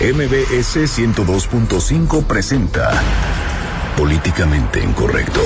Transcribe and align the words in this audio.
MBS 0.00 0.76
102.5 0.76 2.24
presenta 2.24 2.88
Políticamente 3.96 4.80
Incorrecto. 4.80 5.40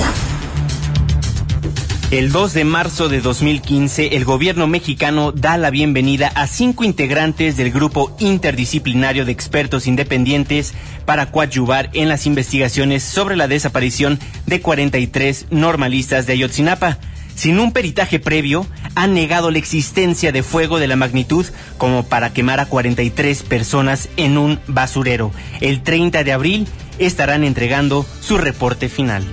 El 2.10 2.30
2 2.32 2.52
de 2.52 2.64
marzo 2.64 3.08
de 3.08 3.22
2015, 3.22 4.14
el 4.14 4.26
gobierno 4.26 4.66
mexicano 4.66 5.32
da 5.32 5.56
la 5.56 5.70
bienvenida 5.70 6.28
a 6.34 6.46
cinco 6.46 6.84
integrantes 6.84 7.56
del 7.56 7.72
grupo 7.72 8.14
interdisciplinario 8.18 9.24
de 9.24 9.32
expertos 9.32 9.86
independientes 9.86 10.74
para 11.06 11.32
coadyuvar 11.32 11.88
en 11.94 12.10
las 12.10 12.26
investigaciones 12.26 13.02
sobre 13.02 13.36
la 13.36 13.48
desaparición 13.48 14.18
de 14.44 14.60
43 14.60 15.46
normalistas 15.48 16.26
de 16.26 16.34
Ayotzinapa. 16.34 16.98
Sin 17.34 17.58
un 17.58 17.72
peritaje 17.72 18.20
previo, 18.20 18.66
han 18.94 19.14
negado 19.14 19.50
la 19.50 19.58
existencia 19.58 20.32
de 20.32 20.42
fuego 20.42 20.78
de 20.78 20.88
la 20.88 20.96
magnitud 20.96 21.46
como 21.78 22.04
para 22.04 22.32
quemar 22.32 22.60
a 22.60 22.66
43 22.66 23.42
personas 23.42 24.08
en 24.16 24.38
un 24.38 24.60
basurero. 24.66 25.32
El 25.60 25.82
30 25.82 26.24
de 26.24 26.32
abril 26.32 26.68
estarán 26.98 27.44
entregando 27.44 28.06
su 28.20 28.38
reporte 28.38 28.88
final. 28.88 29.24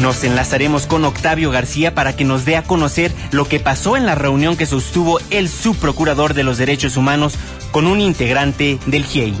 Nos 0.00 0.24
enlazaremos 0.24 0.86
con 0.86 1.04
Octavio 1.04 1.50
García 1.50 1.94
para 1.94 2.16
que 2.16 2.24
nos 2.24 2.46
dé 2.46 2.56
a 2.56 2.62
conocer 2.62 3.12
lo 3.32 3.46
que 3.46 3.60
pasó 3.60 3.98
en 3.98 4.06
la 4.06 4.14
reunión 4.14 4.56
que 4.56 4.64
sostuvo 4.64 5.20
el 5.28 5.48
subprocurador 5.48 6.32
de 6.32 6.42
los 6.42 6.56
derechos 6.56 6.96
humanos 6.96 7.34
con 7.70 7.86
un 7.86 8.00
integrante 8.00 8.78
del 8.86 9.04
GIEI. 9.04 9.34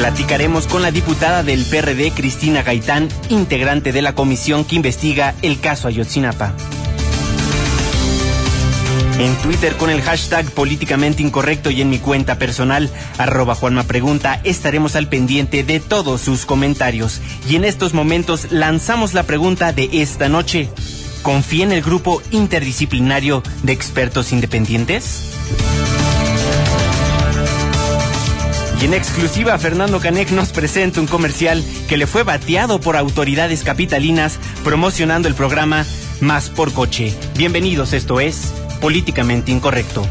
Platicaremos 0.00 0.66
con 0.66 0.80
la 0.80 0.92
diputada 0.92 1.42
del 1.42 1.62
PRD, 1.66 2.12
Cristina 2.12 2.62
Gaitán, 2.62 3.10
integrante 3.28 3.92
de 3.92 4.00
la 4.00 4.14
comisión 4.14 4.64
que 4.64 4.76
investiga 4.76 5.34
el 5.42 5.60
caso 5.60 5.88
Ayotzinapa. 5.88 6.54
En 9.18 9.36
Twitter 9.42 9.76
con 9.76 9.90
el 9.90 10.00
hashtag 10.00 10.50
políticamente 10.52 11.22
incorrecto 11.22 11.70
y 11.70 11.82
en 11.82 11.90
mi 11.90 11.98
cuenta 11.98 12.38
personal, 12.38 12.88
arroba 13.18 13.54
Juanma 13.54 13.82
Pregunta, 13.82 14.40
estaremos 14.42 14.96
al 14.96 15.10
pendiente 15.10 15.64
de 15.64 15.80
todos 15.80 16.22
sus 16.22 16.46
comentarios. 16.46 17.20
Y 17.46 17.56
en 17.56 17.66
estos 17.66 17.92
momentos 17.92 18.50
lanzamos 18.50 19.12
la 19.12 19.24
pregunta 19.24 19.74
de 19.74 19.90
esta 19.92 20.30
noche. 20.30 20.70
¿Confía 21.20 21.64
en 21.64 21.72
el 21.72 21.82
grupo 21.82 22.22
interdisciplinario 22.30 23.42
de 23.62 23.74
expertos 23.74 24.32
independientes? 24.32 25.34
Y 28.80 28.86
en 28.86 28.94
exclusiva, 28.94 29.58
Fernando 29.58 30.00
Canec 30.00 30.30
nos 30.30 30.52
presenta 30.52 31.00
un 31.00 31.06
comercial 31.06 31.62
que 31.86 31.98
le 31.98 32.06
fue 32.06 32.22
bateado 32.22 32.80
por 32.80 32.96
autoridades 32.96 33.62
capitalinas 33.62 34.38
promocionando 34.64 35.28
el 35.28 35.34
programa 35.34 35.84
Más 36.22 36.48
por 36.48 36.72
Coche. 36.72 37.14
Bienvenidos, 37.36 37.92
esto 37.92 38.20
es 38.20 38.54
Políticamente 38.80 39.52
Incorrecto. 39.52 40.08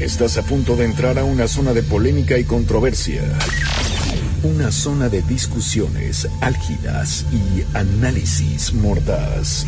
Estás 0.00 0.36
a 0.36 0.42
punto 0.42 0.76
de 0.76 0.84
entrar 0.84 1.18
a 1.18 1.24
una 1.24 1.48
zona 1.48 1.72
de 1.72 1.82
polémica 1.82 2.36
y 2.36 2.44
controversia. 2.44 3.22
Una 4.42 4.70
zona 4.70 5.08
de 5.08 5.22
discusiones 5.22 6.28
álgidas 6.42 7.24
y 7.32 7.64
análisis 7.74 8.74
mordaz. 8.74 9.64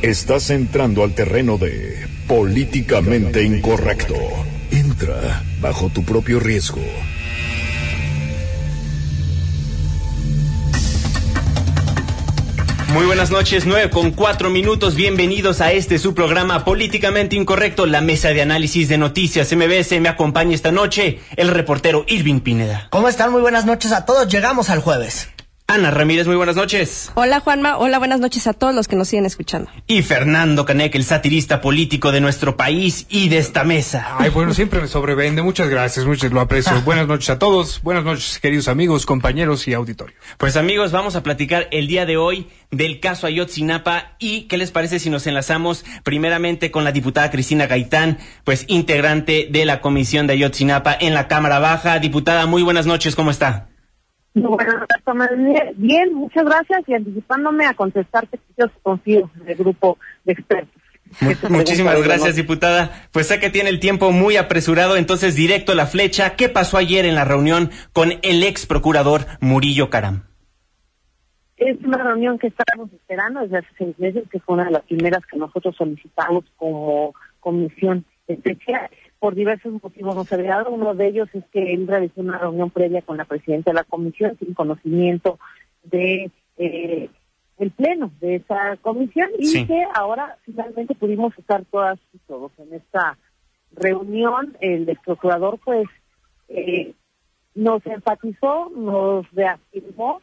Estás 0.00 0.48
entrando 0.48 1.04
al 1.04 1.14
terreno 1.14 1.58
de 1.58 2.13
políticamente 2.26 3.42
incorrecto. 3.42 4.14
Entra 4.70 5.42
bajo 5.60 5.88
tu 5.90 6.04
propio 6.04 6.40
riesgo. 6.40 6.82
Muy 12.94 13.06
buenas 13.06 13.32
noches, 13.32 13.66
9 13.66 13.90
con 13.90 14.12
4 14.12 14.50
minutos. 14.50 14.94
Bienvenidos 14.94 15.60
a 15.60 15.72
este 15.72 15.98
su 15.98 16.14
programa 16.14 16.64
Políticamente 16.64 17.34
Incorrecto, 17.34 17.86
la 17.86 18.00
mesa 18.00 18.28
de 18.28 18.40
análisis 18.40 18.88
de 18.88 18.98
noticias 18.98 19.52
MBS. 19.52 20.00
Me 20.00 20.08
acompaña 20.08 20.54
esta 20.54 20.70
noche 20.70 21.18
el 21.34 21.48
reportero 21.48 22.04
Irving 22.06 22.38
Pineda. 22.38 22.86
¿Cómo 22.90 23.08
están? 23.08 23.32
Muy 23.32 23.40
buenas 23.40 23.66
noches 23.66 23.90
a 23.90 24.04
todos. 24.06 24.28
Llegamos 24.28 24.70
al 24.70 24.80
jueves. 24.80 25.33
Ana 25.66 25.90
Ramírez, 25.90 26.26
muy 26.26 26.36
buenas 26.36 26.56
noches. 26.56 27.10
Hola 27.14 27.40
Juanma, 27.40 27.78
hola, 27.78 27.98
buenas 27.98 28.20
noches 28.20 28.46
a 28.46 28.52
todos 28.52 28.74
los 28.74 28.86
que 28.86 28.96
nos 28.96 29.08
siguen 29.08 29.24
escuchando. 29.24 29.70
Y 29.86 30.02
Fernando 30.02 30.66
Canek, 30.66 30.94
el 30.94 31.04
satirista 31.04 31.62
político 31.62 32.12
de 32.12 32.20
nuestro 32.20 32.54
país 32.54 33.06
y 33.08 33.30
de 33.30 33.38
esta 33.38 33.64
mesa. 33.64 34.14
Ay, 34.18 34.28
bueno, 34.28 34.52
siempre 34.52 34.82
me 34.82 34.88
sobrevende. 34.88 35.40
Muchas 35.40 35.70
gracias, 35.70 36.04
muchas 36.04 36.32
lo 36.32 36.42
aprecio. 36.42 36.78
buenas 36.84 37.08
noches 37.08 37.30
a 37.30 37.38
todos, 37.38 37.80
buenas 37.82 38.04
noches 38.04 38.38
queridos 38.40 38.68
amigos, 38.68 39.06
compañeros 39.06 39.66
y 39.66 39.72
auditorio. 39.72 40.14
Pues 40.36 40.58
amigos, 40.58 40.92
vamos 40.92 41.16
a 41.16 41.22
platicar 41.22 41.66
el 41.70 41.86
día 41.86 42.04
de 42.04 42.18
hoy 42.18 42.48
del 42.70 43.00
caso 43.00 43.26
Ayotzinapa 43.26 44.16
y 44.18 44.42
qué 44.42 44.58
les 44.58 44.70
parece 44.70 44.98
si 44.98 45.08
nos 45.08 45.26
enlazamos 45.26 45.86
primeramente 46.02 46.70
con 46.70 46.84
la 46.84 46.92
diputada 46.92 47.30
Cristina 47.30 47.66
Gaitán, 47.66 48.18
pues 48.44 48.66
integrante 48.68 49.48
de 49.50 49.64
la 49.64 49.80
comisión 49.80 50.26
de 50.26 50.34
Ayotzinapa 50.34 50.94
en 51.00 51.14
la 51.14 51.26
Cámara 51.26 51.58
Baja. 51.58 51.98
Diputada, 52.00 52.44
muy 52.44 52.62
buenas 52.62 52.84
noches, 52.84 53.16
¿cómo 53.16 53.30
está? 53.30 53.68
Bueno, 54.34 54.86
bien, 55.76 56.12
muchas 56.12 56.44
gracias 56.44 56.82
y 56.88 56.94
anticipándome 56.94 57.66
a 57.66 57.74
contestarte, 57.74 58.40
yo 58.58 58.66
confío 58.82 59.30
en 59.40 59.48
el 59.48 59.56
grupo 59.56 59.96
de 60.24 60.32
expertos. 60.32 60.82
Muchísimas 61.48 62.02
gracias, 62.02 62.34
diputada. 62.34 62.90
Pues 63.12 63.28
sé 63.28 63.38
que 63.38 63.50
tiene 63.50 63.70
el 63.70 63.78
tiempo 63.78 64.10
muy 64.10 64.36
apresurado, 64.36 64.96
entonces 64.96 65.36
directo 65.36 65.72
a 65.72 65.74
la 65.76 65.86
flecha. 65.86 66.34
¿Qué 66.34 66.48
pasó 66.48 66.76
ayer 66.76 67.06
en 67.06 67.14
la 67.14 67.24
reunión 67.24 67.70
con 67.92 68.14
el 68.22 68.42
ex 68.42 68.66
procurador 68.66 69.26
Murillo 69.40 69.90
Caram? 69.90 70.24
Es 71.56 71.76
una 71.84 71.98
reunión 71.98 72.36
que 72.38 72.48
estábamos 72.48 72.92
esperando 72.92 73.40
desde 73.40 73.58
hace 73.58 73.68
seis 73.78 73.98
meses, 73.98 74.24
que 74.30 74.40
fue 74.40 74.54
una 74.54 74.64
de 74.64 74.72
las 74.72 74.82
primeras 74.82 75.24
que 75.26 75.36
nosotros 75.36 75.76
solicitamos 75.76 76.44
como 76.56 77.14
comisión 77.38 78.04
especial 78.26 78.90
por 79.24 79.34
diversos 79.34 79.82
motivos 79.82 80.14
no 80.14 80.24
se 80.24 80.34
había 80.34 80.56
dado. 80.56 80.70
Uno 80.70 80.94
de 80.94 81.06
ellos 81.06 81.30
es 81.32 81.42
que 81.46 81.72
él 81.72 81.86
realizó 81.86 82.20
una 82.20 82.36
reunión 82.36 82.68
previa 82.68 83.00
con 83.00 83.16
la 83.16 83.24
presidenta 83.24 83.70
de 83.70 83.76
la 83.76 83.84
comisión 83.84 84.36
sin 84.38 84.52
conocimiento 84.52 85.38
de 85.82 86.30
eh, 86.58 87.08
el 87.56 87.70
pleno 87.70 88.12
de 88.20 88.34
esa 88.34 88.76
comisión 88.82 89.30
y 89.38 89.66
que 89.66 89.82
ahora 89.94 90.36
finalmente 90.44 90.94
pudimos 90.94 91.32
estar 91.38 91.64
todas 91.64 91.98
y 92.12 92.18
todos 92.26 92.52
en 92.58 92.74
esta 92.74 93.16
reunión. 93.72 94.58
El 94.60 94.86
ex 94.90 95.00
procurador 95.00 95.58
pues 95.64 95.86
eh, 96.48 96.92
nos 97.54 97.80
enfatizó, 97.86 98.70
nos 98.76 99.24
reafirmó 99.32 100.20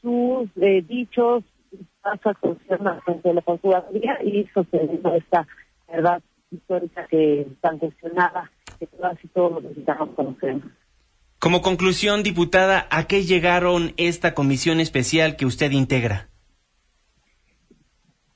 sus 0.00 0.48
eh, 0.60 0.80
dichos, 0.86 1.42
su 1.72 2.28
actuación 2.28 2.78
de 3.24 3.34
la 3.34 3.40
Procuraduría 3.40 4.22
y 4.22 4.46
sosteniendo 4.54 5.12
esta 5.12 5.44
verdad 5.88 6.22
histórica 6.52 7.06
que 7.08 7.46
tan 7.60 7.78
cuestionada 7.78 8.50
que 8.78 8.86
todas 8.86 9.16
y 9.22 9.28
todos 9.28 9.62
los 9.62 10.08
conocemos. 10.14 10.64
Como 11.38 11.60
conclusión, 11.60 12.22
diputada, 12.22 12.86
¿a 12.90 13.08
qué 13.08 13.22
llegaron 13.22 13.94
esta 13.96 14.32
comisión 14.32 14.78
especial 14.78 15.36
que 15.36 15.46
usted 15.46 15.72
integra? 15.72 16.28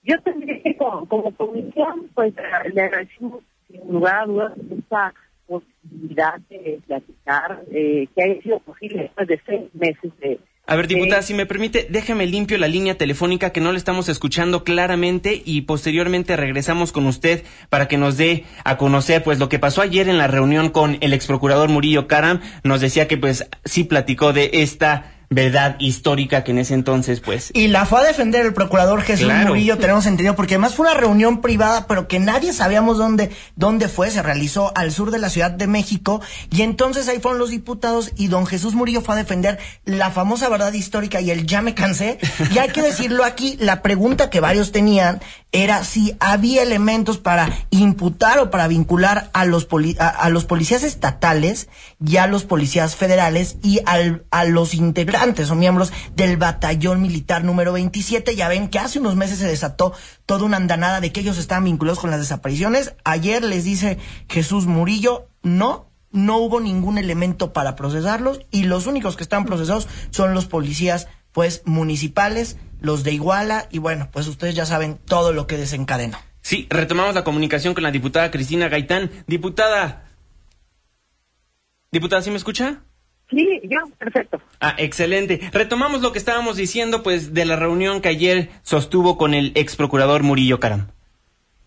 Yo 0.03 0.21
tendría 0.23 0.61
que, 0.63 0.77
como, 0.77 1.07
comisión, 1.37 2.11
pues 2.15 2.35
le 2.73 2.83
agradecemos 2.83 3.45
sin 3.69 3.93
lugar 3.93 4.23
a 4.23 4.27
dudas 4.27 4.53
esta 4.77 5.15
posibilidad 5.47 6.41
de 6.49 6.81
platicar, 6.87 7.63
eh, 7.71 8.09
que 8.15 8.23
haya 8.23 8.43
sido 8.43 8.59
posible 8.61 9.03
después 9.03 9.29
de 9.29 9.41
seis 9.47 9.75
meses 9.75 10.13
de 10.19 10.41
a 10.69 10.75
ver, 10.75 10.89
diputada, 10.89 11.23
si 11.23 11.33
me 11.33 11.47
permite, 11.47 11.87
déjeme 11.89 12.27
limpio 12.27 12.59
la 12.59 12.67
línea 12.67 12.99
telefónica 12.99 13.51
que 13.51 13.61
no 13.61 13.71
le 13.71 13.79
estamos 13.79 14.09
escuchando 14.09 14.65
claramente 14.65 15.41
y 15.45 15.61
posteriormente 15.61 16.35
regresamos 16.37 16.91
con 16.91 17.07
usted 17.07 17.45
para 17.69 17.87
que 17.87 17.99
nos 17.99 18.17
dé 18.17 18.45
a 18.65 18.77
conocer 18.77 19.23
pues 19.23 19.39
lo 19.39 19.49
que 19.49 19.61
pasó 19.61 19.81
ayer 19.81 20.09
en 20.09 20.19
la 20.19 20.27
reunión 20.27 20.71
con 20.71 20.99
el 21.03 21.13
ex 21.13 21.27
procurador 21.27 21.69
Murillo 21.69 22.09
Caram. 22.09 22.41
Nos 22.65 22.81
decía 22.81 23.07
que 23.07 23.17
pues 23.17 23.49
sí 23.65 23.85
platicó 23.85 24.33
de 24.33 24.51
esta 24.55 25.16
verdad 25.31 25.77
histórica 25.79 26.45
que 26.45 26.53
en 26.53 26.59
ese 26.59 26.75
entonces, 26.75 27.21
pues. 27.21 27.51
Y 27.55 27.69
la 27.69 27.87
fue 27.87 28.01
a 28.01 28.05
defender 28.05 28.47
el 28.47 28.55
procurador 28.55 29.03
Jesús 29.03 29.33
Murillo, 29.47 29.79
tenemos 29.79 30.07
entendido, 30.07 30.37
porque 30.37 30.55
además 30.55 30.75
fue 30.75 30.87
una 30.87 30.99
reunión 30.99 31.41
privada, 31.41 31.87
pero 31.87 32.09
que 32.09 32.19
nadie 32.19 32.53
sabíamos 32.53 32.99
dónde, 32.99 33.31
dónde 33.57 33.89
fue, 33.89 34.11
se 34.11 34.23
realizó 34.23 34.73
al 34.77 34.93
sur 34.93 35.11
de 35.11 35.19
la 35.19 35.31
Ciudad 35.31 35.51
de 35.51 35.67
México, 35.67 36.21
y 36.51 36.63
entonces 36.63 37.09
ahí 37.09 37.19
fueron 37.19 37.39
los 37.39 37.51
diputados, 37.51 38.13
y 38.17 38.29
don 38.29 38.47
Jesús 38.47 38.75
Murillo 38.75 39.01
fue 39.01 39.15
a 39.15 39.19
defender 39.19 39.59
la 39.85 40.11
famosa 40.11 40.49
verdad 40.49 40.73
histórica 40.73 41.21
y 41.21 41.31
el 41.31 41.47
ya 41.47 41.63
me 41.63 41.75
cansé. 41.75 42.19
Y 42.55 42.59
hay 42.59 42.69
que 42.69 42.83
decirlo 42.83 43.25
aquí, 43.25 43.57
la 43.61 43.83
pregunta 43.83 44.31
que 44.31 44.41
varios 44.41 44.73
tenían 44.73 45.21
era 45.53 45.85
si 45.85 46.17
había 46.21 46.63
elementos 46.63 47.19
para 47.19 47.51
imputar 47.71 48.39
o 48.39 48.51
para 48.51 48.69
vincular 48.69 49.31
a 49.33 49.45
los, 49.45 49.69
a, 49.99 50.29
los 50.29 50.45
policías 50.45 50.83
estatales 50.83 51.69
y 52.05 52.17
a 52.19 52.27
los 52.27 52.45
policías 52.45 52.97
federales 52.97 53.57
y 53.63 53.81
al, 53.87 54.25
a 54.31 54.45
los 54.45 54.75
integrantes 54.75 55.51
o 55.51 55.55
miembros 55.55 55.93
del 56.15 56.37
batallón 56.37 57.01
militar 57.01 57.45
número 57.45 57.73
27. 57.73 58.37
Ya 58.37 58.49
ven 58.49 58.69
que 58.69 58.79
hace 58.79 58.99
unos 58.99 59.17
meses 59.17 59.39
se 59.39 59.47
desató 59.47 59.93
toda 60.27 60.45
una 60.45 60.57
andanada 60.57 61.01
de 61.01 61.13
que 61.13 61.21
ellos 61.21 61.39
estaban 61.39 61.65
vinculados 61.65 62.01
con 62.01 62.11
las 62.11 62.21
desapariciones. 62.21 62.95
Ayer 63.05 63.43
les 63.43 63.65
dice 63.65 63.99
Jesús 64.29 64.67
Murillo, 64.67 65.29
no, 65.43 65.91
no 66.11 66.39
hubo 66.39 66.61
ningún 66.61 66.99
elemento 66.99 67.53
para 67.53 67.77
procesarlos 67.77 68.41
y 68.51 68.65
los 68.65 68.87
únicos 68.87 69.17
que 69.17 69.23
están 69.23 69.45
procesados 69.45 69.89
son 70.11 70.35
los 70.35 70.47
policías 70.47 71.07
pues 71.37 71.63
municipales, 71.67 72.59
los 72.81 73.05
de 73.05 73.13
Iguala 73.13 73.67
y 73.71 73.79
bueno, 73.79 74.09
pues 74.11 74.27
ustedes 74.27 74.55
ya 74.55 74.65
saben 74.65 74.97
todo 74.97 75.35
lo 75.35 75.47
que 75.47 75.59
desencadenó. 75.59 76.17
Sí, 76.41 76.67
retomamos 76.71 77.15
la 77.15 77.25
comunicación 77.25 77.75
con 77.75 77.83
la 77.83 77.91
diputada 77.91 78.31
Cristina 78.31 78.71
Gaitán. 78.71 79.11
Diputada. 79.27 80.07
Diputada, 81.93 82.23
¿sí 82.23 82.31
me 82.31 82.39
escucha? 82.39 82.81
Sí, 83.29 83.61
yo, 83.65 83.81
perfecto. 83.99 84.41
Ah, 84.61 84.77
excelente. 84.79 85.51
Retomamos 85.53 86.01
lo 86.01 86.13
que 86.13 86.19
estábamos 86.19 86.57
diciendo, 86.57 87.03
pues, 87.03 87.35
de 87.35 87.45
la 87.45 87.57
reunión 87.57 88.01
que 88.01 88.09
ayer 88.09 88.49
sostuvo 88.63 89.19
con 89.19 89.35
el 89.35 89.53
ex 89.57 89.77
procurador 89.77 90.23
Murillo 90.23 90.59
Caram. 90.59 90.87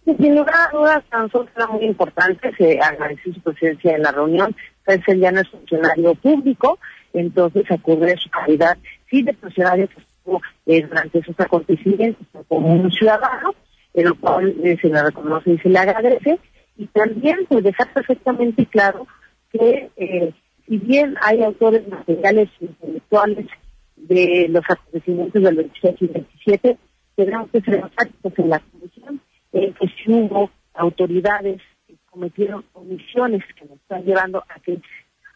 Sin 0.04 0.36
lugar 0.36 0.56
a 0.56 0.75
dudas, 0.75 1.04
Sansón 1.12 1.48
era 1.56 1.68
muy 1.68 1.86
importante, 1.86 2.51
se 2.57 2.80
agradeció 2.80 3.36
su 3.36 3.42
presencia 3.42 3.95
en 3.95 4.01
la 4.01 4.12
reunión, 4.13 4.56
él 4.88 5.19
ya 5.19 5.31
no 5.31 5.42
es 5.42 5.50
funcionario 5.50 6.15
público, 6.15 6.80
entonces 7.13 7.69
acude 7.69 8.13
a 8.13 8.18
su 8.18 8.31
calidad, 8.31 8.75
sí, 9.09 9.23
de 9.23 9.33
funcionario 9.33 9.88
que 9.88 10.01
estuvo 10.01 10.41
eh, 10.65 10.85
durante 10.85 11.19
esos 11.19 11.39
acontecimientos 11.39 12.25
como 12.47 12.73
un 12.73 12.91
ciudadano, 12.91 13.53
en 13.94 14.06
lo 14.06 14.15
cual 14.15 14.56
eh, 14.63 14.77
se 14.81 14.89
le 14.89 15.03
reconoce 15.03 15.51
y 15.51 15.57
se 15.59 15.69
le 15.69 15.79
agradece, 15.79 16.39
y 16.77 16.85
también 16.88 17.38
pues 17.47 17.63
dejar 17.63 17.91
perfectamente 17.94 18.65
claro 18.67 19.07
que 19.51 19.89
eh, 19.97 20.33
si 20.65 20.77
bien 20.77 21.15
hay 21.21 21.44
autores 21.44 21.88
materiales 21.88 22.50
intelectuales 22.59 23.47
de 23.95 24.47
los 24.50 24.63
acontecimientos 24.69 25.41
del 25.41 25.55
26 25.55 25.95
y 26.01 26.07
27, 26.07 26.77
tenemos 27.15 27.50
que 27.51 27.62
ser 27.62 27.75
enfáticos 27.75 28.33
en 28.38 28.50
la 28.50 28.59
comisión, 28.59 29.21
que 29.51 29.73
si 29.97 30.12
hubo 30.12 30.50
autoridades 30.73 31.62
que 31.88 31.95
cometieron 32.09 32.63
omisiones 32.73 33.44
que 33.55 33.65
nos 33.65 33.77
están 33.79 34.03
llevando 34.03 34.44
a 34.47 34.59
que 34.59 34.79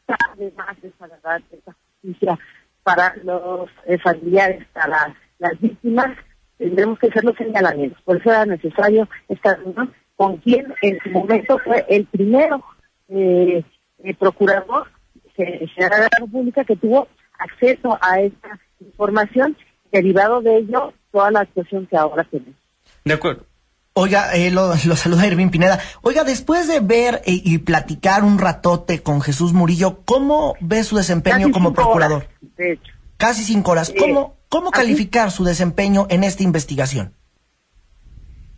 además 0.08 0.78
esa 0.82 1.08
verdad, 1.08 1.42
esa 1.52 1.76
justicia 2.02 2.40
para 2.84 3.16
los 3.24 3.70
eh, 3.86 3.98
familiares, 3.98 4.66
para 4.74 5.16
las 5.40 5.60
víctimas, 5.60 6.18
tendremos 6.58 7.00
que 7.00 7.08
hacer 7.08 7.24
los 7.24 7.36
señalamientos. 7.36 8.02
Por 8.04 8.18
eso 8.18 8.30
era 8.30 8.46
necesario 8.46 9.08
esta 9.28 9.56
reunión 9.56 9.94
con 10.16 10.38
quien 10.38 10.74
en 10.82 11.00
su 11.02 11.10
momento 11.10 11.58
fue 11.60 11.86
el 11.90 12.06
primero 12.06 12.64
eh, 13.10 13.64
procurador 14.20 14.88
General 15.36 16.02
de 16.02 16.08
la 16.12 16.20
República 16.20 16.64
que 16.64 16.76
tuvo 16.76 17.08
acceso 17.40 17.98
a 18.02 18.20
esta 18.20 18.60
información, 18.80 19.58
derivado 19.92 20.42
de 20.42 20.58
ello 20.58 20.94
toda 21.12 21.32
la 21.32 21.42
actuación 21.42 21.88
que 21.88 21.98
ahora 21.98 22.24
tenemos. 22.24 22.56
De 23.04 23.14
acuerdo. 23.14 23.46
Oiga, 23.96 24.36
eh, 24.36 24.50
lo, 24.50 24.76
saluda 24.76 25.28
Irving 25.28 25.50
Pineda. 25.50 25.80
Oiga, 26.02 26.24
después 26.24 26.68
de 26.68 26.80
ver 26.80 27.22
eh, 27.26 27.42
y 27.44 27.60
platicar 27.60 28.24
un 28.24 28.40
ratote 28.40 29.04
con 29.04 29.22
Jesús 29.22 29.54
Murillo, 29.54 30.00
¿cómo 30.04 30.56
ve 30.62 30.84
su 30.84 30.98
desempeño 30.98 31.52
como 31.52 31.74
procurador? 31.74 32.28
de 32.58 32.74
hecho. 32.74 32.92
Casi 33.18 33.44
cinco 33.44 33.72
horas. 33.72 33.94
¿Cómo, 33.98 34.36
cómo 34.50 34.72
calificar 34.72 35.30
su 35.30 35.44
desempeño 35.44 36.08
en 36.10 36.24
esta 36.24 36.42
investigación? 36.44 37.14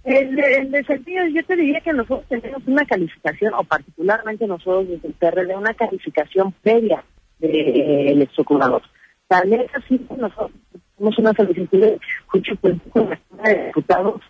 El, 0.06 0.40
el, 0.40 0.72
desempeño, 0.72 1.28
yo 1.34 1.44
te 1.46 1.56
diría 1.56 1.82
que 1.82 1.92
nosotros 1.92 2.26
tenemos 2.30 2.62
una 2.66 2.86
calificación, 2.86 3.54
o 3.56 3.64
particularmente 3.64 4.48
nosotros 4.48 4.88
desde 4.88 5.08
el 5.08 5.14
PRD, 5.16 5.56
una 5.56 5.74
calificación 5.74 6.54
previa 6.62 7.04
del 7.40 8.20
de, 8.20 8.30
procurador. 8.36 8.84
Tal 9.28 9.50
vez 9.50 9.70
así 9.74 10.00
nosotros 10.18 10.52
tenemos 10.98 11.18
una 11.20 11.34
solicitud 11.34 11.80
de 11.80 12.00
juicio 12.28 12.56
político 12.58 13.08
de 13.44 13.66
diputados 13.66 14.22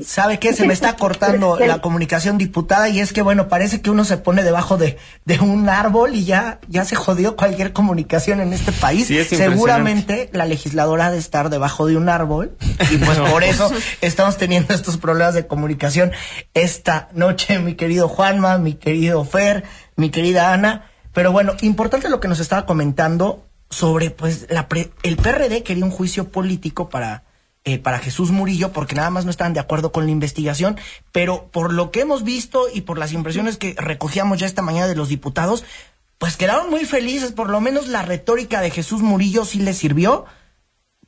¿Sabe 0.00 0.38
qué? 0.38 0.52
Se 0.52 0.66
me 0.66 0.72
está 0.72 0.96
cortando 0.96 1.58
la 1.66 1.80
comunicación 1.80 2.38
diputada 2.38 2.88
y 2.88 3.00
es 3.00 3.12
que, 3.12 3.22
bueno, 3.22 3.48
parece 3.48 3.82
que 3.82 3.90
uno 3.90 4.04
se 4.04 4.16
pone 4.16 4.42
debajo 4.42 4.78
de, 4.78 4.96
de 5.24 5.38
un 5.40 5.68
árbol 5.68 6.14
y 6.14 6.24
ya, 6.24 6.60
ya 6.68 6.84
se 6.84 6.96
jodió 6.96 7.36
cualquier 7.36 7.72
comunicación 7.72 8.40
en 8.40 8.52
este 8.52 8.72
país. 8.72 9.06
Seguramente 9.28 10.30
la 10.32 10.46
legisladora 10.46 11.06
ha 11.06 11.10
de 11.10 11.18
estar 11.18 11.50
debajo 11.50 11.86
de 11.86 11.96
un 11.96 12.08
árbol 12.08 12.56
y 12.90 12.96
pues 12.98 13.18
por 13.18 13.44
eso 13.44 13.70
estamos 14.00 14.38
teniendo 14.38 14.72
estos 14.72 14.96
problemas 14.96 15.34
de 15.34 15.46
comunicación 15.46 16.12
esta 16.54 17.08
noche, 17.12 17.58
mi 17.58 17.74
querido 17.74 18.08
Juanma, 18.08 18.58
mi 18.58 18.74
querido 18.74 19.24
Fer, 19.24 19.64
mi 19.96 20.10
querida 20.10 20.52
Ana. 20.52 20.90
Pero 21.12 21.32
bueno, 21.32 21.52
importante 21.60 22.08
lo 22.08 22.20
que 22.20 22.28
nos 22.28 22.40
estaba 22.40 22.64
comentando 22.64 23.44
sobre, 23.72 24.10
pues, 24.10 24.46
la 24.50 24.68
el 25.02 25.16
PRD 25.16 25.62
quería 25.62 25.84
un 25.84 25.90
juicio 25.90 26.28
político 26.28 26.90
para, 26.90 27.24
eh, 27.64 27.78
para 27.78 27.98
Jesús 27.98 28.30
Murillo, 28.30 28.70
porque 28.70 28.94
nada 28.94 29.08
más 29.08 29.24
no 29.24 29.30
estaban 29.30 29.54
de 29.54 29.60
acuerdo 29.60 29.92
con 29.92 30.04
la 30.04 30.10
investigación, 30.10 30.76
pero 31.10 31.48
por 31.50 31.72
lo 31.72 31.90
que 31.90 32.00
hemos 32.00 32.22
visto 32.22 32.66
y 32.72 32.82
por 32.82 32.98
las 32.98 33.12
impresiones 33.12 33.56
que 33.56 33.74
recogíamos 33.78 34.38
ya 34.38 34.46
esta 34.46 34.60
mañana 34.60 34.88
de 34.88 34.94
los 34.94 35.08
diputados, 35.08 35.64
pues 36.18 36.36
quedaron 36.36 36.68
muy 36.68 36.84
felices, 36.84 37.32
por 37.32 37.48
lo 37.48 37.62
menos 37.62 37.88
la 37.88 38.02
retórica 38.02 38.60
de 38.60 38.70
Jesús 38.70 39.00
Murillo 39.00 39.46
sí 39.46 39.58
les 39.58 39.78
sirvió, 39.78 40.26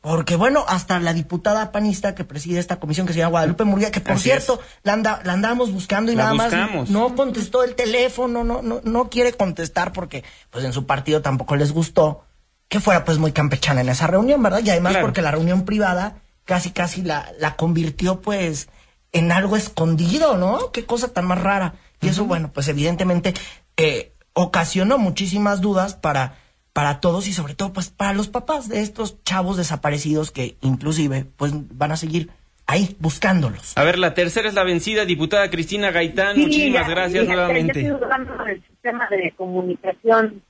porque 0.00 0.34
bueno, 0.34 0.64
hasta 0.66 0.98
la 1.00 1.12
diputada 1.12 1.70
panista 1.70 2.14
que 2.14 2.24
preside 2.24 2.60
esta 2.60 2.80
comisión 2.80 3.06
que 3.06 3.12
se 3.12 3.18
llama 3.18 3.30
Guadalupe 3.30 3.64
Murillo, 3.64 3.90
que 3.90 4.00
por 4.00 4.18
cierto, 4.18 4.58
la, 4.84 4.94
anda, 4.94 5.20
la 5.22 5.34
andábamos 5.34 5.70
buscando 5.70 6.10
y 6.10 6.16
nada 6.16 6.32
más 6.32 6.52
no 6.88 7.14
contestó 7.14 7.62
el 7.62 7.74
teléfono, 7.74 8.42
no, 8.42 8.62
no, 8.62 8.80
no 8.82 9.10
quiere 9.10 9.34
contestar 9.34 9.92
porque 9.92 10.24
pues 10.50 10.64
en 10.64 10.72
su 10.72 10.86
partido 10.86 11.20
tampoco 11.20 11.56
les 11.56 11.72
gustó 11.72 12.24
que 12.68 12.80
fuera 12.80 13.04
pues 13.04 13.18
muy 13.18 13.32
campechana 13.32 13.80
en 13.80 13.88
esa 13.88 14.06
reunión, 14.06 14.42
¿verdad? 14.42 14.60
Y 14.64 14.70
además 14.70 14.96
porque 15.00 15.22
la 15.22 15.30
reunión 15.30 15.64
privada 15.64 16.16
casi 16.44 16.70
casi 16.70 17.02
la, 17.02 17.30
la 17.38 17.56
convirtió 17.56 18.20
pues 18.20 18.68
en 19.12 19.32
algo 19.32 19.56
escondido, 19.56 20.36
¿no? 20.36 20.72
Qué 20.72 20.84
cosa 20.84 21.12
tan 21.12 21.26
más 21.26 21.40
rara. 21.40 21.74
Y 22.00 22.08
eso, 22.08 22.24
bueno, 22.24 22.50
pues 22.52 22.68
evidentemente 22.68 23.32
eh, 23.76 24.12
ocasionó 24.34 24.98
muchísimas 24.98 25.60
dudas 25.60 25.94
para, 25.94 26.36
para 26.72 27.00
todos 27.00 27.28
y 27.28 27.32
sobre 27.32 27.54
todo 27.54 27.72
pues 27.72 27.90
para 27.90 28.12
los 28.12 28.28
papás 28.28 28.68
de 28.68 28.80
estos 28.80 29.22
chavos 29.22 29.56
desaparecidos 29.56 30.30
que 30.30 30.56
inclusive 30.60 31.26
pues 31.36 31.52
van 31.54 31.92
a 31.92 31.96
seguir 31.96 32.30
ahí 32.66 32.96
buscándolos. 32.98 33.76
A 33.78 33.84
ver, 33.84 33.98
la 33.98 34.14
tercera 34.14 34.48
es 34.48 34.54
la 34.54 34.64
vencida, 34.64 35.04
diputada 35.04 35.48
Cristina 35.48 35.92
Gaitán, 35.92 36.38
muchísimas 36.38 36.88
gracias 36.88 37.26
nuevamente. 37.26 37.84
Yo 37.84 37.94
estoy 37.94 38.46
del 38.46 38.62
sistema 38.66 39.08
de 39.08 39.32
comunicación, 39.36 40.42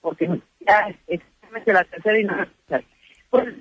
porque 0.00 0.40
ya 0.66 0.94
exactamente 1.06 1.72
la 1.72 1.84
tercera 1.84 2.20
y 2.20 2.24
no 2.24 2.34
Pues 3.30 3.54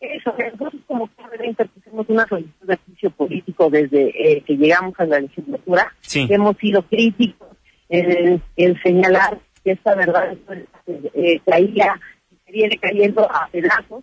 eso, 0.00 0.34
nosotros 0.38 0.82
como 0.86 1.06
PRD 1.08 1.46
interpusimos 1.46 2.08
una 2.08 2.26
solicitud 2.26 2.66
de 2.66 2.76
juicio 2.76 3.10
político 3.10 3.70
desde 3.70 4.08
eh, 4.08 4.42
que 4.42 4.56
llegamos 4.56 4.94
a 4.98 5.04
la 5.04 5.20
legislatura. 5.20 5.92
Hemos 6.14 6.56
sido 6.56 6.82
críticos 6.82 7.48
en, 7.88 8.42
señalar 8.82 9.38
que 9.62 9.72
esta 9.72 9.94
verdad 9.94 10.36
eh, 10.86 11.40
caía 11.44 12.00
se 12.44 12.52
viene 12.52 12.76
cayendo 12.78 13.30
a 13.30 13.48
pedazos 13.52 14.02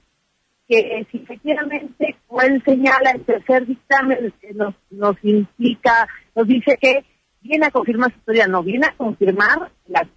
que 0.70 1.08
si 1.12 1.18
efectivamente, 1.18 2.16
él 2.44 2.64
señala, 2.64 3.10
el 3.12 3.24
tercer 3.24 3.66
dictamen 3.66 4.32
nos, 4.54 4.76
nos 4.92 5.16
implica, 5.24 6.08
nos 6.36 6.48
dice 6.48 6.78
que 6.80 7.04
viene 7.42 7.66
a 7.66 7.72
confirmar 7.72 8.12
su 8.12 8.20
historia, 8.20 8.46
no, 8.46 8.62
viene 8.62 8.86
a 8.86 8.96
confirmar 8.96 9.72
la 9.88 10.08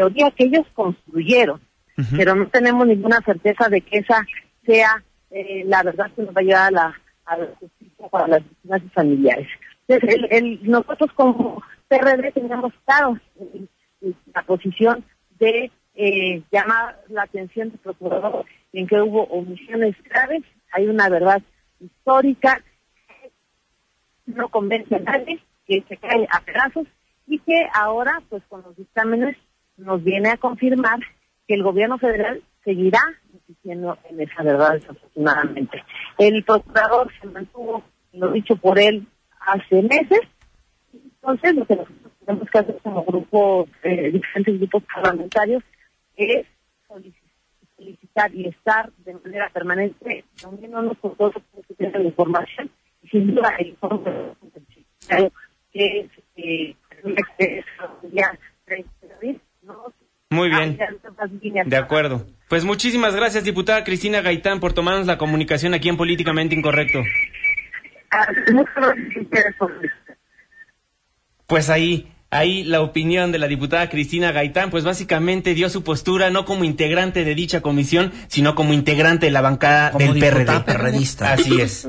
teoría 0.00 0.30
que 0.30 0.44
ellos 0.44 0.66
construyeron 0.74 1.60
pero 2.16 2.34
no 2.34 2.48
tenemos 2.48 2.86
ninguna 2.86 3.20
certeza 3.24 3.68
de 3.68 3.80
que 3.80 3.98
esa 3.98 4.24
sea 4.64 5.02
eh, 5.30 5.64
la 5.66 5.82
verdad 5.82 6.10
que 6.14 6.22
nos 6.22 6.34
va 6.34 6.40
a 6.40 6.44
llevar 6.44 6.74
a 7.26 7.38
la, 7.38 7.46
justicia 7.60 8.08
para 8.08 8.26
las 8.26 8.42
víctimas 8.42 8.82
y 8.84 8.88
familiares. 8.88 9.48
Entonces, 9.86 10.20
el, 10.30 10.60
nosotros 10.68 11.10
como 11.14 11.62
PRD 11.88 12.32
teníamos 12.32 12.72
claro 12.84 13.18
la 14.34 14.42
posición 14.42 15.04
de 15.38 15.70
eh, 15.94 16.42
llamar 16.50 17.00
la 17.08 17.22
atención 17.22 17.70
del 17.70 17.78
procurador 17.78 18.44
en 18.72 18.86
que 18.86 19.00
hubo 19.00 19.24
omisiones 19.24 19.96
graves, 20.04 20.42
hay 20.72 20.86
una 20.86 21.08
verdad 21.08 21.42
histórica 21.80 22.62
que 23.18 23.30
no 24.26 24.48
convence 24.48 24.94
a 24.94 25.00
nadie, 25.00 25.40
que 25.66 25.84
se 25.88 25.96
cae 25.96 26.26
a 26.30 26.40
pedazos 26.40 26.86
y 27.26 27.38
que 27.40 27.68
ahora, 27.74 28.22
pues 28.28 28.42
con 28.48 28.62
los 28.62 28.76
dictámenes, 28.76 29.36
nos 29.80 30.02
viene 30.02 30.30
a 30.30 30.36
confirmar 30.36 31.00
que 31.46 31.54
el 31.54 31.62
gobierno 31.62 31.98
federal 31.98 32.42
seguirá 32.64 33.00
insistiendo 33.32 33.98
en 34.08 34.20
esa 34.20 34.42
verdad 34.42 34.74
desafortunadamente. 34.74 35.82
El 36.18 36.44
procurador 36.44 37.10
se 37.20 37.26
mantuvo, 37.26 37.82
lo 38.12 38.30
dicho 38.32 38.56
por 38.56 38.78
él, 38.78 39.06
hace 39.40 39.82
meses, 39.82 40.20
entonces 40.92 41.54
lo 41.54 41.66
que 41.66 41.76
nosotros 41.76 42.12
tenemos 42.24 42.50
que 42.50 42.58
hacer 42.58 42.78
como 42.82 43.04
grupo, 43.04 43.68
eh, 43.82 44.10
diferentes 44.12 44.58
grupos 44.58 44.82
parlamentarios, 44.94 45.62
es 46.16 46.46
solicitar 46.86 48.34
y 48.34 48.46
estar 48.46 48.92
de 48.98 49.14
manera 49.14 49.48
permanente 49.50 50.24
reuniéndonos 50.42 50.98
con 50.98 51.16
todos 51.16 51.34
los 51.34 51.66
que 51.66 51.74
tienen 51.74 52.06
información 52.06 52.70
y 53.02 53.08
sin 53.08 53.34
duda 53.34 53.54
el 53.58 53.68
informe 53.68 54.12
que 55.72 56.00
es 56.00 56.10
eh, 56.36 57.64
ya 58.12 58.32
no 58.32 58.76
muy 60.30 60.48
bien. 60.48 60.78
De 61.66 61.76
acuerdo. 61.76 62.26
Pues 62.48 62.64
muchísimas 62.64 63.14
gracias, 63.14 63.44
diputada 63.44 63.84
Cristina 63.84 64.20
Gaitán, 64.22 64.60
por 64.60 64.72
tomarnos 64.72 65.06
la 65.06 65.18
comunicación 65.18 65.74
aquí 65.74 65.88
en 65.88 65.96
Políticamente 65.96 66.54
Incorrecto. 66.54 67.00
Pues 71.46 71.68
ahí 71.70 72.12
ahí 72.30 72.62
la 72.62 72.80
opinión 72.80 73.32
de 73.32 73.38
la 73.38 73.48
diputada 73.48 73.88
Cristina 73.88 74.32
Gaitán, 74.32 74.70
pues 74.70 74.84
básicamente 74.84 75.54
dio 75.54 75.68
su 75.68 75.82
postura 75.82 76.30
no 76.30 76.44
como 76.44 76.64
integrante 76.64 77.24
de 77.24 77.34
dicha 77.34 77.60
comisión, 77.60 78.12
sino 78.28 78.54
como 78.54 78.72
integrante 78.72 79.26
de 79.26 79.32
la 79.32 79.40
bancada 79.40 79.90
del 79.90 80.18
PRD. 80.18 80.60
perredista. 80.64 81.32
Así 81.32 81.60
es. 81.60 81.88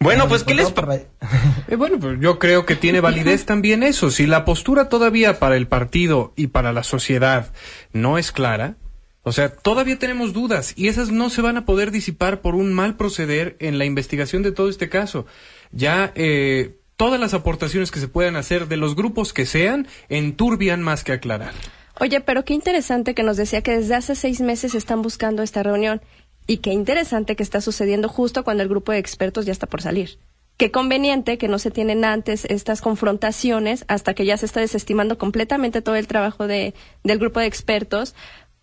Bueno, 0.00 0.28
pues, 0.28 0.44
¿qué 0.44 0.54
les 0.54 0.68
eh, 1.68 1.76
bueno, 1.76 1.98
pues 1.98 2.20
yo 2.20 2.38
creo 2.38 2.66
que 2.66 2.76
tiene 2.76 3.00
validez 3.00 3.44
también 3.44 3.82
eso. 3.82 4.10
Si 4.10 4.26
la 4.26 4.44
postura 4.44 4.88
todavía 4.88 5.38
para 5.38 5.56
el 5.56 5.66
partido 5.66 6.32
y 6.36 6.48
para 6.48 6.72
la 6.72 6.84
sociedad 6.84 7.52
no 7.92 8.16
es 8.16 8.30
clara, 8.30 8.76
o 9.22 9.32
sea, 9.32 9.50
todavía 9.50 9.98
tenemos 9.98 10.32
dudas 10.32 10.72
y 10.76 10.88
esas 10.88 11.10
no 11.10 11.30
se 11.30 11.42
van 11.42 11.56
a 11.56 11.66
poder 11.66 11.90
disipar 11.90 12.40
por 12.40 12.54
un 12.54 12.72
mal 12.72 12.96
proceder 12.96 13.56
en 13.58 13.78
la 13.78 13.84
investigación 13.84 14.42
de 14.42 14.52
todo 14.52 14.68
este 14.68 14.88
caso. 14.88 15.26
Ya 15.72 16.12
eh, 16.14 16.78
todas 16.96 17.20
las 17.20 17.34
aportaciones 17.34 17.90
que 17.90 18.00
se 18.00 18.08
puedan 18.08 18.36
hacer 18.36 18.68
de 18.68 18.76
los 18.76 18.94
grupos 18.94 19.32
que 19.32 19.46
sean 19.46 19.88
enturbian 20.08 20.82
más 20.82 21.04
que 21.04 21.12
aclarar. 21.12 21.52
Oye, 22.00 22.20
pero 22.20 22.44
qué 22.44 22.54
interesante 22.54 23.14
que 23.14 23.24
nos 23.24 23.36
decía 23.36 23.62
que 23.62 23.72
desde 23.72 23.96
hace 23.96 24.14
seis 24.14 24.40
meses 24.40 24.74
están 24.74 25.02
buscando 25.02 25.42
esta 25.42 25.64
reunión. 25.64 26.00
Y 26.50 26.56
qué 26.56 26.72
interesante 26.72 27.36
que 27.36 27.42
está 27.42 27.60
sucediendo 27.60 28.08
justo 28.08 28.42
cuando 28.42 28.62
el 28.62 28.70
grupo 28.70 28.90
de 28.90 28.98
expertos 28.98 29.44
ya 29.44 29.52
está 29.52 29.66
por 29.66 29.82
salir. 29.82 30.18
Qué 30.56 30.72
conveniente 30.72 31.36
que 31.36 31.46
no 31.46 31.58
se 31.58 31.70
tienen 31.70 32.06
antes 32.06 32.46
estas 32.46 32.80
confrontaciones 32.80 33.84
hasta 33.86 34.14
que 34.14 34.24
ya 34.24 34.36
se 34.38 34.46
está 34.46 34.60
desestimando 34.60 35.18
completamente 35.18 35.82
todo 35.82 35.94
el 35.94 36.08
trabajo 36.08 36.48
de, 36.48 36.74
del 37.04 37.18
grupo 37.18 37.38
de 37.38 37.46
expertos 37.46 38.14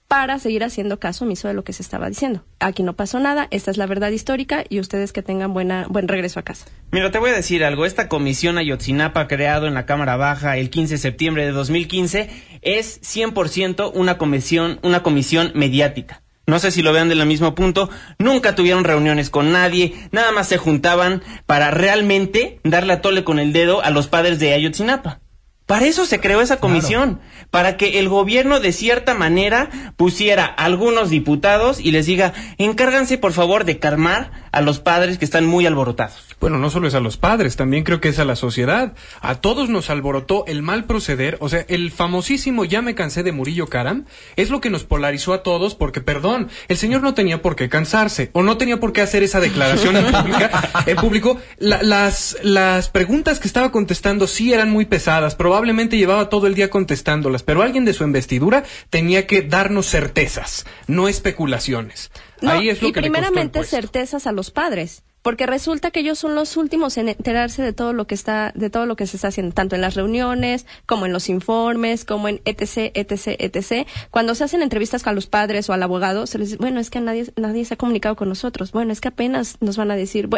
para 0.08 0.40
seguir 0.40 0.64
haciendo 0.64 1.00
caso 1.00 1.26
omiso 1.26 1.48
de 1.48 1.54
lo 1.54 1.64
que 1.64 1.74
se 1.74 1.84
estaba 1.84 2.10
diciendo. 2.10 2.44
Aquí 2.60 2.82
no 2.82 2.96
pasó 2.96 3.20
nada, 3.20 3.48
esta 3.52 3.70
es 3.70 3.78
la 3.78 3.86
verdad 3.86 4.10
histórica 4.10 4.64
y 4.68 4.80
ustedes 4.80 5.14
que 5.14 5.22
tengan 5.22 5.54
buena, 5.54 5.86
buen 5.88 6.08
regreso 6.08 6.40
a 6.40 6.44
casa. 6.44 6.66
Mira, 6.92 7.12
te 7.12 7.20
voy 7.20 7.30
a 7.30 7.36
decir 7.36 7.64
algo. 7.64 7.86
Esta 7.86 8.10
comisión 8.10 8.58
Ayotzinapa 8.58 9.28
creado 9.28 9.68
en 9.68 9.76
la 9.76 9.86
Cámara 9.86 10.18
Baja 10.18 10.58
el 10.58 10.72
15 10.72 10.96
de 10.96 10.98
septiembre 10.98 11.46
de 11.46 11.52
2015 11.52 12.30
es 12.64 13.00
100% 13.02 13.92
una 13.94 14.18
comisión, 14.18 14.80
una 14.82 15.04
comisión 15.04 15.52
mediática. 15.54 16.25
No 16.48 16.60
sé 16.60 16.72
si 16.72 16.82
lo 16.82 16.94
vean 16.94 17.10
del 17.10 17.26
mismo 17.26 17.56
punto. 17.56 17.90
Nunca 18.20 18.56
tuvieron 18.56 18.84
reuniones 18.84 19.30
con 19.30 19.52
nadie. 19.52 19.96
Nada 20.12 20.32
más 20.32 20.48
se 20.48 20.58
juntaban 20.58 21.24
para 21.46 21.72
realmente 21.72 22.60
darle 22.64 22.94
a 22.94 23.02
tole 23.02 23.24
con 23.24 23.40
el 23.40 23.54
dedo 23.54 23.84
a 23.84 23.90
los 23.90 24.08
padres 24.08 24.40
de 24.40 24.54
Ayotzinapa. 24.54 25.22
Para 25.66 25.88
eso 25.88 26.06
se 26.06 26.20
creó 26.20 26.42
esa 26.42 26.60
comisión, 26.60 27.20
para 27.50 27.76
que 27.76 27.98
el 27.98 28.08
gobierno 28.08 28.60
de 28.60 28.72
cierta 28.72 29.16
manera 29.16 29.72
pusiera 29.98 30.46
a 30.46 30.66
algunos 30.66 31.10
diputados 31.10 31.80
y 31.80 31.92
les 31.92 32.06
diga, 32.06 32.34
encárganse 32.60 33.18
por 33.18 33.34
favor 33.34 33.66
de 33.66 33.80
calmar 33.80 34.30
a 34.52 34.62
los 34.62 34.80
padres 34.80 35.18
que 35.18 35.26
están 35.26 35.48
muy 35.48 35.66
alborotados. 35.66 36.35
Bueno, 36.40 36.58
no 36.58 36.70
solo 36.70 36.88
es 36.88 36.94
a 36.96 37.00
los 37.00 37.18
padres, 37.18 37.56
también 37.56 37.84
creo 37.84 38.02
que 38.02 38.10
es 38.10 38.20
a 38.20 38.26
la 38.26 38.36
sociedad. 38.36 38.94
A 39.22 39.36
todos 39.36 39.70
nos 39.70 39.90
alborotó 39.90 40.46
el 40.48 40.62
mal 40.62 40.86
proceder, 40.86 41.38
o 41.40 41.50
sea, 41.50 41.66
el 41.68 41.92
famosísimo 41.92 42.66
ya 42.66 42.82
me 42.82 42.96
cansé 42.96 43.24
de 43.24 43.32
Murillo 43.32 43.68
Karam, 43.68 44.06
es 44.36 44.50
lo 44.50 44.62
que 44.62 44.70
nos 44.70 44.84
polarizó 44.84 45.34
a 45.34 45.44
todos 45.44 45.76
porque, 45.76 46.02
perdón, 46.02 46.50
el 46.68 46.78
señor 46.78 47.02
no 47.02 47.14
tenía 47.14 47.42
por 47.42 47.56
qué 47.56 47.70
cansarse 47.70 48.30
o 48.34 48.44
no 48.44 48.58
tenía 48.58 48.80
por 48.80 48.94
qué 48.94 49.02
hacer 49.02 49.24
esa 49.24 49.40
declaración 49.40 49.96
en, 49.96 50.06
en 50.86 50.98
público. 50.98 51.40
las, 51.58 52.38
las 52.44 52.90
preguntas 52.90 53.40
que 53.40 53.48
estaba 53.48 53.72
contestando 53.72 54.28
sí 54.28 54.54
eran 54.54 54.70
muy 54.70 54.86
pesadas, 54.86 55.36
probablemente 55.36 55.98
llevaba 55.98 56.30
todo 56.30 56.48
el 56.48 56.56
día 56.56 56.70
contestándolas, 56.70 57.44
pero 57.44 57.62
alguien 57.62 57.86
de 57.86 57.94
su 57.94 58.04
investidura 58.04 58.64
tenía 58.90 59.26
que 59.28 59.42
darnos 59.42 59.90
certezas, 59.90 60.66
no 60.88 61.08
especulaciones. 61.08 62.12
Ahí 62.42 62.70
es 62.70 62.82
lo 62.82 62.90
y 62.90 62.92
primeramente 62.92 63.64
certezas 63.64 64.28
a 64.28 64.32
los 64.32 64.52
padres 64.52 65.04
porque 65.26 65.48
resulta 65.48 65.90
que 65.90 66.02
ellos 66.02 66.20
son 66.20 66.36
los 66.36 66.56
últimos 66.56 67.00
en 67.00 67.10
enterarse 67.10 67.64
de 67.64 67.74
todo 67.74 67.94
lo 67.94 68.06
que 68.06 68.14
está 68.14 68.52
de 68.54 68.70
todo 68.70 68.86
lo 68.86 68.96
que 68.96 69.08
se 69.08 69.18
está 69.18 69.30
haciendo 69.30 69.56
tanto 69.56 69.74
en 69.74 69.82
las 69.82 69.96
reuniones 69.96 70.68
como 70.86 71.08
en 71.08 71.14
los 71.14 71.30
informes 71.30 72.06
como 72.06 72.28
en 72.28 72.42
etc 72.46 72.92
etc 72.94 73.30
etc. 73.40 73.88
Cuando 74.12 74.36
se 74.36 74.44
hacen 74.44 74.62
entrevistas 74.62 75.02
con 75.02 75.16
los 75.16 75.26
padres 75.26 75.68
o 75.68 75.74
al 75.74 75.82
abogado 75.82 76.28
se 76.28 76.38
les 76.38 76.50
dice 76.50 76.62
bueno 76.62 76.80
es 76.80 76.92
que 76.92 77.02
nadie 77.02 77.34
nadie 77.38 77.66
se 77.66 77.74
ha 77.74 77.78
comunicado 77.78 78.16
con 78.16 78.30
nosotros. 78.30 78.72
Bueno 78.72 78.94
es 78.94 79.02
que 79.02 79.08
apenas 79.08 79.58
nos 79.62 79.78
van 79.78 79.90
a 79.90 79.96
decir 79.96 80.30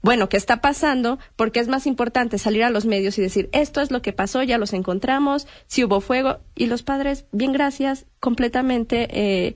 bueno 0.00 0.28
qué 0.28 0.38
está 0.38 0.60
pasando 0.60 1.20
porque 1.36 1.60
es 1.60 1.68
más 1.68 1.86
importante 1.86 2.36
salir 2.38 2.64
a 2.64 2.70
los 2.70 2.84
medios 2.84 3.18
y 3.18 3.22
decir 3.22 3.48
esto 3.52 3.80
es 3.80 3.92
lo 3.92 4.02
que 4.02 4.12
pasó 4.12 4.42
ya 4.42 4.58
los 4.58 4.72
encontramos 4.72 5.46
si 5.68 5.84
hubo 5.84 6.00
fuego 6.00 6.40
y 6.56 6.66
los 6.66 6.82
padres 6.82 7.26
bien 7.30 7.52
gracias 7.52 8.06
completamente 8.18 9.06
eh, 9.12 9.54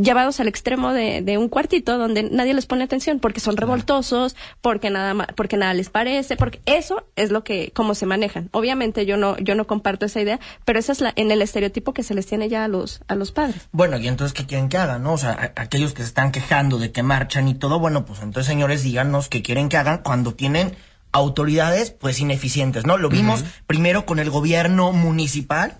llevados 0.00 0.40
al 0.40 0.48
extremo 0.48 0.92
de, 0.92 1.22
de, 1.22 1.38
un 1.38 1.48
cuartito 1.48 1.98
donde 1.98 2.24
nadie 2.24 2.54
les 2.54 2.66
pone 2.66 2.84
atención 2.84 3.20
porque 3.20 3.40
son 3.40 3.56
revoltosos, 3.56 4.36
porque 4.60 4.90
nada 4.90 5.26
porque 5.36 5.56
nada 5.56 5.74
les 5.74 5.90
parece, 5.90 6.36
porque 6.36 6.60
eso 6.66 7.04
es 7.16 7.30
lo 7.30 7.44
que 7.44 7.72
cómo 7.74 7.94
se 7.94 8.06
manejan. 8.06 8.48
Obviamente 8.52 9.06
yo 9.06 9.16
no 9.16 9.36
yo 9.38 9.54
no 9.54 9.66
comparto 9.66 10.06
esa 10.06 10.20
idea, 10.20 10.40
pero 10.64 10.78
esa 10.78 10.92
es 10.92 11.00
la 11.00 11.12
en 11.16 11.30
el 11.30 11.42
estereotipo 11.42 11.92
que 11.92 12.02
se 12.02 12.14
les 12.14 12.26
tiene 12.26 12.48
ya 12.48 12.64
a 12.64 12.68
los 12.68 13.00
a 13.08 13.14
los 13.14 13.32
padres. 13.32 13.68
Bueno, 13.72 13.98
y 13.98 14.08
entonces 14.08 14.32
qué 14.32 14.46
quieren 14.46 14.68
que 14.68 14.78
hagan, 14.78 15.02
¿no? 15.02 15.12
O 15.12 15.18
sea, 15.18 15.52
aquellos 15.56 15.92
que 15.92 16.02
se 16.02 16.08
están 16.08 16.32
quejando 16.32 16.78
de 16.78 16.92
que 16.92 17.02
marchan 17.02 17.48
y 17.48 17.54
todo, 17.54 17.78
bueno, 17.78 18.04
pues 18.04 18.20
entonces 18.22 18.46
señores 18.46 18.82
díganos 18.82 19.28
qué 19.28 19.42
quieren 19.42 19.68
que 19.68 19.76
hagan 19.76 19.98
cuando 19.98 20.34
tienen 20.34 20.76
autoridades 21.12 21.90
pues 21.90 22.20
ineficientes, 22.20 22.86
¿no? 22.86 22.96
Lo 22.96 23.08
vimos 23.08 23.44
primero 23.66 24.06
con 24.06 24.18
el 24.18 24.30
gobierno 24.30 24.92
municipal 24.92 25.78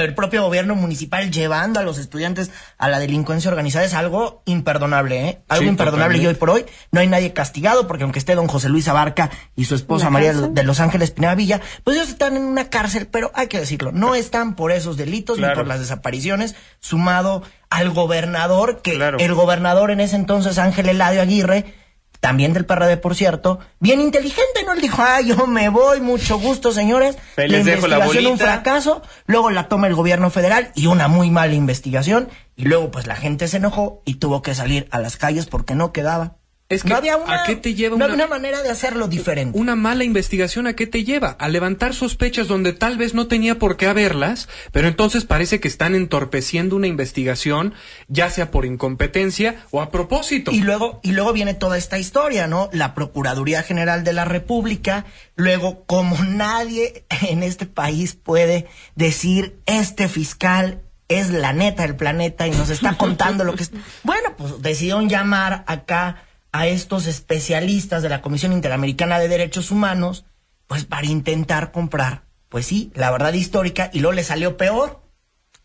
el 0.00 0.14
propio 0.14 0.42
gobierno 0.42 0.74
municipal 0.74 1.30
llevando 1.30 1.80
a 1.80 1.82
los 1.82 1.98
estudiantes 1.98 2.50
a 2.78 2.88
la 2.88 2.98
delincuencia 2.98 3.50
organizada 3.50 3.84
es 3.84 3.94
algo 3.94 4.42
imperdonable, 4.46 5.28
¿eh? 5.28 5.42
Algo 5.48 5.66
imperdonable. 5.66 6.18
Y 6.18 6.26
hoy 6.26 6.34
por 6.34 6.50
hoy 6.50 6.64
no 6.92 7.00
hay 7.00 7.06
nadie 7.06 7.32
castigado 7.32 7.86
porque 7.86 8.04
aunque 8.04 8.18
esté 8.18 8.34
don 8.34 8.46
José 8.46 8.68
Luis 8.68 8.88
Abarca 8.88 9.30
y 9.54 9.66
su 9.66 9.74
esposa 9.74 10.10
María 10.10 10.32
de 10.32 10.62
Los 10.62 10.80
Ángeles 10.80 11.10
Pineda 11.10 11.34
Villa, 11.34 11.60
pues 11.84 11.96
ellos 11.96 12.08
están 12.08 12.36
en 12.36 12.44
una 12.44 12.70
cárcel, 12.70 13.06
pero 13.06 13.30
hay 13.34 13.48
que 13.48 13.58
decirlo, 13.58 13.92
no 13.92 14.14
están 14.14 14.56
por 14.56 14.72
esos 14.72 14.96
delitos 14.96 15.38
ni 15.38 15.48
por 15.54 15.66
las 15.66 15.80
desapariciones, 15.80 16.54
sumado 16.80 17.42
al 17.68 17.90
gobernador, 17.90 18.80
que 18.82 18.92
el 18.92 19.34
gobernador 19.34 19.90
en 19.90 20.00
ese 20.00 20.16
entonces 20.16 20.58
Ángel 20.58 20.88
Eladio 20.88 21.20
Aguirre 21.20 21.74
también 22.20 22.52
del 22.52 22.66
PRD, 22.66 22.96
por 22.96 23.14
cierto, 23.14 23.58
bien 23.80 24.00
inteligente, 24.00 24.64
¿no? 24.64 24.72
Él 24.72 24.80
dijo, 24.80 25.02
ah, 25.02 25.20
yo 25.20 25.46
me 25.46 25.68
voy, 25.68 26.00
mucho 26.00 26.38
gusto, 26.38 26.72
señores. 26.72 27.16
la 27.36 27.58
investigación 27.58 28.26
un 28.26 28.38
fracaso, 28.38 29.02
luego 29.26 29.50
la 29.50 29.68
toma 29.68 29.86
el 29.86 29.94
gobierno 29.94 30.30
federal 30.30 30.72
y 30.74 30.86
una 30.86 31.08
muy 31.08 31.30
mala 31.30 31.54
investigación, 31.54 32.28
y 32.56 32.64
luego 32.64 32.90
pues 32.90 33.06
la 33.06 33.16
gente 33.16 33.48
se 33.48 33.58
enojó 33.58 34.02
y 34.04 34.14
tuvo 34.14 34.42
que 34.42 34.54
salir 34.54 34.88
a 34.90 34.98
las 34.98 35.16
calles 35.16 35.46
porque 35.46 35.74
no 35.74 35.92
quedaba. 35.92 36.36
Es 36.68 36.82
que, 36.82 36.94
había 36.94 37.16
una, 37.16 37.42
¿a 37.42 37.46
qué 37.46 37.54
te 37.54 37.74
lleva 37.74 37.94
una, 37.94 38.26
manera 38.26 38.60
de 38.60 38.70
hacerlo 38.70 39.06
diferente? 39.06 39.56
Una 39.56 39.76
mala 39.76 40.02
investigación, 40.02 40.66
¿a 40.66 40.74
qué 40.74 40.88
te 40.88 41.04
lleva? 41.04 41.36
A 41.38 41.48
levantar 41.48 41.94
sospechas 41.94 42.48
donde 42.48 42.72
tal 42.72 42.98
vez 42.98 43.14
no 43.14 43.28
tenía 43.28 43.56
por 43.60 43.76
qué 43.76 43.86
haberlas, 43.86 44.48
pero 44.72 44.88
entonces 44.88 45.24
parece 45.24 45.60
que 45.60 45.68
están 45.68 45.94
entorpeciendo 45.94 46.74
una 46.74 46.88
investigación, 46.88 47.74
ya 48.08 48.30
sea 48.30 48.50
por 48.50 48.66
incompetencia 48.66 49.64
o 49.70 49.80
a 49.80 49.92
propósito. 49.92 50.50
Y 50.50 50.60
luego, 50.60 50.98
y 51.04 51.12
luego 51.12 51.32
viene 51.32 51.54
toda 51.54 51.78
esta 51.78 52.00
historia, 52.00 52.48
¿no? 52.48 52.68
La 52.72 52.94
Procuraduría 52.94 53.62
General 53.62 54.02
de 54.02 54.12
la 54.12 54.24
República, 54.24 55.04
luego, 55.36 55.84
como 55.84 56.16
nadie 56.24 57.04
en 57.30 57.44
este 57.44 57.66
país 57.66 58.14
puede 58.14 58.66
decir, 58.96 59.60
este 59.66 60.08
fiscal 60.08 60.82
es 61.08 61.30
la 61.30 61.52
neta 61.52 61.84
del 61.84 61.94
planeta 61.94 62.48
y 62.48 62.50
nos 62.50 62.70
está 62.70 62.96
contando 62.96 63.44
lo 63.44 63.54
que 63.54 63.62
es. 63.62 63.70
Bueno, 64.02 64.34
pues 64.36 64.60
decidieron 64.62 65.08
llamar 65.08 65.62
acá 65.68 66.25
a 66.58 66.66
estos 66.66 67.06
especialistas 67.06 68.02
de 68.02 68.08
la 68.08 68.22
Comisión 68.22 68.52
Interamericana 68.52 69.18
de 69.18 69.28
Derechos 69.28 69.70
Humanos, 69.70 70.24
pues 70.66 70.84
para 70.84 71.06
intentar 71.06 71.72
comprar, 71.72 72.24
pues 72.48 72.66
sí, 72.66 72.90
la 72.94 73.10
verdad 73.10 73.32
histórica 73.32 73.90
y 73.92 74.00
luego 74.00 74.14
le 74.14 74.24
salió 74.24 74.56
peor. 74.56 75.02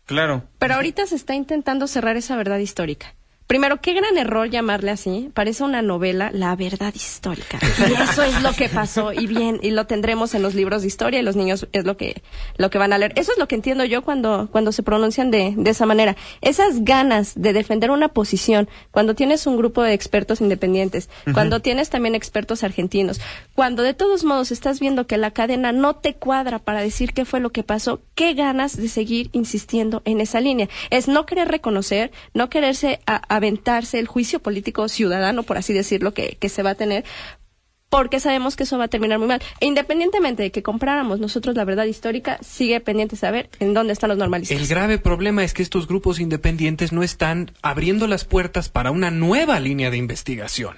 Claro. 0.04 0.44
Pero 0.58 0.74
ahorita 0.74 1.06
se 1.06 1.16
está 1.16 1.34
intentando 1.34 1.86
cerrar 1.86 2.16
esa 2.16 2.36
verdad 2.36 2.58
histórica. 2.58 3.14
Primero, 3.52 3.82
qué 3.82 3.92
gran 3.92 4.16
error 4.16 4.48
llamarle 4.48 4.92
así. 4.92 5.28
Parece 5.34 5.62
una 5.62 5.82
novela, 5.82 6.30
la 6.32 6.56
verdad 6.56 6.94
histórica. 6.94 7.58
Y 7.86 7.92
eso 8.02 8.22
es 8.22 8.42
lo 8.42 8.54
que 8.54 8.70
pasó 8.70 9.12
y 9.12 9.26
bien, 9.26 9.60
y 9.62 9.72
lo 9.72 9.86
tendremos 9.86 10.34
en 10.34 10.40
los 10.40 10.54
libros 10.54 10.80
de 10.80 10.88
historia 10.88 11.20
y 11.20 11.22
los 11.22 11.36
niños 11.36 11.68
es 11.72 11.84
lo 11.84 11.98
que, 11.98 12.22
lo 12.56 12.70
que 12.70 12.78
van 12.78 12.94
a 12.94 12.98
leer. 12.98 13.12
Eso 13.14 13.30
es 13.30 13.36
lo 13.36 13.48
que 13.48 13.54
entiendo 13.54 13.84
yo 13.84 14.00
cuando, 14.00 14.48
cuando 14.50 14.72
se 14.72 14.82
pronuncian 14.82 15.30
de, 15.30 15.52
de 15.54 15.70
esa 15.70 15.84
manera. 15.84 16.16
Esas 16.40 16.82
ganas 16.82 17.34
de 17.36 17.52
defender 17.52 17.90
una 17.90 18.08
posición, 18.08 18.70
cuando 18.90 19.14
tienes 19.14 19.46
un 19.46 19.58
grupo 19.58 19.82
de 19.82 19.92
expertos 19.92 20.40
independientes, 20.40 21.10
cuando 21.34 21.60
tienes 21.60 21.90
también 21.90 22.14
expertos 22.14 22.64
argentinos, 22.64 23.20
cuando 23.54 23.82
de 23.82 23.92
todos 23.92 24.24
modos 24.24 24.50
estás 24.50 24.80
viendo 24.80 25.06
que 25.06 25.18
la 25.18 25.30
cadena 25.30 25.72
no 25.72 25.96
te 25.96 26.14
cuadra 26.14 26.58
para 26.58 26.80
decir 26.80 27.12
qué 27.12 27.26
fue 27.26 27.38
lo 27.38 27.50
que 27.50 27.64
pasó, 27.64 28.00
qué 28.14 28.32
ganas 28.32 28.78
de 28.78 28.88
seguir 28.88 29.28
insistiendo 29.32 30.00
en 30.06 30.22
esa 30.22 30.40
línea. 30.40 30.70
Es 30.88 31.06
no 31.06 31.26
querer 31.26 31.48
reconocer, 31.48 32.12
no 32.32 32.48
quererse 32.48 33.00
a 33.04 33.41
aventarse 33.42 33.98
el 33.98 34.06
juicio 34.06 34.40
político 34.40 34.88
ciudadano, 34.88 35.42
por 35.42 35.58
así 35.58 35.72
decirlo, 35.72 36.14
que, 36.14 36.36
que 36.38 36.48
se 36.48 36.62
va 36.62 36.70
a 36.70 36.74
tener, 36.76 37.04
porque 37.90 38.20
sabemos 38.20 38.56
que 38.56 38.62
eso 38.62 38.78
va 38.78 38.84
a 38.84 38.88
terminar 38.88 39.18
muy 39.18 39.28
mal. 39.28 39.42
E 39.60 39.66
independientemente 39.66 40.44
de 40.44 40.50
que 40.50 40.62
compráramos 40.62 41.20
nosotros 41.20 41.56
la 41.56 41.64
verdad 41.64 41.84
histórica, 41.84 42.38
sigue 42.40 42.80
pendiente 42.80 43.16
saber 43.16 43.50
en 43.58 43.74
dónde 43.74 43.92
están 43.92 44.08
los 44.08 44.18
normalistas. 44.18 44.58
El 44.58 44.66
grave 44.66 44.98
problema 44.98 45.44
es 45.44 45.52
que 45.52 45.62
estos 45.62 45.86
grupos 45.86 46.20
independientes 46.20 46.92
no 46.92 47.02
están 47.02 47.50
abriendo 47.60 48.06
las 48.06 48.24
puertas 48.24 48.68
para 48.70 48.92
una 48.92 49.10
nueva 49.10 49.60
línea 49.60 49.90
de 49.90 49.98
investigación. 49.98 50.76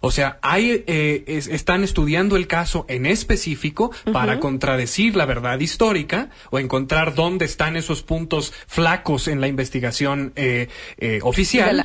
O 0.00 0.10
sea, 0.10 0.38
hay, 0.42 0.84
eh, 0.86 1.24
están 1.26 1.84
estudiando 1.84 2.36
el 2.36 2.46
caso 2.46 2.84
en 2.88 3.06
específico 3.06 3.90
para 4.12 4.40
contradecir 4.40 5.16
la 5.16 5.26
verdad 5.26 5.60
histórica 5.60 6.30
o 6.50 6.58
encontrar 6.58 7.14
dónde 7.14 7.44
están 7.44 7.76
esos 7.76 8.02
puntos 8.02 8.52
flacos 8.66 9.28
en 9.28 9.40
la 9.40 9.48
investigación 9.48 10.32
eh, 10.36 10.68
eh, 10.98 11.20
oficial. 11.22 11.84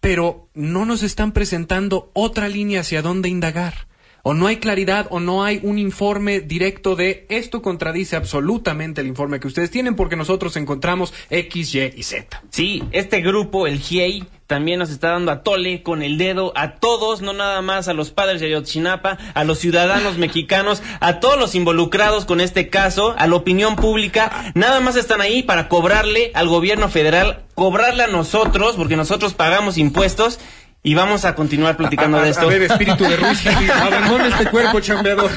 Pero 0.00 0.48
no 0.54 0.84
nos 0.84 1.02
están 1.02 1.32
presentando 1.32 2.10
otra 2.12 2.48
línea 2.48 2.80
hacia 2.80 3.02
dónde 3.02 3.28
indagar 3.28 3.86
o 4.24 4.34
no 4.34 4.48
hay 4.48 4.56
claridad 4.56 5.06
o 5.10 5.20
no 5.20 5.44
hay 5.44 5.60
un 5.62 5.78
informe 5.78 6.40
directo 6.40 6.96
de 6.96 7.26
esto 7.28 7.62
contradice 7.62 8.16
absolutamente 8.16 9.02
el 9.02 9.06
informe 9.06 9.38
que 9.38 9.46
ustedes 9.46 9.70
tienen 9.70 9.94
porque 9.94 10.16
nosotros 10.16 10.56
encontramos 10.56 11.14
X, 11.30 11.74
Y 11.74 11.92
y 11.94 12.02
Z. 12.02 12.42
Sí, 12.50 12.82
este 12.90 13.20
grupo, 13.20 13.66
el 13.66 13.78
GIEI, 13.78 14.24
también 14.46 14.78
nos 14.78 14.90
está 14.90 15.10
dando 15.10 15.30
a 15.30 15.42
tole 15.42 15.82
con 15.82 16.02
el 16.02 16.18
dedo 16.18 16.52
a 16.56 16.76
todos, 16.76 17.22
no 17.22 17.32
nada 17.32 17.62
más 17.62 17.88
a 17.88 17.94
los 17.94 18.10
padres 18.10 18.40
de 18.40 18.46
Ayotzinapa, 18.46 19.18
a 19.34 19.44
los 19.44 19.58
ciudadanos 19.58 20.18
mexicanos, 20.18 20.82
a 21.00 21.20
todos 21.20 21.38
los 21.38 21.54
involucrados 21.54 22.24
con 22.24 22.40
este 22.40 22.68
caso, 22.68 23.14
a 23.18 23.26
la 23.26 23.36
opinión 23.36 23.76
pública, 23.76 24.52
nada 24.54 24.80
más 24.80 24.96
están 24.96 25.20
ahí 25.20 25.42
para 25.42 25.68
cobrarle 25.68 26.30
al 26.34 26.48
gobierno 26.48 26.88
federal, 26.88 27.44
cobrarle 27.54 28.04
a 28.04 28.08
nosotros, 28.08 28.76
porque 28.76 28.96
nosotros 28.96 29.34
pagamos 29.34 29.78
impuestos 29.78 30.40
y 30.86 30.94
vamos 30.94 31.24
a 31.24 31.34
continuar 31.34 31.78
platicando 31.78 32.20
de 32.20 32.28
esto. 32.28 32.42
A 32.42 32.50
ver, 32.50 32.62
espíritu 32.62 33.04
de 33.04 33.16
Ruiz, 33.16 33.40
abandona 33.46 34.28
este 34.28 34.50
cuerpo 34.50 34.80
chambeador. 34.80 35.30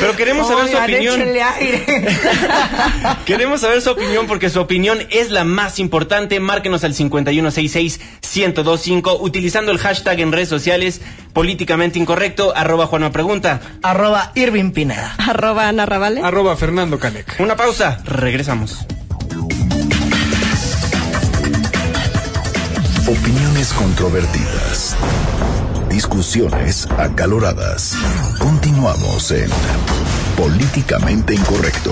Pero 0.00 0.16
queremos 0.16 0.48
saber 0.48 0.70
su 0.70 0.78
opinión. 0.78 1.20
queremos 3.26 3.60
saber 3.60 3.82
su 3.82 3.90
opinión 3.90 4.26
porque 4.26 4.48
su 4.48 4.58
opinión 4.58 5.00
es 5.10 5.30
la 5.30 5.44
más 5.44 5.78
importante. 5.78 6.40
Márquenos 6.40 6.82
al 6.82 6.94
5166-1025 6.94 9.18
utilizando 9.20 9.70
el 9.70 9.76
hashtag 9.76 10.20
en 10.20 10.32
redes 10.32 10.48
sociales 10.48 11.02
políticamente 11.34 11.98
incorrecto, 11.98 12.56
arroba 12.56 12.86
Juanma 12.86 13.12
Pregunta. 13.12 13.60
Arroba 13.82 14.32
Irving 14.34 14.70
Pineda. 14.70 15.14
Arroba 15.18 15.68
Ana 15.68 15.84
Ravale. 15.84 16.22
Arroba 16.22 16.56
Fernando 16.56 16.98
Canec. 16.98 17.38
Una 17.38 17.54
pausa, 17.54 18.00
regresamos. 18.06 18.86
Opiniones 23.70 23.74
controvertidas. 23.74 24.96
Discusiones 25.88 26.86
acaloradas. 26.98 27.94
Continuamos 28.38 29.30
en 29.32 29.48
Políticamente 30.36 31.34
Incorrecto. 31.34 31.90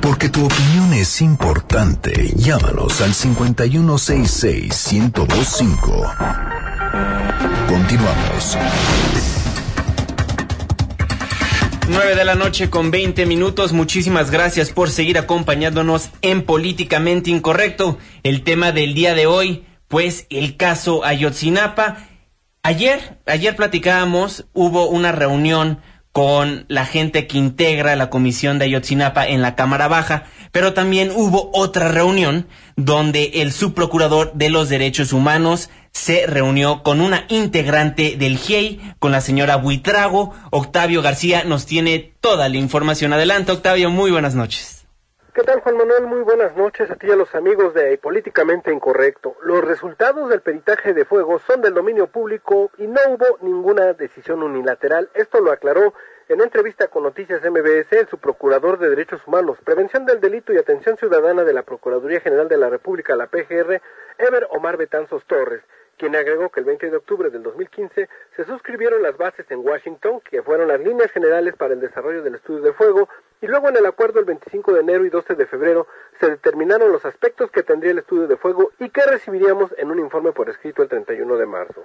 Porque 0.00 0.28
tu 0.28 0.44
opinión 0.44 0.92
es 0.94 1.22
importante. 1.22 2.32
Llámanos 2.36 3.00
al 3.00 3.14
5166-1025. 3.14 6.14
Continuamos. 7.68 8.58
9 11.88 12.14
de 12.14 12.24
la 12.24 12.34
noche 12.34 12.70
con 12.70 12.90
20 12.90 13.26
minutos. 13.26 13.74
Muchísimas 13.74 14.30
gracias 14.30 14.70
por 14.70 14.90
seguir 14.90 15.18
acompañándonos 15.18 16.10
en 16.22 16.42
Políticamente 16.42 17.30
Incorrecto. 17.30 17.98
El 18.22 18.42
tema 18.42 18.72
del 18.72 18.94
día 18.94 19.14
de 19.14 19.26
hoy, 19.26 19.64
pues 19.88 20.26
el 20.30 20.56
caso 20.56 21.04
Ayotzinapa. 21.04 21.98
Ayer, 22.62 23.18
ayer 23.26 23.54
platicábamos, 23.54 24.46
hubo 24.54 24.88
una 24.88 25.12
reunión 25.12 25.80
con 26.10 26.64
la 26.68 26.86
gente 26.86 27.26
que 27.26 27.36
integra 27.36 27.96
la 27.96 28.08
comisión 28.08 28.58
de 28.58 28.64
Ayotzinapa 28.66 29.26
en 29.26 29.42
la 29.42 29.54
Cámara 29.54 29.88
Baja, 29.88 30.24
pero 30.52 30.72
también 30.72 31.10
hubo 31.14 31.50
otra 31.52 31.88
reunión 31.88 32.46
donde 32.76 33.42
el 33.42 33.52
subprocurador 33.52 34.32
de 34.34 34.48
los 34.48 34.68
derechos 34.70 35.12
humanos 35.12 35.68
se 35.94 36.26
reunió 36.26 36.82
con 36.82 37.00
una 37.00 37.24
integrante 37.28 38.16
del 38.18 38.36
GIEI, 38.36 38.96
con 38.98 39.12
la 39.12 39.20
señora 39.20 39.56
Buitrago. 39.56 40.34
Octavio 40.50 41.00
García 41.00 41.44
nos 41.44 41.66
tiene 41.66 42.14
toda 42.20 42.48
la 42.48 42.56
información. 42.56 43.12
Adelante, 43.12 43.52
Octavio, 43.52 43.88
muy 43.90 44.10
buenas 44.10 44.34
noches. 44.34 44.86
¿Qué 45.32 45.42
tal, 45.42 45.60
Juan 45.60 45.76
Manuel? 45.76 46.06
Muy 46.06 46.20
buenas 46.20 46.56
noches 46.56 46.90
a 46.90 46.96
ti 46.96 47.06
y 47.06 47.10
a 47.10 47.16
los 47.16 47.34
amigos 47.34 47.74
de 47.74 47.96
Políticamente 47.98 48.72
Incorrecto. 48.72 49.36
Los 49.42 49.64
resultados 49.64 50.28
del 50.28 50.42
peritaje 50.42 50.92
de 50.94 51.04
fuego 51.04 51.38
son 51.38 51.60
del 51.60 51.74
dominio 51.74 52.08
público 52.08 52.70
y 52.76 52.86
no 52.86 53.00
hubo 53.08 53.38
ninguna 53.40 53.94
decisión 53.94 54.42
unilateral. 54.42 55.10
Esto 55.14 55.40
lo 55.40 55.52
aclaró 55.52 55.94
en 56.28 56.40
entrevista 56.40 56.88
con 56.88 57.04
Noticias 57.04 57.42
MBS, 57.42 57.92
el 57.92 58.08
subprocurador 58.08 58.78
de 58.78 58.90
Derechos 58.90 59.20
Humanos, 59.26 59.58
Prevención 59.64 60.06
del 60.06 60.20
Delito 60.20 60.52
y 60.52 60.58
Atención 60.58 60.96
Ciudadana 60.96 61.44
de 61.44 61.52
la 61.52 61.62
Procuraduría 61.62 62.20
General 62.20 62.48
de 62.48 62.56
la 62.56 62.68
República, 62.68 63.16
la 63.16 63.26
PGR, 63.26 63.80
Ever 64.18 64.46
Omar 64.50 64.76
Betanzos 64.76 65.24
Torres 65.26 65.62
quien 65.98 66.16
agregó 66.16 66.50
que 66.50 66.60
el 66.60 66.66
20 66.66 66.90
de 66.90 66.96
octubre 66.96 67.30
del 67.30 67.42
2015 67.42 68.08
se 68.36 68.44
suscribieron 68.44 69.02
las 69.02 69.16
bases 69.16 69.50
en 69.50 69.60
Washington, 69.60 70.20
que 70.20 70.42
fueron 70.42 70.68
las 70.68 70.80
líneas 70.80 71.10
generales 71.10 71.54
para 71.56 71.74
el 71.74 71.80
desarrollo 71.80 72.22
del 72.22 72.36
estudio 72.36 72.62
de 72.62 72.72
fuego, 72.72 73.08
y 73.40 73.46
luego 73.46 73.68
en 73.68 73.76
el 73.76 73.86
acuerdo 73.86 74.20
el 74.20 74.24
25 74.24 74.72
de 74.72 74.80
enero 74.80 75.04
y 75.04 75.10
12 75.10 75.34
de 75.34 75.46
febrero 75.46 75.86
se 76.20 76.30
determinaron 76.30 76.92
los 76.92 77.04
aspectos 77.04 77.50
que 77.50 77.62
tendría 77.62 77.92
el 77.92 77.98
estudio 77.98 78.26
de 78.26 78.36
fuego 78.36 78.72
y 78.78 78.88
que 78.90 79.04
recibiríamos 79.06 79.74
en 79.76 79.90
un 79.90 79.98
informe 79.98 80.32
por 80.32 80.48
escrito 80.48 80.82
el 80.82 80.88
31 80.88 81.36
de 81.36 81.46
marzo. 81.46 81.84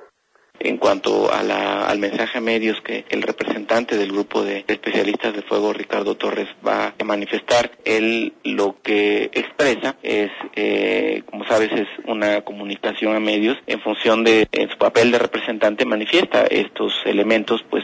En 0.60 0.78
cuanto 0.78 1.32
al 1.32 2.00
mensaje 2.00 2.38
a 2.38 2.42
medios 2.42 2.82
que 2.82 3.06
el 3.10 3.22
representante 3.22 3.98
del 3.98 4.12
grupo 4.12 4.44
de 4.44 4.66
especialistas 4.68 5.34
de 5.34 5.42
fuego, 5.42 5.74
Ricardo 5.74 6.16
Torres, 6.16 6.48
va 6.66 6.94
a 7.00 7.04
manifestar, 7.04 7.72
él 7.86 8.34
lo 8.44 8.76
que 8.82 9.32
expresa 9.34 9.96
es, 10.04 10.32
eh, 10.56 11.24
como 11.30 11.46
sabes, 11.46 11.72
es 11.72 11.88
una 12.06 12.42
comunicación 12.42 13.16
a 13.16 13.20
medios 13.20 13.58
en 13.68 13.80
función 13.82 14.24
de 14.24 14.48
su 14.70 14.78
papel 14.78 15.12
de 15.12 15.20
representante 15.20 15.86
manifiesta 15.86 16.46
estos 16.46 16.94
elementos, 17.06 17.64
pues 17.70 17.84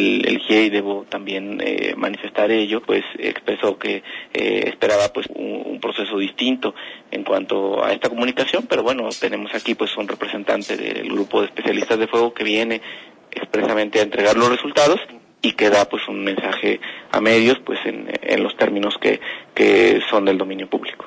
el, 0.00 0.38
GIEI 0.40 0.70
debo 0.70 1.04
también 1.08 1.60
eh, 1.60 1.94
manifestar 1.96 2.50
ello, 2.50 2.80
pues 2.82 3.02
expresó 3.18 3.78
que 3.78 4.02
eh, 4.32 4.64
esperaba 4.66 5.12
pues 5.12 5.26
un, 5.34 5.78
proceso 5.80 6.18
distinto 6.18 6.74
en 7.10 7.24
cuanto 7.24 7.82
a 7.82 7.92
esta 7.92 8.10
comunicación, 8.10 8.66
pero 8.68 8.82
bueno, 8.82 9.08
tenemos 9.18 9.54
aquí 9.54 9.74
pues 9.74 9.96
un 9.96 10.06
representante 10.06 10.76
del 10.76 11.08
grupo 11.08 11.40
de 11.40 11.46
especialistas 11.46 11.98
de 11.98 12.06
fuego 12.06 12.34
que 12.34 12.44
viene 12.44 12.82
expresamente 13.30 13.98
a 13.98 14.02
entregar 14.02 14.36
los 14.36 14.50
resultados 14.50 15.00
y 15.40 15.52
que 15.52 15.70
da 15.70 15.86
pues 15.86 16.06
un 16.06 16.22
mensaje 16.22 16.80
a 17.10 17.20
medios 17.22 17.58
pues 17.64 17.78
en, 17.86 18.12
en 18.20 18.42
los 18.42 18.54
términos 18.56 18.98
que, 19.00 19.20
que 19.54 20.02
son 20.10 20.26
del 20.26 20.36
dominio 20.36 20.68
público. 20.68 21.06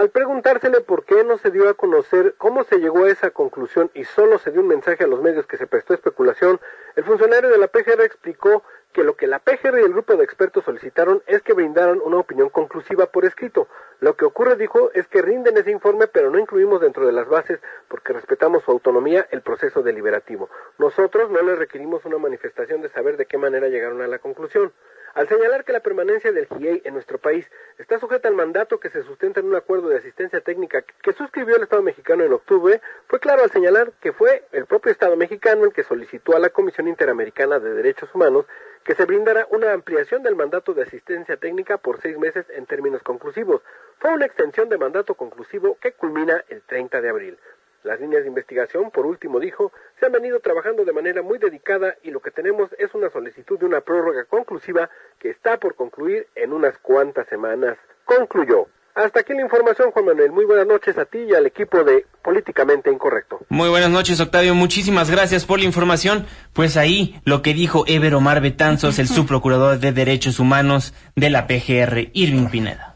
Al 0.00 0.08
preguntársele 0.08 0.80
por 0.80 1.04
qué 1.04 1.24
no 1.24 1.36
se 1.36 1.50
dio 1.50 1.68
a 1.68 1.74
conocer 1.74 2.34
cómo 2.38 2.64
se 2.64 2.78
llegó 2.78 3.04
a 3.04 3.10
esa 3.10 3.32
conclusión 3.32 3.90
y 3.92 4.04
solo 4.04 4.38
se 4.38 4.50
dio 4.50 4.62
un 4.62 4.68
mensaje 4.68 5.04
a 5.04 5.06
los 5.06 5.20
medios 5.20 5.46
que 5.46 5.58
se 5.58 5.66
prestó 5.66 5.92
especulación, 5.92 6.58
el 6.96 7.04
funcionario 7.04 7.50
de 7.50 7.58
la 7.58 7.68
PGR 7.68 8.00
explicó 8.00 8.62
que 8.94 9.04
lo 9.04 9.14
que 9.14 9.26
la 9.26 9.40
PGR 9.40 9.78
y 9.78 9.84
el 9.84 9.92
grupo 9.92 10.16
de 10.16 10.24
expertos 10.24 10.64
solicitaron 10.64 11.22
es 11.26 11.42
que 11.42 11.52
brindaran 11.52 12.00
una 12.02 12.16
opinión 12.16 12.48
conclusiva 12.48 13.12
por 13.12 13.26
escrito. 13.26 13.68
Lo 14.00 14.16
que 14.16 14.24
ocurre, 14.24 14.56
dijo, 14.56 14.90
es 14.94 15.06
que 15.06 15.20
rinden 15.20 15.58
ese 15.58 15.70
informe, 15.70 16.06
pero 16.06 16.30
no 16.30 16.38
incluimos 16.38 16.80
dentro 16.80 17.04
de 17.04 17.12
las 17.12 17.28
bases, 17.28 17.60
porque 17.88 18.14
respetamos 18.14 18.64
su 18.64 18.70
autonomía, 18.70 19.28
el 19.30 19.42
proceso 19.42 19.82
deliberativo. 19.82 20.48
Nosotros 20.78 21.30
no 21.30 21.42
les 21.42 21.58
requerimos 21.58 22.06
una 22.06 22.16
manifestación 22.16 22.80
de 22.80 22.88
saber 22.88 23.18
de 23.18 23.26
qué 23.26 23.36
manera 23.36 23.68
llegaron 23.68 24.00
a 24.00 24.06
la 24.06 24.18
conclusión. 24.18 24.72
Al 25.14 25.28
señalar 25.28 25.64
que 25.64 25.72
la 25.72 25.80
permanencia 25.80 26.30
del 26.30 26.46
GIEI 26.46 26.82
en 26.84 26.94
nuestro 26.94 27.18
país 27.18 27.50
está 27.78 27.98
sujeta 27.98 28.28
al 28.28 28.34
mandato 28.34 28.78
que 28.78 28.90
se 28.90 29.02
sustenta 29.02 29.40
en 29.40 29.46
un 29.46 29.56
acuerdo 29.56 29.88
de 29.88 29.98
asistencia 29.98 30.40
técnica 30.40 30.82
que 30.82 31.12
suscribió 31.12 31.56
el 31.56 31.64
Estado 31.64 31.82
mexicano 31.82 32.22
en 32.22 32.32
octubre, 32.32 32.80
fue 33.08 33.18
claro 33.18 33.42
al 33.42 33.50
señalar 33.50 33.92
que 34.00 34.12
fue 34.12 34.44
el 34.52 34.66
propio 34.66 34.92
Estado 34.92 35.16
mexicano 35.16 35.64
el 35.64 35.72
que 35.72 35.82
solicitó 35.82 36.36
a 36.36 36.38
la 36.38 36.50
Comisión 36.50 36.86
Interamericana 36.86 37.58
de 37.58 37.74
Derechos 37.74 38.14
Humanos 38.14 38.46
que 38.84 38.94
se 38.94 39.04
brindara 39.04 39.48
una 39.50 39.72
ampliación 39.72 40.22
del 40.22 40.36
mandato 40.36 40.74
de 40.74 40.82
asistencia 40.82 41.36
técnica 41.36 41.78
por 41.78 42.00
seis 42.00 42.16
meses 42.16 42.46
en 42.50 42.66
términos 42.66 43.02
conclusivos. 43.02 43.62
Fue 43.98 44.12
una 44.12 44.26
extensión 44.26 44.68
de 44.68 44.78
mandato 44.78 45.14
conclusivo 45.16 45.76
que 45.80 45.92
culmina 45.92 46.44
el 46.48 46.62
30 46.62 47.00
de 47.00 47.08
abril. 47.08 47.38
Las 47.82 47.98
líneas 47.98 48.22
de 48.22 48.28
investigación, 48.28 48.90
por 48.90 49.06
último, 49.06 49.40
dijo, 49.40 49.72
se 49.98 50.06
han 50.06 50.12
venido 50.12 50.40
trabajando 50.40 50.84
de 50.84 50.92
manera 50.92 51.22
muy 51.22 51.38
dedicada 51.38 51.94
y 52.02 52.10
lo 52.10 52.20
que 52.20 52.30
tenemos 52.30 52.70
es 52.78 52.94
una 52.94 53.08
solicitud 53.10 53.58
de 53.58 53.64
una 53.64 53.80
prórroga 53.80 54.24
conclusiva 54.24 54.90
que 55.18 55.30
está 55.30 55.58
por 55.58 55.74
concluir 55.74 56.26
en 56.34 56.52
unas 56.52 56.76
cuantas 56.78 57.26
semanas. 57.28 57.78
Concluyó. 58.04 58.66
Hasta 58.94 59.20
aquí 59.20 59.32
la 59.32 59.42
información, 59.42 59.92
Juan 59.92 60.04
Manuel. 60.04 60.30
Muy 60.30 60.44
buenas 60.44 60.66
noches 60.66 60.98
a 60.98 61.06
ti 61.06 61.18
y 61.18 61.34
al 61.34 61.46
equipo 61.46 61.82
de 61.84 62.04
Políticamente 62.22 62.90
Incorrecto. 62.90 63.40
Muy 63.48 63.70
buenas 63.70 63.88
noches, 63.88 64.20
Octavio. 64.20 64.54
Muchísimas 64.54 65.10
gracias 65.10 65.46
por 65.46 65.58
la 65.58 65.64
información. 65.64 66.26
Pues 66.52 66.76
ahí 66.76 67.18
lo 67.24 67.40
que 67.40 67.54
dijo 67.54 67.84
Ever 67.86 68.14
Omar 68.14 68.42
Betanzos, 68.42 68.98
el 68.98 69.08
subprocurador 69.08 69.78
de 69.78 69.92
Derechos 69.92 70.38
Humanos 70.38 70.92
de 71.16 71.30
la 71.30 71.46
PGR, 71.46 72.10
Irving 72.12 72.50
Pineda 72.50 72.89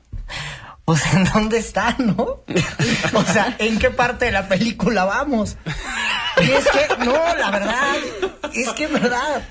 pues 0.85 1.03
en 1.13 1.25
dónde 1.25 1.59
está, 1.59 1.97
¿no? 1.99 2.45
O 3.15 3.25
sea, 3.25 3.57
¿en 3.59 3.79
qué 3.79 3.91
parte 3.91 4.27
de 4.27 4.33
la 4.33 4.49
película 4.49 5.05
vamos? 5.05 5.57
Y 6.41 6.51
es 6.51 6.65
que, 6.67 7.05
no, 7.05 7.13
la 7.13 7.51
verdad, 7.51 7.95
es 8.53 8.69
que 8.71 8.87
verdad. 8.87 9.43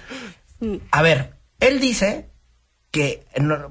A 0.92 1.02
ver, 1.02 1.38
él 1.60 1.80
dice 1.80 2.30
que, 2.92 3.26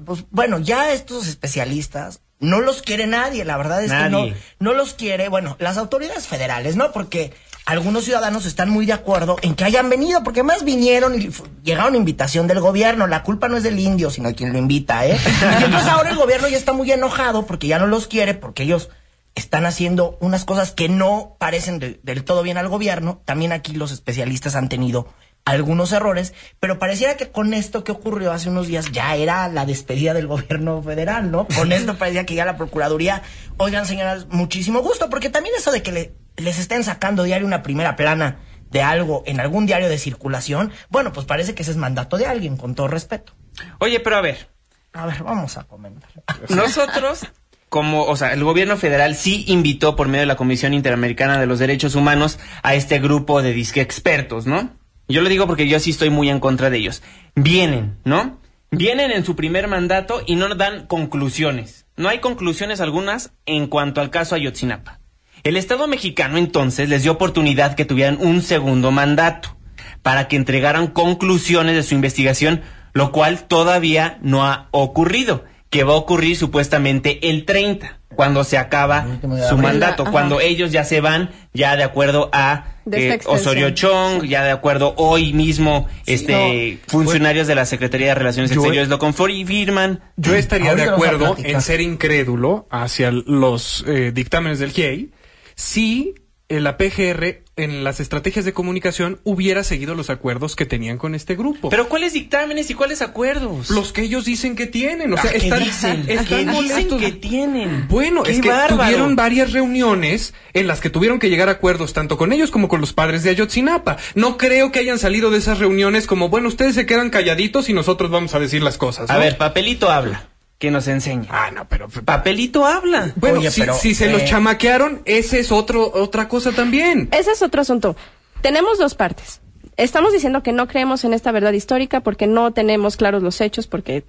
pues, 0.05 0.25
bueno, 0.29 0.59
ya 0.59 0.91
estos 0.91 1.27
especialistas 1.27 2.21
no 2.39 2.59
los 2.59 2.81
quiere 2.81 3.07
nadie, 3.07 3.45
la 3.45 3.55
verdad 3.55 3.83
es 3.83 3.91
que 3.91 4.09
no, 4.09 4.25
no 4.59 4.73
los 4.73 4.93
quiere, 4.93 5.29
bueno, 5.29 5.55
las 5.59 5.77
autoridades 5.77 6.27
federales, 6.27 6.75
¿no? 6.75 6.91
Porque 6.91 7.33
algunos 7.65 8.03
ciudadanos 8.03 8.45
están 8.45 8.69
muy 8.69 8.85
de 8.85 8.93
acuerdo 8.93 9.37
en 9.41 9.55
que 9.55 9.63
hayan 9.63 9.89
venido, 9.89 10.23
porque 10.23 10.43
más 10.43 10.65
vinieron 10.65 11.19
y 11.19 11.29
llegaron 11.63 11.95
invitación 11.95 12.47
del 12.47 12.59
gobierno. 12.59 13.07
La 13.07 13.23
culpa 13.23 13.47
no 13.47 13.57
es 13.57 13.63
del 13.63 13.79
indio, 13.79 14.09
sino 14.09 14.29
de 14.29 14.35
quien 14.35 14.51
lo 14.51 14.59
invita, 14.59 15.05
¿eh? 15.05 15.17
Y 15.61 15.63
entonces 15.63 15.89
ahora 15.89 16.09
el 16.09 16.17
gobierno 16.17 16.47
ya 16.47 16.57
está 16.57 16.73
muy 16.73 16.91
enojado 16.91 17.45
porque 17.45 17.67
ya 17.67 17.79
no 17.79 17.87
los 17.87 18.07
quiere, 18.07 18.33
porque 18.33 18.63
ellos 18.63 18.89
están 19.35 19.65
haciendo 19.65 20.17
unas 20.19 20.45
cosas 20.45 20.71
que 20.71 20.89
no 20.89 21.37
parecen 21.39 21.79
del 21.79 22.23
todo 22.23 22.43
bien 22.43 22.57
al 22.57 22.67
gobierno. 22.67 23.21
También 23.25 23.51
aquí 23.51 23.73
los 23.73 23.91
especialistas 23.91 24.55
han 24.55 24.69
tenido 24.69 25.07
algunos 25.45 25.91
errores, 25.91 26.33
pero 26.59 26.79
pareciera 26.79 27.17
que 27.17 27.29
con 27.29 27.53
esto 27.53 27.83
que 27.83 27.91
ocurrió 27.91 28.31
hace 28.31 28.49
unos 28.49 28.67
días 28.67 28.91
ya 28.91 29.15
era 29.15 29.47
la 29.49 29.65
despedida 29.65 30.13
del 30.13 30.27
gobierno 30.27 30.81
federal, 30.81 31.31
¿no? 31.31 31.47
Con 31.47 31.71
esto 31.73 31.97
parecía 31.97 32.25
que 32.25 32.35
ya 32.35 32.45
la 32.45 32.55
Procuraduría, 32.55 33.23
oigan 33.57 33.85
señoras, 33.85 34.27
muchísimo 34.29 34.79
gusto, 34.81 35.09
porque 35.09 35.29
también 35.29 35.55
eso 35.57 35.71
de 35.71 35.83
que 35.83 36.13
les 36.37 36.59
estén 36.59 36.83
sacando 36.83 37.23
diario 37.23 37.47
una 37.47 37.63
primera 37.63 37.95
plana 37.95 38.39
de 38.71 38.81
algo 38.81 39.23
en 39.25 39.39
algún 39.39 39.65
diario 39.65 39.87
de 39.87 39.97
circulación, 39.97 40.71
bueno, 40.89 41.13
pues 41.13 41.25
parece 41.25 41.53
que 41.53 41.61
ese 41.61 41.71
es 41.71 41.77
mandato 41.77 42.17
de 42.17 42.25
alguien, 42.25 42.57
con 42.57 42.75
todo 42.75 42.87
respeto. 42.87 43.33
Oye, 43.79 43.99
pero 43.99 44.17
a 44.17 44.21
ver. 44.21 44.49
A 44.93 45.05
ver, 45.05 45.23
vamos 45.23 45.57
a 45.57 45.63
comentar. 45.63 46.09
Nosotros 46.49 47.27
como, 47.69 48.03
o 48.03 48.15
sea, 48.15 48.33
el 48.33 48.43
gobierno 48.43 48.77
federal 48.77 49.15
sí 49.15 49.45
invitó 49.47 49.95
por 49.95 50.07
medio 50.07 50.19
de 50.21 50.27
la 50.27 50.35
Comisión 50.35 50.75
Interamericana 50.75 51.39
de 51.39 51.47
los 51.47 51.57
Derechos 51.57 51.95
Humanos 51.95 52.37
a 52.61 52.75
este 52.75 52.99
grupo 52.99 53.41
de 53.41 53.51
disque 53.51 53.81
expertos, 53.81 54.45
¿no? 54.45 54.77
Yo 55.07 55.21
lo 55.21 55.29
digo 55.29 55.47
porque 55.47 55.67
yo 55.67 55.79
sí 55.79 55.89
estoy 55.89 56.11
muy 56.11 56.29
en 56.29 56.39
contra 56.39 56.69
de 56.69 56.77
ellos. 56.77 57.01
Vienen, 57.33 57.97
¿no? 58.05 58.39
Vienen 58.69 59.09
en 59.09 59.25
su 59.25 59.35
primer 59.35 59.67
mandato 59.67 60.21
y 60.25 60.35
no 60.35 60.53
dan 60.53 60.85
conclusiones. 60.85 61.87
No 61.97 62.09
hay 62.09 62.19
conclusiones 62.19 62.79
algunas 62.79 63.33
en 63.47 63.65
cuanto 63.65 64.01
al 64.01 64.11
caso 64.11 64.35
Ayotzinapa. 64.35 64.99
El 65.43 65.57
Estado 65.57 65.87
mexicano 65.87 66.37
entonces 66.37 66.87
les 66.87 67.03
dio 67.03 67.11
oportunidad 67.11 67.75
que 67.75 67.83
tuvieran 67.83 68.17
un 68.21 68.41
segundo 68.41 68.91
mandato 68.91 69.57
para 70.01 70.29
que 70.29 70.37
entregaran 70.37 70.87
conclusiones 70.87 71.75
de 71.75 71.83
su 71.83 71.95
investigación, 71.95 72.61
lo 72.93 73.11
cual 73.11 73.43
todavía 73.43 74.19
no 74.21 74.45
ha 74.45 74.69
ocurrido, 74.71 75.43
que 75.69 75.83
va 75.83 75.93
a 75.93 75.97
ocurrir 75.97 76.37
supuestamente 76.37 77.29
el 77.29 77.43
30 77.43 77.99
cuando 78.15 78.45
se 78.45 78.57
acaba 78.57 79.05
su 79.49 79.57
mandato, 79.57 80.05
cuando 80.05 80.39
ellos 80.39 80.71
ya 80.71 80.85
se 80.85 81.01
van, 81.01 81.31
ya 81.53 81.75
de 81.75 81.83
acuerdo 81.83 82.29
a 82.31 82.75
eh, 82.89 83.19
Osorio 83.25 83.71
Chong, 83.71 84.23
ya 84.23 84.45
de 84.45 84.51
acuerdo 84.51 84.93
hoy 84.95 85.33
mismo, 85.33 85.89
este 86.05 86.79
funcionarios 86.87 87.47
de 87.47 87.55
la 87.55 87.65
Secretaría 87.65 88.07
de 88.09 88.15
Relaciones 88.15 88.51
Exteriores 88.51 88.87
lo 88.87 88.99
confirman. 88.99 89.99
Yo 90.15 90.35
estaría 90.35 90.73
de 90.73 90.83
acuerdo 90.83 91.35
en 91.37 91.59
ser 91.61 91.81
incrédulo 91.81 92.65
hacia 92.69 93.11
los 93.11 93.83
eh, 93.87 94.11
dictámenes 94.13 94.59
del 94.59 94.71
GIEI 94.71 95.11
si 95.55 96.15
la 96.49 96.77
PGR 96.77 97.43
en 97.55 97.83
las 97.83 97.99
estrategias 97.99 98.45
de 98.45 98.53
comunicación 98.53 99.19
hubiera 99.23 99.63
seguido 99.63 99.93
los 99.95 100.09
acuerdos 100.09 100.55
que 100.55 100.65
tenían 100.65 100.97
con 100.97 101.13
este 101.13 101.35
grupo. 101.35 101.69
Pero 101.69 101.87
¿cuáles 101.87 102.13
dictámenes 102.13 102.69
y 102.69 102.73
cuáles 102.73 103.01
acuerdos? 103.01 103.69
Los 103.69 103.93
que 103.93 104.01
ellos 104.01 104.25
dicen 104.25 104.55
que 104.55 104.65
tienen. 104.65 105.13
O 105.13 105.17
sea, 105.17 105.31
ah, 105.31 105.35
están, 105.35 105.63
dicen? 105.63 106.05
dicen 106.07 106.97
que 106.97 107.11
tienen? 107.11 107.87
Bueno, 107.87 108.23
es 108.25 108.41
que 108.41 108.51
tuvieron 108.69 109.15
varias 109.15 109.51
reuniones 109.53 110.33
en 110.53 110.67
las 110.67 110.81
que 110.81 110.89
tuvieron 110.89 111.19
que 111.19 111.29
llegar 111.29 111.49
a 111.49 111.53
acuerdos 111.53 111.93
tanto 111.93 112.17
con 112.17 112.33
ellos 112.33 112.51
como 112.51 112.67
con 112.67 112.81
los 112.81 112.93
padres 112.93 113.23
de 113.23 113.29
Ayotzinapa. 113.29 113.97
No 114.15 114.37
creo 114.37 114.71
que 114.71 114.79
hayan 114.79 114.99
salido 114.99 115.29
de 115.29 115.37
esas 115.37 115.59
reuniones 115.59 116.07
como, 116.07 116.29
bueno, 116.29 116.47
ustedes 116.47 116.75
se 116.75 116.85
quedan 116.85 117.09
calladitos 117.09 117.69
y 117.69 117.73
nosotros 117.73 118.09
vamos 118.09 118.33
a 118.33 118.39
decir 118.39 118.63
las 118.63 118.77
cosas. 118.77 119.09
A 119.09 119.17
ver, 119.17 119.37
papelito 119.37 119.89
habla 119.89 120.32
que 120.63 120.71
nos 120.71 120.87
enseña. 120.87 121.27
Ah, 121.29 121.51
no, 121.51 121.67
pero... 121.67 121.89
Papelito 121.89 122.65
habla. 122.65 123.11
Bueno, 123.17 123.41
si, 123.41 123.93
se 123.93 124.09
los 124.09 124.21
eh, 124.21 124.25
chamaquearon, 124.25 125.01
ese 125.03 125.41
es 125.41 125.51
otro, 125.51 125.91
otra 125.93 126.29
cosa 126.29 126.53
también. 126.53 127.09
Ese 127.11 127.31
es 127.31 127.41
otro 127.41 127.59
asunto. 127.59 127.97
Tenemos 128.39 128.77
dos 128.77 128.95
partes. 128.95 129.41
Estamos 129.75 130.13
diciendo 130.13 130.41
que 130.41 130.53
no 130.53 130.69
creemos 130.69 131.03
en 131.03 131.13
esta 131.13 131.33
verdad 131.33 131.51
histórica 131.51 131.99
porque 131.99 132.27
no 132.27 132.53
tenemos 132.53 132.95
claros 132.95 133.21
los 133.21 133.41
hechos, 133.41 133.67
porque 133.67 134.05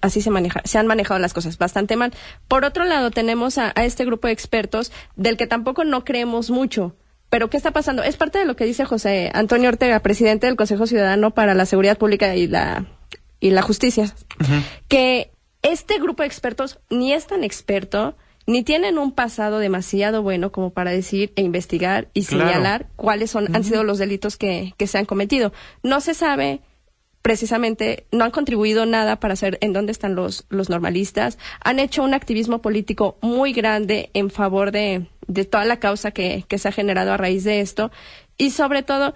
así 0.00 0.22
se 0.22 0.30
maneja, 0.30 0.62
se 0.64 0.78
han 0.78 0.86
manejado 0.86 1.18
las 1.18 1.34
cosas 1.34 1.58
bastante 1.58 1.96
mal. 1.96 2.14
Por 2.46 2.64
otro 2.64 2.84
lado, 2.84 3.10
tenemos 3.10 3.58
a, 3.58 3.72
a 3.74 3.84
este 3.84 4.04
grupo 4.04 4.28
de 4.28 4.34
expertos 4.34 4.92
del 5.16 5.36
que 5.36 5.48
tampoco 5.48 5.82
no 5.82 6.04
creemos 6.04 6.48
mucho. 6.48 6.94
Pero 7.28 7.50
¿qué 7.50 7.56
está 7.56 7.72
pasando? 7.72 8.04
Es 8.04 8.16
parte 8.16 8.38
de 8.38 8.44
lo 8.44 8.54
que 8.54 8.66
dice 8.66 8.84
José 8.84 9.32
Antonio 9.34 9.68
Ortega, 9.68 9.98
presidente 9.98 10.46
del 10.46 10.54
Consejo 10.54 10.86
Ciudadano 10.86 11.32
para 11.32 11.54
la 11.54 11.66
Seguridad 11.66 11.98
Pública 11.98 12.36
y 12.36 12.46
la 12.46 12.86
y 13.40 13.50
la 13.50 13.62
Justicia, 13.62 14.14
que 14.88 15.32
este 15.62 15.98
grupo 15.98 16.22
de 16.22 16.28
expertos 16.28 16.78
ni 16.90 17.12
es 17.12 17.26
tan 17.26 17.44
experto, 17.44 18.16
ni 18.46 18.62
tienen 18.62 18.98
un 18.98 19.12
pasado 19.12 19.58
demasiado 19.58 20.22
bueno 20.22 20.52
como 20.52 20.70
para 20.70 20.90
decir 20.90 21.32
e 21.36 21.42
investigar 21.42 22.08
y 22.14 22.22
señalar 22.22 22.86
cuáles 22.96 23.30
son, 23.30 23.54
han 23.54 23.64
sido 23.64 23.84
los 23.84 23.98
delitos 23.98 24.36
que, 24.36 24.74
que 24.78 24.86
se 24.86 24.98
han 24.98 25.04
cometido. 25.04 25.52
No 25.82 26.00
se 26.00 26.14
sabe 26.14 26.62
precisamente 27.28 28.06
no 28.10 28.24
han 28.24 28.30
contribuido 28.30 28.86
nada 28.86 29.20
para 29.20 29.36
saber 29.36 29.58
en 29.60 29.74
dónde 29.74 29.92
están 29.92 30.14
los, 30.14 30.46
los 30.48 30.70
normalistas. 30.70 31.36
Han 31.62 31.78
hecho 31.78 32.02
un 32.02 32.14
activismo 32.14 32.62
político 32.62 33.18
muy 33.20 33.52
grande 33.52 34.10
en 34.14 34.30
favor 34.30 34.72
de, 34.72 35.06
de 35.26 35.44
toda 35.44 35.66
la 35.66 35.78
causa 35.78 36.10
que, 36.10 36.44
que, 36.48 36.56
se 36.56 36.68
ha 36.68 36.72
generado 36.72 37.12
a 37.12 37.18
raíz 37.18 37.44
de 37.44 37.60
esto. 37.60 37.90
Y 38.38 38.52
sobre 38.52 38.82
todo, 38.82 39.14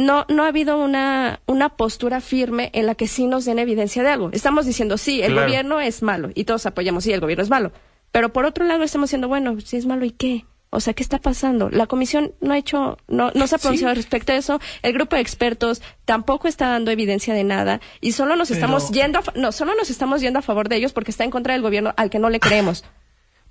no, 0.00 0.24
no 0.28 0.44
ha 0.44 0.48
habido 0.48 0.78
una, 0.78 1.40
una 1.46 1.68
postura 1.76 2.20
firme 2.20 2.70
en 2.72 2.86
la 2.86 2.94
que 2.94 3.06
sí 3.06 3.26
nos 3.26 3.44
den 3.44 3.58
evidencia 3.58 4.02
de 4.02 4.08
algo. 4.08 4.30
Estamos 4.32 4.64
diciendo, 4.64 4.96
sí, 4.96 5.20
el 5.20 5.34
gobierno 5.34 5.78
es 5.78 6.02
malo 6.02 6.30
y 6.34 6.44
todos 6.44 6.64
apoyamos, 6.64 7.04
sí, 7.04 7.12
el 7.12 7.20
gobierno 7.20 7.44
es 7.44 7.50
malo. 7.50 7.70
Pero 8.10 8.32
por 8.32 8.46
otro 8.46 8.64
lado 8.64 8.82
estamos 8.82 9.08
diciendo, 9.08 9.28
bueno, 9.28 9.60
si 9.60 9.76
es 9.76 9.84
malo, 9.84 10.06
¿y 10.06 10.10
qué? 10.10 10.46
O 10.70 10.80
sea, 10.80 10.94
¿qué 10.94 11.02
está 11.02 11.18
pasando? 11.18 11.68
La 11.68 11.86
comisión 11.86 12.32
no 12.40 12.54
ha 12.54 12.58
hecho, 12.58 12.96
no, 13.08 13.30
no 13.34 13.46
se 13.46 13.56
ha 13.56 13.58
pronunciado 13.58 13.94
respecto 13.94 14.32
a 14.32 14.36
eso. 14.36 14.60
El 14.82 14.92
grupo 14.92 15.16
de 15.16 15.22
expertos 15.22 15.82
tampoco 16.04 16.48
está 16.48 16.68
dando 16.68 16.90
evidencia 16.90 17.34
de 17.34 17.44
nada 17.44 17.80
y 18.00 18.12
solo 18.12 18.36
nos 18.36 18.50
estamos 18.50 18.90
yendo, 18.92 19.20
no, 19.34 19.52
solo 19.52 19.74
nos 19.74 19.90
estamos 19.90 20.20
yendo 20.20 20.38
a 20.38 20.42
favor 20.42 20.68
de 20.68 20.76
ellos 20.76 20.92
porque 20.92 21.10
está 21.10 21.24
en 21.24 21.30
contra 21.30 21.54
del 21.54 21.62
gobierno 21.62 21.92
al 21.96 22.08
que 22.08 22.20
no 22.20 22.30
le 22.30 22.40
creemos. 22.40 22.84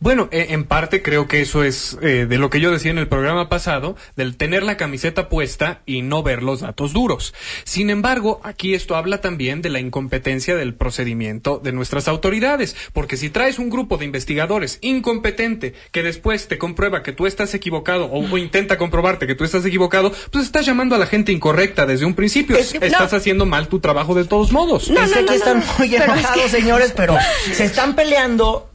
Bueno, 0.02 0.30
e, 0.32 0.54
en 0.54 0.64
parte 0.64 1.02
creo 1.02 1.28
que 1.28 1.42
eso 1.42 1.66
es 1.66 1.98
eh, 2.02 2.26
de 2.26 2.38
lo 2.38 2.50
que 2.50 2.62
yo 2.62 2.72
decía 2.72 2.90
en 2.90 2.98
el 3.00 3.10
programa 3.10 3.50
pasado, 3.50 3.98
del 4.16 4.38
tener 4.38 4.64
la 4.64 4.78
camiseta 4.78 5.28
puesta 5.28 5.82
y 5.86 6.04
no 6.04 6.24
ver 6.24 6.42
los 6.42 6.62
datos 6.62 6.94
duros. 6.94 7.34
Sin 7.66 7.90
embargo, 7.90 8.40
aquí 8.44 8.74
esto 8.74 8.96
habla 8.96 9.20
también 9.20 9.62
de 9.62 9.70
la 9.70 9.82
incompetencia 9.82 10.56
del 10.56 10.74
procedimiento 10.74 11.60
de 11.62 11.74
nuestras 11.74 12.08
autoridades, 12.08 12.78
porque 12.94 13.18
si 13.18 13.30
traes 13.30 13.60
un 13.60 13.70
grupo 13.70 13.98
de 13.98 14.06
investigadores 14.06 14.80
incompetente 14.82 15.74
que 15.92 16.02
después 16.02 16.48
te 16.48 16.58
comprueba 16.58 17.04
que 17.04 17.12
tú 17.12 17.28
estás 17.28 17.54
equivocado 17.54 18.10
o, 18.10 18.38
intenta 18.38 18.78
comprobarte 18.78 19.28
que 19.28 19.36
tú 19.36 19.44
estás 19.44 19.66
equivocado, 19.66 20.14
pues 20.32 20.46
estás 20.46 20.66
llamando 20.66 20.96
a 20.96 20.98
la 20.98 21.08
gente 21.08 21.34
incorrecta 21.34 21.86
desde 21.86 22.06
un 22.06 22.14
principio. 22.14 22.56
estás 22.56 23.12
haciendo 23.12 23.46
mal 23.46 23.68
tu 23.68 23.82
trabajo 23.82 24.16
de 24.16 24.24
todos 24.24 24.54
modos. 24.54 24.90
No, 24.90 25.02
que 25.28 25.36
están 25.36 25.62
muy 25.78 25.94
enojados, 25.94 26.52
señores, 26.52 26.94
pero 26.96 27.18
se 27.52 27.66
están 27.66 27.96
peleando 27.98 28.69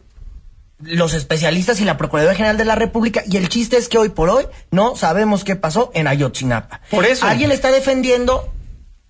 los 0.78 1.14
especialistas 1.14 1.80
y 1.80 1.84
la 1.84 1.96
Procuraduría 1.96 2.36
General 2.36 2.56
de 2.56 2.64
la 2.64 2.74
República 2.74 3.22
y 3.26 3.36
el 3.36 3.48
chiste 3.48 3.76
es 3.76 3.88
que 3.88 3.98
hoy 3.98 4.08
por 4.08 4.28
hoy 4.28 4.46
no 4.70 4.96
sabemos 4.96 5.44
qué 5.44 5.56
pasó 5.56 5.90
en 5.94 6.06
Ayotzinapa. 6.06 6.80
Por 6.90 7.06
eso. 7.06 7.26
Alguien 7.26 7.52
está 7.52 7.70
defendiendo 7.70 8.52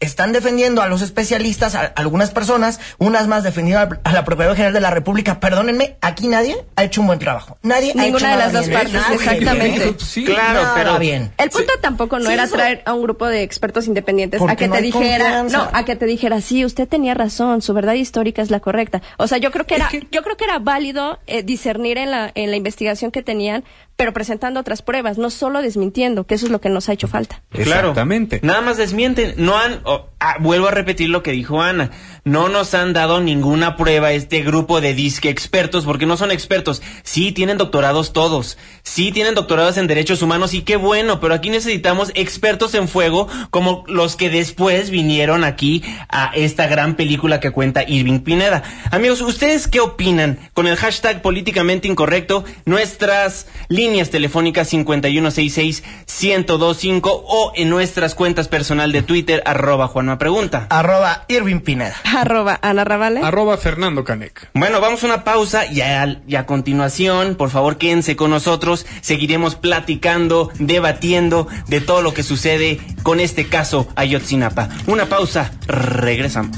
están 0.05 0.33
defendiendo 0.33 0.83
a 0.83 0.89
los 0.89 1.03
especialistas, 1.03 1.75
a, 1.75 1.81
algunas 1.97 2.31
personas, 2.31 2.81
unas 2.99 3.27
más 3.27 3.43
defendiendo 3.43 3.97
a, 4.03 4.13
la 4.13 4.25
Procuraduría 4.25 4.57
General 4.57 4.75
de 4.75 4.81
la 4.81 4.91
República. 4.91 5.41
Perdónenme, 5.41 5.97
aquí 6.01 6.29
nadie 6.29 6.57
ha 6.77 6.85
hecho 6.85 7.01
un 7.01 7.09
buen 7.09 7.19
trabajo. 7.19 7.59
Nadie 7.63 7.95
ha 7.99 8.07
hecho 8.07 8.27
de 8.27 8.37
las 8.37 8.53
dos 8.53 8.69
partes, 8.69 9.01
exactamente. 9.13 9.95
claro, 10.25 10.61
pero 10.75 10.99
bien. 10.99 11.33
El 11.39 11.51
punto 11.51 11.73
tampoco 11.81 12.19
no 12.19 12.31
era 12.31 12.47
traer 12.47 12.83
a 12.87 12.95
un 12.95 13.03
grupo 13.03 13.27
de 13.27 13.43
expertos 13.43 13.87
independientes 13.87 14.41
a 14.41 14.57
que 14.57 14.69
te 14.69 14.81
dijera, 14.81 15.45
no, 15.45 15.69
a 15.73 15.85
que 15.85 15.97
te 15.97 16.07
dijera, 16.07 16.41
sí, 16.41 16.65
usted 16.65 16.89
tenía 16.89 17.15
razón, 17.15 17.63
su 17.63 17.75
verdad 17.75 17.95
histórica 17.95 18.43
es 18.43 18.51
la 18.51 18.61
correcta. 18.61 19.03
O 19.17 19.27
sea, 19.27 19.39
yo 19.39 19.51
creo 19.51 19.67
que 19.67 19.77
era, 19.77 19.89
yo 20.11 20.23
creo 20.23 20.37
que 20.37 20.45
era 20.45 20.59
válido 20.59 21.19
eh, 21.27 21.43
discernir 21.43 21.99
en 21.99 22.11
la 22.11 22.25
en 22.35 22.51
la 22.51 22.57
investigación 22.57 23.11
que 23.11 23.23
tenían, 23.23 23.65
pero 23.97 24.13
presentando 24.13 24.59
otras 24.59 24.83
pruebas, 24.83 25.19
no 25.19 25.31
solo 25.31 25.63
desmintiendo, 25.63 26.27
que 26.27 26.35
eso 26.35 26.47
es 26.47 26.53
lo 26.53 26.61
que 26.61 26.69
nos 26.69 26.89
ha 26.89 26.93
hecho 26.93 27.07
falta. 27.07 27.43
Exactamente. 27.53 28.41
Nada 28.43 28.61
más 28.61 28.77
desmienten, 28.77 29.35
no 29.37 29.57
han, 29.57 29.83
ah, 30.19 30.37
vuelvo 30.41 30.67
a 30.67 30.73
repetir 30.73 31.11
lo 31.11 31.23
que 31.23 31.31
dijo 31.31 31.63
Ana, 31.63 31.93
no 32.25 32.49
nos 32.49 32.75
han 32.75 32.93
dado 32.93 33.21
ninguna 33.21 33.77
prueba 33.77 34.11
este 34.13 34.43
grupo 34.43 34.81
de 34.81 34.95
disque 34.95 35.29
expertos, 35.29 35.85
porque 35.85 36.07
no 36.07 36.17
son 36.17 36.33
expertos, 36.33 36.83
sí 37.05 37.31
tienen 37.31 37.57
doctorados 37.57 38.13
todos, 38.13 38.59
sí 38.83 39.13
tienen 39.13 39.37
doctorados 39.37 39.77
en 39.77 39.87
derechos 39.87 40.23
humanos 40.23 40.55
y 40.55 40.63
qué 40.63 40.75
bueno, 40.75 41.21
pero 41.21 41.35
aquí 41.35 41.51
necesitamos 41.51 42.11
expertos 42.15 42.75
en 42.75 42.89
fuego 42.89 43.29
como 43.51 43.85
los 43.87 44.17
que 44.17 44.29
después 44.29 44.91
vinieron 44.91 45.45
aquí 45.45 45.85
a 46.09 46.33
esta 46.35 46.67
gran 46.67 46.97
película 46.97 47.39
que 47.39 47.53
cuenta 47.53 47.85
Irving 47.87 48.21
Pineda. 48.21 48.65
Amigos, 48.91 49.21
¿ustedes 49.21 49.69
qué 49.69 49.79
opinan 49.79 50.39
con 50.53 50.67
el 50.67 50.77
hashtag 50.77 51.23
políticamente 51.23 51.87
incorrecto? 51.87 52.45
Nuestras 52.65 53.47
líneas 53.69 53.84
telefónicas 53.85 54.73
5166-1025 54.73 57.03
o 57.05 57.53
en 57.55 57.69
nuestras 57.69 58.15
cuentas 58.15 58.49
personal 58.49 58.93
de 58.93 59.03
Twitter, 59.03 59.43
arroba 59.45 59.89
Juan 59.89 60.07
una 60.07 60.17
pregunta. 60.19 60.67
Arroba 60.71 61.27
Irving 61.29 61.61
Pineda. 61.61 61.95
Arroba 62.05 62.59
Ana 62.63 62.85
Ravale. 62.85 63.21
Arroba 63.23 63.59
Fernando 63.59 64.05
Canec. 64.05 64.49
Bueno, 64.55 64.81
vamos 64.81 65.03
a 65.03 65.07
una 65.07 65.25
pausa 65.25 65.67
y 65.67 65.83
a, 65.83 66.23
y 66.27 66.37
a 66.37 66.47
continuación, 66.47 67.35
por 67.35 67.51
favor, 67.51 67.77
quédense 67.77 68.17
con 68.17 68.31
nosotros. 68.31 68.87
Seguiremos 69.03 69.55
platicando, 69.55 70.51
debatiendo 70.59 71.47
de 71.69 71.83
todo 71.83 72.01
lo 72.01 72.15
que 72.15 72.23
sucede 72.23 72.81
con 73.03 73.21
este 73.21 73.49
caso 73.49 73.87
Ayotzinapa. 73.97 74.71
Una 74.87 75.05
pausa, 75.07 75.53
regresamos. 75.67 76.57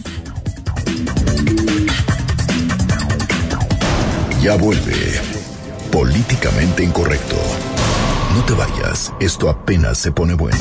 Ya 4.40 4.54
vuelve. 4.56 5.35
Políticamente 5.96 6.84
incorrecto. 6.84 7.36
No 8.34 8.44
te 8.44 8.52
vayas, 8.52 9.14
esto 9.18 9.48
apenas 9.48 9.96
se 9.96 10.12
pone 10.12 10.34
bueno. 10.34 10.58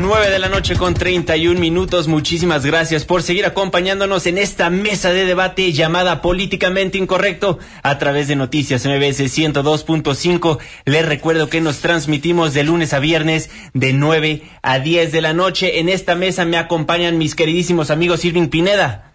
9 0.00 0.30
de 0.30 0.38
la 0.38 0.48
noche 0.48 0.74
con 0.76 0.94
31 0.94 1.60
minutos. 1.60 2.08
Muchísimas 2.08 2.64
gracias 2.64 3.04
por 3.04 3.22
seguir 3.22 3.44
acompañándonos 3.44 4.24
en 4.24 4.38
esta 4.38 4.70
mesa 4.70 5.10
de 5.10 5.26
debate 5.26 5.70
llamada 5.74 6.22
Políticamente 6.22 6.96
Incorrecto 6.96 7.58
a 7.82 7.98
través 7.98 8.26
de 8.26 8.36
Noticias 8.36 8.86
MBS 8.86 9.20
102.5. 9.20 10.60
Les 10.86 11.04
recuerdo 11.04 11.50
que 11.50 11.60
nos 11.60 11.80
transmitimos 11.80 12.54
de 12.54 12.64
lunes 12.64 12.94
a 12.94 13.00
viernes 13.00 13.50
de 13.74 13.92
9 13.92 14.44
a 14.62 14.78
10 14.78 15.12
de 15.12 15.20
la 15.20 15.34
noche. 15.34 15.78
En 15.78 15.90
esta 15.90 16.14
mesa 16.14 16.46
me 16.46 16.56
acompañan 16.56 17.18
mis 17.18 17.34
queridísimos 17.34 17.90
amigos 17.90 18.24
Irving 18.24 18.48
Pineda. 18.48 19.07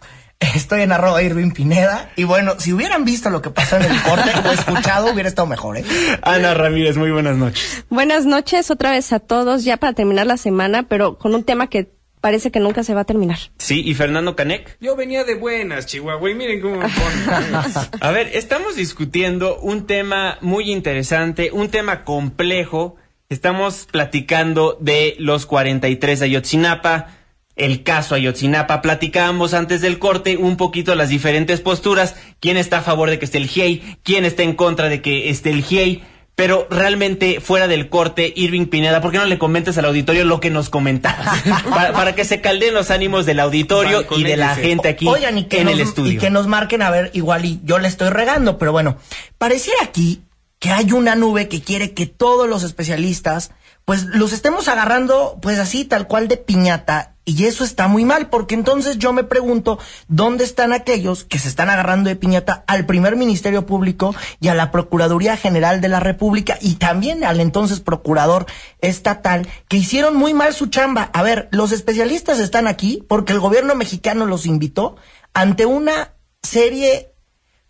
Estoy 0.56 0.82
en 0.82 0.92
arroba 0.92 1.22
Irving 1.24 1.52
Pineda. 1.52 2.12
Y 2.16 2.24
bueno, 2.24 2.54
si 2.60 2.74
hubieran 2.74 3.06
visto 3.06 3.30
lo 3.30 3.42
que 3.42 3.50
pasó 3.50 3.78
en 3.78 3.84
el 3.84 4.02
corte 4.02 4.30
o 4.46 4.52
escuchado, 4.52 5.12
hubiera 5.12 5.30
estado 5.30 5.48
mejor, 5.48 5.78
¿eh? 5.78 5.86
Ana 6.22 6.54
Ramírez, 6.54 6.98
muy 6.98 7.12
buenas 7.12 7.38
noches. 7.38 7.86
Buenas 7.90 8.26
noches 8.26 8.70
otra 8.72 8.92
vez 8.92 9.14
a 9.14 9.20
todos, 9.20 9.64
ya 9.64 9.78
para 9.78 9.94
terminar 9.94 10.28
la 10.28 10.38
semana, 10.38 10.84
pero 10.84 11.18
con 11.18 11.34
un 11.34 11.44
tema 11.44 11.68
que 11.68 11.92
parece 12.22 12.52
que 12.52 12.60
nunca 12.60 12.84
se 12.84 12.94
va 12.94 13.02
a 13.02 13.06
terminar. 13.06 13.38
Sí, 13.58 13.82
y 13.86 13.94
Fernando 13.96 14.36
Canec. 14.36 14.78
Yo 14.80 14.96
venía 14.96 15.24
de 15.26 15.36
buenas, 15.36 15.88
Chihuahua, 15.88 16.30
y 16.30 16.36
miren 16.36 16.62
cómo 16.62 16.78
me 16.78 16.88
ponen. 16.88 17.54
a 18.00 18.12
ver, 18.12 18.30
estamos 18.34 18.76
discutiendo 18.76 19.60
un 19.60 19.86
tema 19.88 20.38
muy 20.42 20.72
interesante, 20.72 21.52
un 21.52 21.70
tema 21.70 22.04
complejo. 22.06 22.96
Estamos 23.28 23.88
platicando 23.92 24.78
de 24.80 25.16
los 25.20 25.46
43 25.46 26.20
de 26.20 26.26
Ayotzinapa 26.26 27.08
el 27.56 27.84
caso 27.84 28.16
Ayotzinapa. 28.16 28.82
Platicábamos 28.82 29.54
antes 29.54 29.82
del 29.82 30.00
corte 30.00 30.38
un 30.38 30.58
poquito 30.58 30.96
las 30.96 31.10
diferentes 31.10 31.62
posturas, 31.62 32.16
quién 32.40 32.58
está 32.58 32.80
a 32.80 32.82
favor 32.82 33.10
de 33.10 33.20
que 33.20 33.26
esté 33.26 33.38
el 33.38 33.48
GIEI, 33.48 33.98
quién 34.04 34.26
está 34.26 34.44
en 34.44 34.56
contra 34.56 34.90
de 34.90 35.02
que 35.02 35.30
esté 35.30 35.52
el 35.52 35.64
GIEI. 35.64 36.04
Pero 36.36 36.68
realmente, 36.72 37.40
fuera 37.42 37.68
del 37.68 37.90
corte, 37.90 38.34
Irving 38.36 38.66
Pineda, 38.66 39.02
¿por 39.02 39.12
qué 39.12 39.20
no 39.20 39.26
le 39.26 39.38
comentas 39.38 39.78
al 39.78 39.86
auditorio 39.86 40.26
lo 40.26 40.40
que 40.40 40.50
nos 40.50 40.72
comentabas? 40.72 41.44
para, 41.70 42.16
que 42.16 42.26
se 42.26 42.42
calden 42.42 42.74
los 42.74 42.90
ánimos 42.90 43.28
del 43.28 43.40
auditorio 43.40 44.04
y 44.18 44.24
de 44.24 44.36
la 44.36 44.56
gente 44.56 44.90
aquí 44.90 45.08
en 45.52 45.70
el 45.70 45.80
estudio. 45.80 46.14
Y 46.14 46.18
que 46.18 46.32
nos 46.32 46.48
marquen, 46.48 46.82
a 46.82 46.90
ver, 46.90 47.12
igual 47.14 47.46
y 47.46 47.60
yo 47.64 47.78
le 47.78 47.88
estoy 47.88 48.10
regando, 48.10 48.58
pero 48.58 48.72
bueno, 48.72 48.98
pareciera 49.38 49.84
aquí 49.84 50.24
que 50.58 50.72
hay 50.72 50.92
una 50.92 51.16
nube 51.16 51.50
que 51.50 51.62
quiere 51.62 51.94
que 51.94 52.08
todos 52.08 52.50
los 52.50 52.64
especialistas, 52.64 53.52
pues 53.86 54.06
los 54.06 54.34
estemos 54.34 54.68
agarrando, 54.70 55.38
pues 55.40 55.60
así, 55.60 55.86
tal 55.86 56.08
cual 56.08 56.28
de 56.28 56.38
piñata 56.38 57.13
y 57.26 57.46
eso 57.46 57.64
está 57.64 57.88
muy 57.88 58.04
mal, 58.04 58.30
porque 58.30 58.54
entonces 58.54 58.98
yo 58.98 59.14
me 59.14 59.24
pregunto, 59.24 59.80
¿dónde 60.08 60.44
están 60.44 60.74
aquellos 60.74 61.24
que 61.24 61.40
se 61.40 61.48
están 61.48 61.70
agarrando 61.70 62.10
de 62.10 62.18
piñata 62.18 62.66
al 62.68 62.86
primer 62.86 63.16
Ministerio 63.16 63.66
Público 63.66 64.14
y 64.42 64.50
a 64.50 64.54
la 64.54 64.72
Procuraduría 64.72 65.38
General 65.38 65.80
de 65.80 65.88
la 65.88 66.02
República 66.02 66.58
y 66.60 66.76
también 66.76 67.24
al 67.24 67.40
entonces 67.40 67.80
Procurador 67.80 68.46
Estatal, 68.80 69.48
que 69.70 69.78
hicieron 69.78 70.18
muy 70.18 70.34
mal 70.34 70.54
su 70.54 70.68
chamba? 70.68 71.10
A 71.14 71.24
ver, 71.24 71.48
los 71.52 71.72
especialistas 71.72 72.40
están 72.40 72.68
aquí 72.68 73.06
porque 73.08 73.32
el 73.32 73.40
gobierno 73.40 73.74
mexicano 73.76 74.26
los 74.26 74.46
invitó 74.46 74.98
ante 75.34 75.66
una 75.66 76.16
serie, 76.42 77.14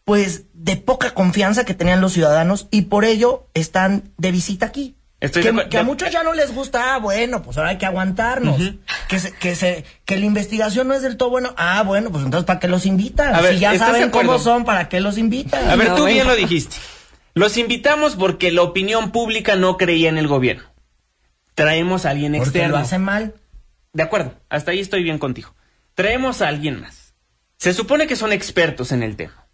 pues, 0.03 0.45
de 0.53 0.77
poca 0.77 1.13
confianza 1.13 1.63
que 1.63 1.75
tenían 1.75 2.01
los 2.01 2.13
ciudadanos 2.13 2.67
y 2.71 2.83
por 2.83 3.05
ello 3.05 3.47
están 3.53 4.13
de 4.17 4.31
visita 4.31 4.65
aquí 4.65 4.97
que, 5.31 5.77
a 5.77 5.83
muchos 5.83 6.11
ya 6.11 6.23
no 6.23 6.33
les 6.33 6.53
gusta, 6.53 6.95
ah, 6.95 6.99
bueno, 6.99 7.41
pues 7.43 7.57
ahora 7.57 7.69
hay 7.69 7.77
que 7.77 7.85
aguantarnos. 7.85 8.57
que, 9.07 9.19
se, 9.19 9.31
que, 9.33 9.55
se, 9.55 9.85
que 10.05 10.17
la 10.17 10.25
investigación 10.25 10.87
no 10.87 10.93
es 10.93 11.01
del 11.01 11.17
todo 11.17 11.29
bueno, 11.29 11.53
ah, 11.57 11.83
bueno, 11.83 12.11
pues 12.11 12.25
entonces 12.25 12.45
¿para 12.45 12.59
qué 12.59 12.67
los 12.67 12.85
invitan? 12.85 13.33
A 13.33 13.41
ver, 13.41 13.53
si 13.53 13.59
ya 13.59 13.77
saben 13.77 14.09
cómo 14.09 14.37
son, 14.39 14.65
¿para 14.65 14.89
qué 14.89 14.99
los 14.99 15.17
invitan? 15.17 15.69
A 15.69 15.75
ver, 15.75 15.95
tú 15.95 16.05
bien 16.05 16.27
lo 16.27 16.35
dijiste. 16.35 16.75
Los 17.35 17.57
invitamos 17.57 18.15
porque 18.15 18.51
la 18.51 18.61
opinión 18.61 19.11
pública 19.11 19.55
no 19.55 19.77
creía 19.77 20.09
en 20.09 20.17
el 20.17 20.27
gobierno. 20.27 20.63
Traemos 21.55 22.05
a 22.05 22.11
alguien 22.11 22.33
porque 22.33 22.49
externo. 22.49 22.77
lo 22.77 22.77
hace 22.77 22.99
mal. 22.99 23.35
De 23.93 24.03
acuerdo, 24.03 24.33
hasta 24.49 24.71
ahí 24.71 24.79
estoy 24.79 25.03
bien 25.03 25.19
contigo. 25.19 25.55
Traemos 25.95 26.41
a 26.41 26.47
alguien 26.47 26.81
más. 26.81 27.13
Se 27.57 27.73
supone 27.73 28.07
que 28.07 28.15
son 28.15 28.33
expertos 28.33 28.91
en 28.91 29.03
el 29.03 29.15
tema. 29.15 29.47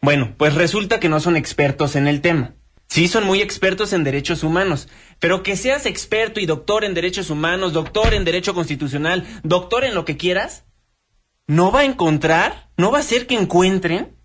Bueno, 0.00 0.34
pues 0.36 0.54
resulta 0.54 1.00
que 1.00 1.08
no 1.08 1.18
son 1.18 1.36
expertos 1.36 1.96
en 1.96 2.06
el 2.06 2.20
tema. 2.20 2.54
Sí, 2.88 3.08
son 3.08 3.24
muy 3.24 3.40
expertos 3.40 3.92
en 3.92 4.04
derechos 4.04 4.42
humanos, 4.42 4.88
pero 5.18 5.42
que 5.42 5.56
seas 5.56 5.86
experto 5.86 6.40
y 6.40 6.46
doctor 6.46 6.84
en 6.84 6.94
derechos 6.94 7.30
humanos, 7.30 7.72
doctor 7.72 8.14
en 8.14 8.24
derecho 8.24 8.54
constitucional, 8.54 9.26
doctor 9.42 9.84
en 9.84 9.94
lo 9.94 10.04
que 10.04 10.16
quieras, 10.16 10.64
no 11.46 11.72
va 11.72 11.80
a 11.80 11.84
encontrar, 11.84 12.70
no 12.76 12.90
va 12.90 12.98
a 12.98 13.00
hacer 13.00 13.26
que 13.26 13.34
encuentren 13.34 14.16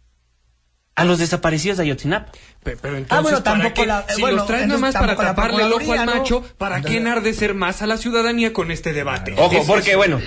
a 0.96 1.06
los 1.06 1.18
desaparecidos 1.18 1.78
de 1.78 1.84
Ayotzinapa. 1.84 2.32
Pero, 2.62 2.98
entonces, 2.98 3.08
ah, 3.10 3.22
bueno, 3.22 3.42
tampoco 3.42 3.86
la, 3.86 4.06
si 4.10 4.22
los 4.22 4.46
traes 4.46 4.68
nada 4.68 4.80
más 4.80 4.94
para 4.94 5.16
taparle 5.16 5.64
el 5.64 5.74
ojo 5.74 5.94
al 5.94 6.06
macho, 6.06 6.44
¿para 6.58 6.82
qué 6.82 6.98
enardecer 6.98 7.54
más 7.54 7.82
a 7.82 7.88
la 7.88 7.98
ciudadanía 7.98 8.52
con 8.52 8.70
este 8.70 8.92
debate? 8.92 9.34
Ojo, 9.38 9.64
porque 9.66 9.96
bueno, 9.96 10.20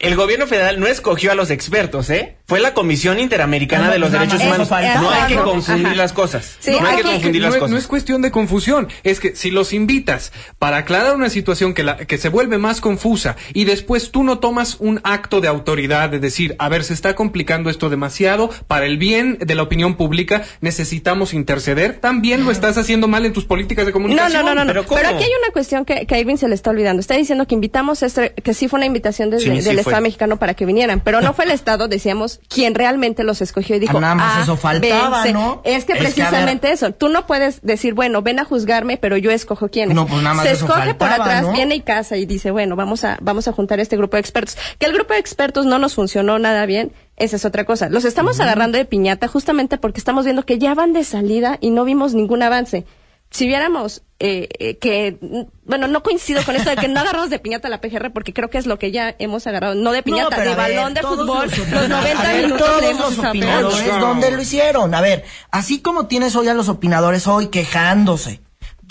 el 0.00 0.16
gobierno 0.16 0.46
federal 0.46 0.80
no 0.80 0.86
escogió 0.86 1.30
a 1.30 1.34
los 1.34 1.50
expertos, 1.50 2.08
¿eh? 2.08 2.36
Fue 2.46 2.58
la 2.58 2.72
Comisión 2.72 3.20
Interamericana 3.20 3.90
de 3.90 3.98
los 3.98 4.10
Derechos 4.10 4.42
Humanos. 4.42 4.70
No 4.70 5.10
hay 5.10 5.34
que 5.34 5.40
confundir 5.40 5.94
las 5.94 6.12
cosas. 6.14 6.58
no 6.66 6.86
hay 6.86 6.96
que 6.96 7.02
confundir 7.02 7.42
las 7.42 7.54
cosas. 7.54 7.70
No 7.70 7.76
es 7.76 7.86
cuestión 7.86 8.22
de 8.22 8.30
confusión. 8.30 8.88
Es 9.04 9.20
que 9.20 9.36
si 9.36 9.50
los 9.50 9.74
invitas 9.74 10.32
para 10.58 10.78
aclarar 10.78 11.14
una 11.14 11.28
situación 11.28 11.74
que, 11.74 11.82
la, 11.82 11.98
que 11.98 12.16
se 12.16 12.30
vuelve 12.30 12.56
más 12.56 12.80
confusa 12.80 13.36
y 13.52 13.64
después 13.64 14.10
tú 14.10 14.24
no 14.24 14.38
tomas 14.38 14.76
un 14.80 15.00
acto 15.04 15.42
de 15.42 15.48
autoridad 15.48 16.08
de 16.08 16.18
decir, 16.18 16.56
a 16.58 16.70
ver, 16.70 16.82
se 16.82 16.94
está 16.94 17.14
complicando 17.14 17.68
esto 17.68 17.90
demasiado, 17.90 18.50
para 18.66 18.86
el 18.86 18.96
bien 18.96 19.36
de 19.38 19.54
la 19.54 19.62
opinión 19.62 19.96
pública 19.96 20.44
necesitamos 20.62 21.34
interceder, 21.34 21.98
también 22.00 22.44
lo 22.46 22.50
estás 22.50 22.78
haciendo 22.78 23.06
mal 23.06 23.26
en 23.26 23.34
tus 23.34 23.44
políticas 23.44 23.84
de 23.84 23.92
comunicación. 23.92 24.44
No, 24.44 24.54
no, 24.54 24.64
no, 24.64 24.72
no. 24.72 24.82
Pero, 24.82 25.08
aquí 25.08 25.24
hay 25.24 25.32
una 25.42 25.52
cuestión 25.52 25.84
que, 25.84 26.06
que 26.06 26.14
a 26.14 26.18
Irving 26.18 26.36
se 26.36 26.48
le 26.48 26.54
está 26.54 26.70
olvidando. 26.70 27.00
Está 27.00 27.16
diciendo 27.16 27.46
que 27.46 27.54
invitamos, 27.54 28.02
este, 28.02 28.32
que 28.32 28.54
sí 28.54 28.66
fue 28.66 28.78
una 28.78 28.86
invitación 28.86 29.30
desde, 29.30 29.60
del 29.60 29.89
Estado 29.90 30.02
mexicano 30.02 30.36
para 30.38 30.54
que 30.54 30.66
vinieran, 30.66 31.00
pero 31.00 31.20
no 31.20 31.32
fue 31.32 31.44
el 31.44 31.50
Estado, 31.50 31.88
decíamos, 31.88 32.40
quien 32.48 32.74
realmente 32.74 33.24
los 33.24 33.40
escogió 33.40 33.76
y 33.76 33.78
dijo, 33.78 33.98
ah, 33.98 34.00
nada 34.00 34.14
más 34.14 34.36
ah, 34.38 34.42
eso 34.42 34.56
faltaba, 34.56 35.24
¿no? 35.26 35.60
Es 35.64 35.84
que 35.84 35.94
precisamente 35.94 36.72
eso, 36.72 36.92
tú 36.92 37.08
no 37.08 37.26
puedes 37.26 37.62
decir, 37.62 37.94
bueno, 37.94 38.22
ven 38.22 38.38
a 38.38 38.44
juzgarme, 38.44 38.96
pero 38.96 39.16
yo 39.16 39.30
escojo 39.30 39.68
quiénes. 39.68 39.94
No, 39.94 40.06
pues 40.06 40.22
nada 40.22 40.34
más 40.34 40.46
Se 40.46 40.52
eso 40.52 40.66
escoge 40.66 40.94
por 40.94 41.08
atrás, 41.08 41.52
viene 41.52 41.74
y 41.76 41.80
casa 41.80 42.16
y 42.16 42.26
dice, 42.26 42.50
bueno, 42.50 42.76
vamos 42.76 43.04
a, 43.04 43.18
vamos 43.20 43.48
a 43.48 43.52
juntar 43.52 43.80
este 43.80 43.96
grupo 43.96 44.16
de 44.16 44.20
expertos. 44.20 44.56
Que 44.78 44.86
el 44.86 44.92
grupo 44.92 45.14
de 45.14 45.20
expertos 45.20 45.66
no 45.66 45.78
nos 45.78 45.94
funcionó 45.94 46.38
nada 46.38 46.66
bien, 46.66 46.92
esa 47.16 47.36
es 47.36 47.44
otra 47.44 47.64
cosa. 47.64 47.88
Los 47.88 48.04
estamos 48.04 48.40
agarrando 48.40 48.78
de 48.78 48.84
piñata 48.84 49.28
justamente 49.28 49.76
porque 49.78 49.98
estamos 49.98 50.24
viendo 50.24 50.44
que 50.44 50.58
ya 50.58 50.74
van 50.74 50.92
de 50.92 51.04
salida 51.04 51.58
y 51.60 51.70
no 51.70 51.84
vimos 51.84 52.14
ningún 52.14 52.42
avance 52.42 52.86
si 53.30 53.46
viéramos 53.46 54.02
eh, 54.18 54.48
eh, 54.58 54.76
que, 54.76 55.18
bueno, 55.64 55.86
no 55.86 56.02
coincido 56.02 56.42
con 56.44 56.54
esto 56.54 56.68
de 56.68 56.76
que 56.76 56.88
no 56.88 57.00
agarramos 57.00 57.30
de 57.30 57.38
piñata 57.38 57.68
la 57.68 57.80
PGR 57.80 58.12
porque 58.12 58.34
creo 58.34 58.50
que 58.50 58.58
es 58.58 58.66
lo 58.66 58.78
que 58.78 58.90
ya 58.90 59.14
hemos 59.18 59.46
agarrado, 59.46 59.74
no 59.74 59.92
de 59.92 60.02
piñata, 60.02 60.42
de 60.42 60.54
balón 60.54 60.92
de 60.92 61.00
fútbol, 61.00 61.48
los, 61.48 61.88
90 61.88 62.32
minutos 62.34 62.58
todos 62.58 62.98
los 62.98 63.18
opinadores, 63.18 64.00
¿dónde 64.00 64.30
lo 64.30 64.42
hicieron? 64.42 64.94
A 64.94 65.00
ver, 65.00 65.24
así 65.50 65.80
como 65.80 66.06
tienes 66.06 66.36
hoy 66.36 66.48
a 66.48 66.54
los 66.54 66.68
opinadores 66.68 67.26
hoy 67.28 67.46
quejándose, 67.46 68.42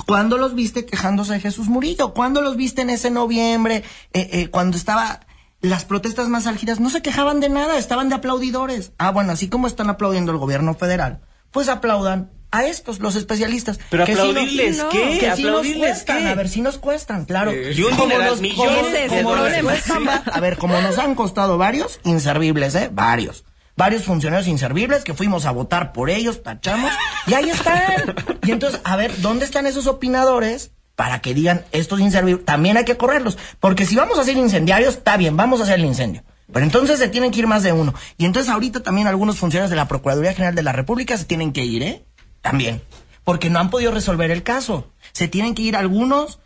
¿cuándo 0.08 0.38
los 0.38 0.56
viste 0.56 0.86
quejándose 0.86 1.34
de 1.34 1.42
Jesús 1.42 1.68
Murillo? 1.68 2.14
¿Cuándo 2.14 2.42
los 2.42 2.56
viste 2.56 2.82
en 2.82 2.90
ese 2.90 3.12
noviembre, 3.12 3.84
eh, 4.14 4.30
eh, 4.32 4.48
cuando 4.48 4.78
estaba 4.78 5.20
las 5.62 5.86
protestas 5.86 6.30
más 6.30 6.48
álgidas? 6.48 6.80
No 6.80 6.90
se 6.90 7.02
quejaban 7.02 7.40
de 7.40 7.50
nada, 7.50 7.78
estaban 7.78 8.10
de 8.10 8.16
aplaudidores. 8.16 8.94
Ah, 8.98 9.12
bueno, 9.12 9.34
así 9.34 9.50
como 9.50 9.68
están 9.68 9.90
aplaudiendo 9.90 10.32
el 10.32 10.38
gobierno 10.40 10.74
federal, 10.74 11.22
pues 11.52 11.70
aplaudan 11.70 12.32
a 12.52 12.66
estos, 12.66 13.00
los 13.00 13.16
especialistas. 13.16 13.80
Pero 13.90 14.04
aplaudirles, 14.04 14.84
¿qué? 14.92 15.20
Que 15.20 15.30
¿Aplaudirles 15.30 16.06
nos 16.08 16.26
A 16.26 16.36
ver, 16.36 16.50
si 16.50 16.62
nos 16.62 16.78
cuestan, 16.78 17.26
claro. 17.26 17.52
Eh, 17.52 17.74
y 17.76 17.84
un 17.84 17.96
como 17.96 18.18
los, 18.18 18.42
millones 18.42 19.12
como, 19.12 20.12
A 20.34 20.40
ver, 20.40 20.58
como 20.58 20.82
nos 20.82 20.98
han 20.98 21.16
costado 21.16 21.58
varios 21.58 22.00
inservibles, 22.04 22.76
¿eh? 22.76 22.90
Varios. 22.92 23.46
Varios 23.76 24.04
funcionarios 24.04 24.48
inservibles 24.48 25.04
que 25.04 25.14
fuimos 25.14 25.46
a 25.46 25.52
votar 25.52 25.94
por 25.94 26.10
ellos, 26.10 26.44
tachamos, 26.44 26.92
y 27.28 27.34
ahí 27.34 27.50
están. 27.50 28.16
Y 28.46 28.52
entonces, 28.52 28.82
a 28.84 28.98
ver, 28.98 29.22
¿dónde 29.22 29.46
están 29.46 29.68
esos 29.68 29.88
opinadores? 29.88 30.72
Para 30.96 31.22
que 31.22 31.34
digan, 31.34 31.64
estos 31.72 32.02
inservibles, 32.02 32.44
también 32.44 32.76
hay 32.76 32.84
que 32.84 32.98
correrlos. 32.98 33.38
Porque 33.62 33.86
si 33.86 33.96
vamos 33.96 34.20
a 34.20 34.26
ser 34.26 34.36
incendiarios, 34.36 34.96
está 34.96 35.16
bien, 35.16 35.38
vamos 35.38 35.62
a 35.62 35.64
hacer 35.64 35.80
el 35.80 35.86
incendio. 35.86 36.24
Pero 36.52 36.66
entonces 36.66 37.00
se 37.00 37.08
tienen 37.08 37.32
que 37.32 37.40
ir 37.40 37.48
más 37.48 37.64
de 37.64 37.72
uno. 37.72 37.94
Y 38.18 38.26
entonces 38.26 38.52
ahorita 38.52 38.82
también 38.82 39.08
algunos 39.08 39.38
funcionarios 39.38 39.70
de 39.70 39.76
la 39.76 39.88
Procuraduría 39.88 40.34
General 40.34 40.56
de 40.56 40.64
la 40.64 40.72
República 40.72 41.16
se 41.18 41.26
tienen 41.26 41.54
que 41.54 41.64
ir, 41.64 41.84
¿eh? 41.84 42.06
También, 42.42 42.82
porque 43.24 43.50
no 43.50 43.60
han 43.60 43.70
podido 43.70 43.92
resolver 43.92 44.32
el 44.32 44.44
caso. 44.44 44.92
Se 45.12 45.28
tienen 45.28 45.56
que 45.56 45.64
ir 45.64 45.76
algunos 45.76 46.40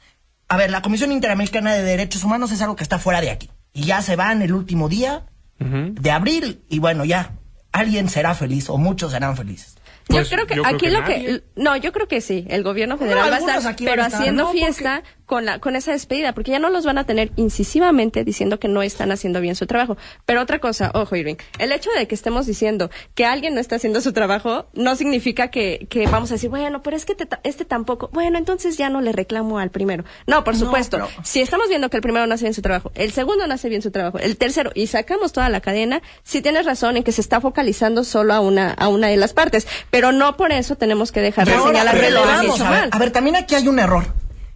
a 0.54 0.58
ver, 0.58 0.70
la 0.70 0.84
Comisión 0.84 1.12
Interamericana 1.12 1.74
de 1.74 1.82
Derechos 1.82 2.24
Humanos 2.24 2.52
es 2.52 2.62
algo 2.62 2.76
que 2.76 2.84
está 2.84 3.00
fuera 3.00 3.22
de 3.22 3.32
aquí. 3.32 3.50
Y 3.74 3.86
ya 3.86 4.04
se 4.04 4.16
va 4.16 4.32
en 4.32 4.44
el 4.44 4.54
último 4.54 4.88
día 4.88 5.26
de 5.58 6.12
abril 6.12 6.64
y 6.70 6.78
bueno, 6.80 7.06
ya 7.06 7.32
alguien 7.72 8.10
será 8.10 8.36
feliz 8.36 8.70
o 8.70 8.78
muchos 8.78 9.14
serán 9.14 9.36
felices. 9.36 9.78
Pues, 10.08 10.30
yo 10.30 10.36
creo 10.36 10.48
que 10.48 10.62
aquí 10.66 10.90
lo 10.90 11.04
que 11.04 11.44
no, 11.56 11.78
yo 11.78 11.92
creo 11.92 12.08
que 12.08 12.22
sí, 12.22 12.46
el 12.50 12.64
gobierno 12.64 12.98
federal 12.98 13.32
va 13.32 13.38
a 13.38 13.40
estar, 13.40 13.76
pero 13.78 14.04
haciendo 14.04 14.50
fiesta 14.52 15.04
con 15.26 15.46
la 15.46 15.60
con 15.60 15.76
esa 15.76 15.92
despedida, 15.92 16.34
porque 16.34 16.52
ya 16.52 16.60
no 16.60 16.70
los 16.70 16.86
van 16.86 16.98
a 16.98 17.06
tener 17.06 17.32
incisivamente 17.38 18.24
diciendo 18.24 18.60
que 18.60 18.68
no 18.68 18.84
están 18.84 19.12
haciendo 19.12 19.40
bien 19.42 19.56
su 19.56 19.66
trabajo. 19.66 19.98
Pero 20.26 20.42
otra 20.42 20.60
cosa, 20.60 20.92
ojo 20.94 21.16
Irving, 21.16 21.36
el 21.60 21.72
hecho 21.72 21.90
de 21.98 22.08
que 22.08 22.16
estemos 22.16 22.46
diciendo 22.46 22.90
que 23.16 23.26
alguien 23.26 23.54
no 23.56 23.62
está 23.62 23.78
haciendo 23.78 24.02
su 24.02 24.14
trabajo 24.14 24.68
no 24.74 24.96
significa 24.96 25.50
que, 25.50 25.88
que 25.90 26.08
vamos 26.08 26.32
a 26.32 26.36
decir, 26.36 26.50
bueno, 26.50 26.82
pero 26.84 26.98
es 26.98 27.06
que 27.06 27.16
este 27.44 27.66
tampoco, 27.66 28.10
bueno, 28.14 28.38
entonces 28.38 28.78
ya 28.78 28.90
no 28.90 29.02
le 29.02 29.12
reclamo 29.12 29.60
al 29.60 29.72
primero. 29.72 30.04
No, 30.28 30.44
por 30.44 30.56
supuesto, 30.56 31.08
si 31.24 31.42
estamos 31.42 31.70
viendo 31.70 31.90
que 31.90 31.98
el 31.98 32.04
primero 32.04 32.28
no 32.28 32.34
hace 32.36 32.46
bien 32.46 32.54
su 32.54 32.62
trabajo, 32.62 32.92
el 32.96 33.12
segundo 33.12 33.48
no 33.48 33.54
hace 33.54 33.70
bien 33.70 33.82
su 33.82 33.92
trabajo, 33.92 34.20
el 34.20 34.38
tercero 34.38 34.72
y 34.76 34.88
sacamos 34.88 35.32
toda 35.32 35.50
la 35.50 35.62
cadena, 35.62 36.02
sí 36.24 36.42
tienes 36.42 36.66
razón 36.66 36.98
en 36.98 37.04
que 37.04 37.12
se 37.12 37.22
está 37.22 37.40
focalizando 37.40 38.04
solo 38.04 38.34
a 38.34 38.40
una 38.40 38.74
a 38.74 38.88
una 38.88 39.08
de 39.08 39.18
las 39.18 39.34
partes, 39.34 39.68
pero 39.94 40.12
no 40.12 40.36
por 40.38 40.52
eso 40.52 40.76
tenemos 40.76 41.12
que 41.12 41.22
dejar 41.22 41.48
de 41.48 41.56
señalar 41.56 42.00
que 42.00 42.10
lo 42.10 42.24
han 42.24 42.46
hecho 42.46 42.66
mal. 42.66 42.90
A 42.92 42.98
ver, 42.98 43.12
también 43.12 43.36
aquí 43.36 43.54
hay 43.54 43.68
un 43.68 43.78
error 43.78 44.12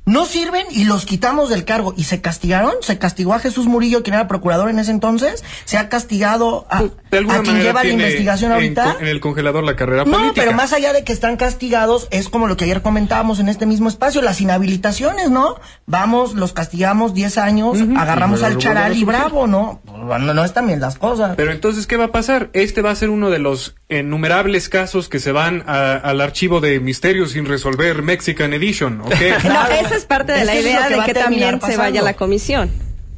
no 0.07 0.25
sirven 0.25 0.65
y 0.71 0.85
los 0.85 1.05
quitamos 1.05 1.49
del 1.49 1.65
cargo. 1.65 1.93
¿Y 1.95 2.05
se 2.05 2.21
castigaron? 2.21 2.71
¿Se 2.79 2.97
castigó 2.97 3.33
a 3.33 3.39
Jesús 3.39 3.67
Murillo, 3.67 4.03
quien 4.03 4.13
era 4.13 4.27
procurador 4.27 4.69
en 4.69 4.79
ese 4.79 4.91
entonces? 4.91 5.43
¿Se 5.65 5.77
ha 5.77 5.89
castigado 5.89 6.65
a, 6.69 6.85
pues, 7.09 7.25
quien 7.43 7.61
lleva 7.61 7.83
la 7.83 7.89
investigación 7.89 8.53
ahorita? 8.53 8.97
En, 9.01 9.07
el 9.07 9.19
congelador 9.19 9.65
la 9.65 9.75
carrera 9.75 10.05
política. 10.05 10.27
No, 10.27 10.33
pero 10.33 10.53
más 10.53 10.71
allá 10.71 10.93
de 10.93 11.03
que 11.03 11.11
están 11.11 11.35
castigados, 11.35 12.07
es 12.09 12.29
como 12.29 12.47
lo 12.47 12.55
que 12.55 12.63
ayer 12.63 12.81
comentábamos 12.81 13.39
en 13.39 13.49
este 13.49 13.65
mismo 13.65 13.89
espacio, 13.89 14.21
las 14.21 14.39
inhabilitaciones, 14.39 15.29
¿no? 15.29 15.59
Vamos, 15.85 16.35
los 16.35 16.53
castigamos 16.53 17.13
10 17.13 17.37
años, 17.37 17.77
agarramos 17.97 18.43
al 18.43 18.57
charal 18.57 18.95
y 18.95 19.03
bravo, 19.03 19.45
¿no? 19.45 19.81
¿no? 19.85 20.33
No 20.33 20.45
están 20.45 20.67
bien 20.67 20.79
las 20.79 20.97
cosas. 20.97 21.35
Pero 21.35 21.51
entonces, 21.51 21.85
¿qué 21.85 21.97
va 21.97 22.05
a 22.05 22.11
pasar? 22.13 22.49
Este 22.53 22.81
va 22.81 22.91
a 22.91 22.95
ser 22.95 23.09
uno 23.09 23.29
de 23.29 23.39
los 23.39 23.75
innumerables 23.89 24.69
casos 24.69 25.07
que 25.09 25.19
se 25.19 25.31
van 25.31 25.63
al 25.67 26.21
archivo 26.21 26.59
de 26.59 26.79
Misterios 26.79 27.31
sin 27.31 27.45
resolver 27.45 28.01
Mexican 28.01 28.53
Edition, 28.53 29.01
¿ok? 29.01 29.11
es 29.93 30.05
parte 30.05 30.33
de 30.33 30.45
la 30.45 30.55
idea 30.55 30.89
de 30.89 30.99
que 31.05 31.13
también 31.13 31.61
se 31.61 31.77
vaya 31.77 32.01
la 32.01 32.13
comisión. 32.13 32.69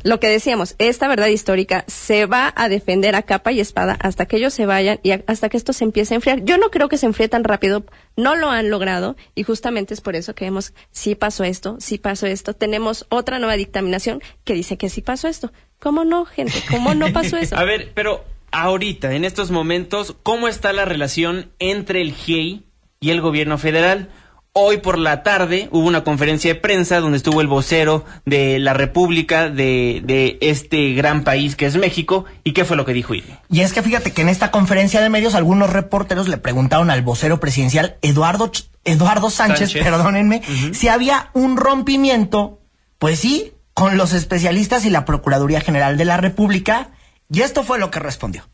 Lo 0.01 0.21
que 0.21 0.29
decíamos, 0.29 0.75
esta 0.77 1.09
verdad 1.09 1.27
histórica 1.27 1.83
se 1.87 2.25
va 2.25 2.53
a 2.55 2.69
defender 2.69 3.15
a 3.15 3.23
capa 3.23 3.51
y 3.51 3.59
espada 3.59 3.97
hasta 3.99 4.27
que 4.27 4.37
ellos 4.37 4.53
se 4.53 4.65
vayan 4.65 4.99
y 5.03 5.11
hasta 5.11 5.49
que 5.49 5.57
esto 5.57 5.73
se 5.73 5.83
empiece 5.83 6.13
a 6.13 6.15
enfriar. 6.15 6.45
Yo 6.45 6.57
no 6.57 6.71
creo 6.71 6.87
que 6.87 6.97
se 6.97 7.05
enfríe 7.05 7.27
tan 7.27 7.43
rápido, 7.43 7.83
no 8.15 8.35
lo 8.35 8.49
han 8.49 8.69
logrado 8.69 9.17
y 9.35 9.43
justamente 9.43 9.93
es 9.93 9.99
por 9.99 10.15
eso 10.15 10.35
que 10.35 10.45
vemos, 10.45 10.73
sí 10.91 11.15
pasó 11.15 11.43
esto, 11.43 11.75
sí 11.81 11.97
pasó 11.97 12.27
esto. 12.27 12.53
Tenemos 12.53 13.07
otra 13.09 13.39
nueva 13.39 13.55
dictaminación 13.57 14.21
que 14.45 14.53
dice 14.53 14.77
que 14.77 14.89
sí 14.89 15.01
pasó 15.01 15.27
esto. 15.27 15.51
¿Cómo 15.79 16.05
no, 16.05 16.23
gente? 16.23 16.53
¿Cómo 16.69 16.95
no 16.95 17.11
pasó 17.11 17.35
eso? 17.41 17.57
a 17.57 17.65
ver, 17.65 17.91
pero 17.93 18.23
ahorita, 18.51 19.13
en 19.13 19.25
estos 19.25 19.51
momentos, 19.51 20.15
¿cómo 20.23 20.47
está 20.47 20.73
la 20.73 20.85
relación 20.85 21.51
entre 21.59 22.01
el 22.01 22.13
GIEI 22.13 22.65
y 22.99 23.09
el 23.11 23.21
gobierno 23.21 23.57
federal? 23.57 24.09
Hoy 24.51 24.77
por 24.77 24.97
la 24.97 25.21
tarde 25.21 25.69
hubo 25.71 25.87
una 25.87 26.03
conferencia 26.03 26.53
de 26.53 26.59
prensa 26.59 26.99
donde 26.99 27.17
estuvo 27.17 27.39
el 27.39 27.47
vocero 27.47 28.03
de 28.25 28.57
la 28.57 28.73
República 28.73 29.47
de, 29.47 30.01
de 30.03 30.39
este 30.41 30.93
gran 30.93 31.23
país 31.23 31.55
que 31.55 31.67
es 31.67 31.77
México. 31.77 32.25
¿Y 32.43 32.53
qué 32.53 32.65
fue 32.65 32.75
lo 32.75 32.83
que 32.83 32.93
dijo 32.93 33.13
Y 33.13 33.23
es 33.61 33.73
que 33.73 33.83
fíjate 33.83 34.11
que 34.11 34.23
en 34.23 34.29
esta 34.29 34.49
conferencia 34.49 35.01
de 35.01 35.09
medios 35.09 35.35
algunos 35.35 35.69
reporteros 35.69 36.27
le 36.27 36.37
preguntaron 36.37 36.89
al 36.89 37.03
vocero 37.03 37.39
presidencial 37.39 37.97
Eduardo, 38.01 38.51
Eduardo 38.83 39.29
Sánchez, 39.29 39.71
perdónenme, 39.73 40.41
si 40.73 40.87
había 40.87 41.29
un 41.33 41.55
rompimiento, 41.55 42.59
pues 42.97 43.19
sí, 43.19 43.53
con 43.75 43.97
los 43.97 44.13
especialistas 44.13 44.83
y 44.83 44.89
la 44.89 45.05
Procuraduría 45.05 45.61
General 45.61 45.95
de 45.95 46.05
la 46.05 46.17
República. 46.17 46.89
Y 47.29 47.41
esto 47.41 47.63
fue 47.63 47.79
lo 47.79 47.91
que 47.91 47.99
respondió 47.99 48.49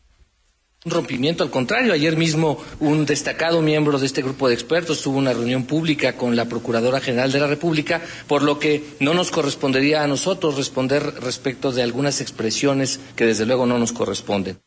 un 0.86 0.92
rompimiento, 0.92 1.42
al 1.42 1.50
contrario, 1.50 1.92
ayer 1.92 2.16
mismo 2.16 2.58
un 2.78 3.06
destacado 3.06 3.60
miembro 3.60 3.98
de 3.98 4.06
este 4.06 4.22
grupo 4.22 4.46
de 4.46 4.54
expertos 4.54 5.02
tuvo 5.02 5.18
una 5.18 5.32
reunión 5.32 5.64
pública 5.64 6.12
con 6.12 6.36
la 6.36 6.44
Procuradora 6.44 7.00
General 7.00 7.32
de 7.32 7.40
la 7.40 7.48
República, 7.48 8.00
por 8.28 8.42
lo 8.42 8.60
que 8.60 8.84
no 9.00 9.12
nos 9.12 9.32
correspondería 9.32 10.04
a 10.04 10.06
nosotros 10.06 10.56
responder 10.56 11.02
respecto 11.20 11.72
de 11.72 11.82
algunas 11.82 12.20
expresiones 12.20 13.00
que 13.16 13.26
desde 13.26 13.46
luego 13.46 13.66
no 13.66 13.78
nos 13.78 13.92
corresponden. 13.92 14.60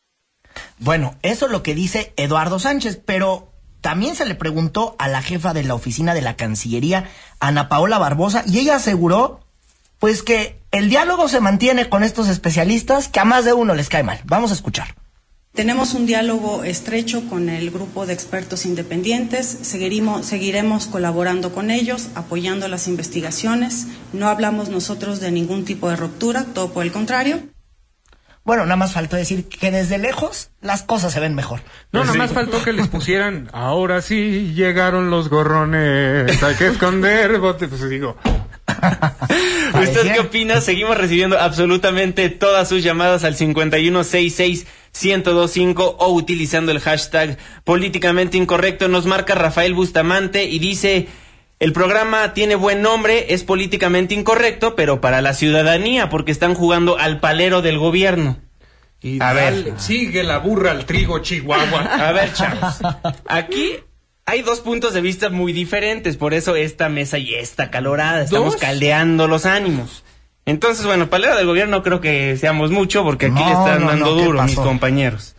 Bueno, 0.78 1.16
eso 1.22 1.46
es 1.46 1.54
lo 1.54 1.64
que 1.64 1.74
dice 1.74 2.12
Eduardo 2.18 2.60
Sánchez, 2.60 3.00
pero 3.06 3.54
también 3.80 4.16
se 4.16 4.26
le 4.26 4.36
preguntó 4.36 4.98
a 5.00 5.08
la 5.08 5.22
jefa 5.22 5.54
de 5.54 5.64
la 5.64 5.74
oficina 5.74 6.14
de 6.14 6.22
la 6.22 6.36
Cancillería, 6.36 7.10
Ana 7.40 7.70
Paola 7.70 7.98
Barbosa, 7.98 8.44
y 8.46 8.60
ella 8.60 8.76
aseguró 8.76 9.40
pues 10.00 10.24
que 10.24 10.60
el 10.72 10.90
diálogo 10.90 11.28
se 11.28 11.42
mantiene 11.42 11.90
con 11.90 12.04
estos 12.04 12.28
especialistas 12.28 13.08
que 13.08 13.20
a 13.20 13.26
más 13.26 13.46
de 13.46 13.54
uno 13.54 13.76
les 13.76 13.90
cae 13.90 14.04
mal. 14.04 14.22
Vamos 14.26 14.52
a 14.52 14.54
escuchar. 14.56 14.96
Tenemos 15.54 15.94
un 15.94 16.06
diálogo 16.06 16.64
estrecho 16.64 17.28
con 17.28 17.50
el 17.50 17.72
grupo 17.72 18.06
de 18.06 18.14
expertos 18.14 18.66
independientes, 18.66 19.46
seguiremos, 19.64 20.26
seguiremos 20.26 20.86
colaborando 20.86 21.52
con 21.52 21.70
ellos, 21.72 22.10
apoyando 22.16 22.68
las 22.68 22.88
investigaciones. 22.88 23.88
No 24.14 24.30
hablamos 24.30 24.70
nosotros 24.70 25.20
de 25.20 25.32
ningún 25.32 25.66
tipo 25.66 25.90
de 25.90 25.96
ruptura, 25.96 26.46
todo 26.54 26.72
por 26.72 26.86
el 26.86 26.92
contrario. 26.92 27.42
Bueno, 28.46 28.64
nada 28.64 28.78
más 28.78 28.94
faltó 28.94 29.16
decir 29.16 29.50
que 29.50 29.70
desde 29.70 29.98
lejos 29.98 30.50
las 30.62 30.84
cosas 30.84 31.12
se 31.12 31.20
ven 31.20 31.36
mejor. 31.36 31.62
No, 31.92 32.04
nada 32.04 32.16
más 32.16 32.32
faltó 32.32 32.64
que 32.64 32.72
les 32.72 32.88
pusieran, 32.88 33.50
ahora 33.52 34.02
sí 34.02 34.54
llegaron 34.56 35.10
los 35.10 35.30
gorrones, 35.30 36.42
hay 36.42 36.56
que 36.56 36.68
esconder, 36.68 37.40
pues 37.40 37.90
digo, 37.90 38.18
¿Usted 39.82 40.14
qué 40.14 40.20
opina? 40.20 40.62
Seguimos 40.62 40.96
recibiendo 40.98 41.40
absolutamente 41.40 42.30
todas 42.30 42.70
sus 42.70 42.84
llamadas 42.84 43.24
al 43.24 43.36
5166-1025 43.36 45.96
o 46.00 46.14
utilizando 46.14 46.72
el 46.72 46.80
hashtag 46.80 47.38
políticamente 47.64 48.38
incorrecto. 48.38 48.88
Nos 48.88 49.06
marca 49.06 49.36
Rafael 49.36 49.74
Bustamante 49.74 50.46
y 50.46 50.60
dice... 50.60 51.08
El 51.60 51.74
programa 51.74 52.34
tiene 52.34 52.56
buen 52.56 52.82
nombre, 52.82 53.34
es 53.34 53.44
políticamente 53.44 54.16
incorrecto, 54.16 54.78
pero 54.78 55.02
para 55.02 55.22
la 55.22 55.34
ciudadanía, 55.34 56.08
porque 56.08 56.32
están 56.32 56.54
jugando 56.54 56.98
al 56.98 57.20
palero 57.20 57.62
del 57.62 57.78
gobierno. 57.78 58.38
Y 59.02 59.22
a 59.22 59.34
ver, 59.34 59.74
sigue 59.76 60.24
la 60.24 60.38
burra 60.38 60.72
al 60.72 60.86
trigo, 60.86 61.20
Chihuahua. 61.20 61.82
A 61.82 62.14
ver, 62.14 62.32
chavos. 62.32 62.80
Aquí 63.28 63.76
hay 64.30 64.44
dos 64.44 64.60
puntos 64.60 64.94
de 64.94 65.02
vista 65.02 65.30
muy 65.30 65.54
diferentes, 65.54 66.16
por 66.16 66.36
eso 66.36 66.56
esta 66.56 66.88
mesa 66.88 67.18
y 67.18 67.34
esta 67.34 67.72
calorada, 67.72 68.22
estamos 68.22 68.56
caldeando 68.58 69.28
los 69.28 69.48
ánimos. 69.48 70.04
Entonces, 70.46 70.86
bueno, 70.86 71.10
palera 71.10 71.36
del 71.36 71.48
gobierno 71.48 71.78
no 71.78 71.84
creo 71.84 72.00
que 72.00 72.38
seamos 72.38 72.70
mucho, 72.70 73.04
porque 73.04 73.28
aquí 73.28 73.44
le 73.44 73.52
están 73.52 73.88
dando 73.88 74.14
duro 74.14 74.44
mis 74.44 74.56
compañeros. 74.56 75.36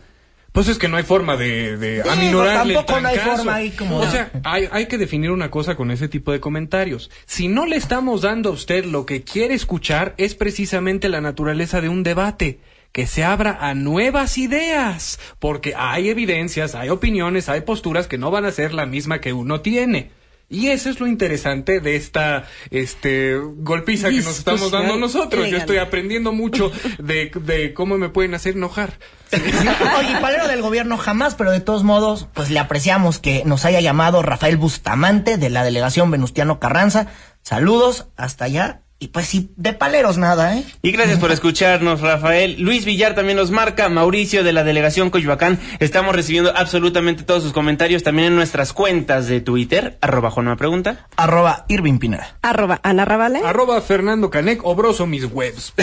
Pues 0.51 0.67
es 0.67 0.77
que 0.77 0.89
no 0.89 0.97
hay 0.97 1.03
forma 1.03 1.37
de, 1.37 1.77
de 1.77 2.01
aminorarle 2.01 2.73
tampoco 2.73 2.99
no 2.99 3.07
hay 3.07 3.17
forma 3.19 3.55
ahí 3.55 3.71
como... 3.71 3.99
O 3.99 4.11
sea, 4.11 4.29
hay, 4.43 4.67
hay 4.69 4.87
que 4.87 4.97
definir 4.97 5.31
una 5.31 5.49
cosa 5.49 5.75
con 5.75 5.91
ese 5.91 6.09
tipo 6.09 6.33
de 6.33 6.41
comentarios. 6.41 7.09
Si 7.25 7.47
no 7.47 7.65
le 7.65 7.77
estamos 7.77 8.21
dando 8.21 8.49
a 8.49 8.51
usted 8.51 8.83
lo 8.83 9.05
que 9.05 9.23
quiere 9.23 9.53
escuchar, 9.53 10.13
es 10.17 10.35
precisamente 10.35 11.07
la 11.07 11.21
naturaleza 11.21 11.79
de 11.79 11.87
un 11.87 12.03
debate 12.03 12.59
que 12.91 13.07
se 13.07 13.23
abra 13.23 13.57
a 13.61 13.73
nuevas 13.73 14.37
ideas, 14.37 15.19
porque 15.39 15.73
hay 15.75 16.09
evidencias, 16.09 16.75
hay 16.75 16.89
opiniones, 16.89 17.49
hay 17.49 17.61
posturas 17.61 18.07
que 18.07 18.17
no 18.17 18.31
van 18.31 18.45
a 18.45 18.51
ser 18.51 18.73
la 18.73 18.85
misma 18.85 19.21
que 19.21 19.33
uno 19.33 19.61
tiene. 19.61 20.11
Y 20.51 20.67
eso 20.67 20.89
es 20.89 20.99
lo 20.99 21.07
interesante 21.07 21.79
de 21.79 21.95
esta 21.95 22.43
este 22.71 23.37
golpiza 23.37 24.09
que 24.09 24.17
nos 24.17 24.37
estamos 24.37 24.69
dando 24.69 24.97
nosotros. 24.97 25.49
Yo 25.49 25.55
estoy 25.55 25.77
aprendiendo 25.77 26.33
mucho 26.33 26.73
de, 26.99 27.31
de 27.33 27.73
cómo 27.73 27.97
me 27.97 28.09
pueden 28.09 28.33
hacer 28.33 28.55
enojar. 28.57 28.99
Oye, 29.31 30.19
palero 30.19 30.49
del 30.49 30.61
gobierno 30.61 30.97
jamás, 30.97 31.35
pero 31.35 31.51
de 31.51 31.61
todos 31.61 31.85
modos, 31.85 32.27
pues 32.33 32.49
le 32.49 32.59
apreciamos 32.59 33.17
que 33.17 33.43
nos 33.45 33.63
haya 33.63 33.79
llamado 33.79 34.21
Rafael 34.23 34.57
Bustamante 34.57 35.37
de 35.37 35.49
la 35.49 35.63
delegación 35.63 36.11
Venustiano 36.11 36.59
Carranza. 36.59 37.07
Saludos, 37.41 38.07
hasta 38.17 38.43
allá 38.43 38.81
y 39.01 39.07
pues 39.07 39.25
sí, 39.25 39.49
de 39.57 39.73
paleros 39.73 40.19
nada, 40.19 40.55
¿eh? 40.55 40.63
Y 40.83 40.91
gracias 40.91 41.17
por 41.17 41.31
escucharnos, 41.31 42.01
Rafael. 42.01 42.61
Luis 42.61 42.85
Villar 42.85 43.15
también 43.15 43.35
nos 43.35 43.49
marca, 43.49 43.89
Mauricio 43.89 44.43
de 44.43 44.53
la 44.53 44.63
delegación 44.63 45.09
Coyoacán. 45.09 45.59
Estamos 45.79 46.15
recibiendo 46.15 46.55
absolutamente 46.55 47.23
todos 47.23 47.41
sus 47.41 47.51
comentarios 47.51 48.03
también 48.03 48.27
en 48.27 48.35
nuestras 48.35 48.73
cuentas 48.73 49.25
de 49.25 49.41
Twitter, 49.41 49.97
arroba 50.01 50.29
Juanma 50.29 50.55
Pregunta. 50.55 51.07
Arroba 51.17 51.65
Irving 51.67 51.97
Pineda. 51.97 52.37
Arroba 52.43 52.79
Ana 52.83 53.03
Ravale. 53.03 53.39
Arroba 53.43 53.81
Fernando 53.81 54.29
Canec, 54.29 54.63
obroso 54.63 55.07
mis 55.07 55.25
webs. 55.25 55.73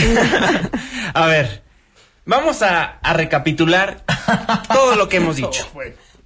a 1.12 1.26
ver, 1.26 1.64
vamos 2.24 2.62
a, 2.62 2.84
a 2.84 3.14
recapitular 3.14 4.04
todo 4.72 4.94
lo 4.94 5.08
que 5.08 5.16
hemos 5.16 5.34
dicho. 5.42 5.66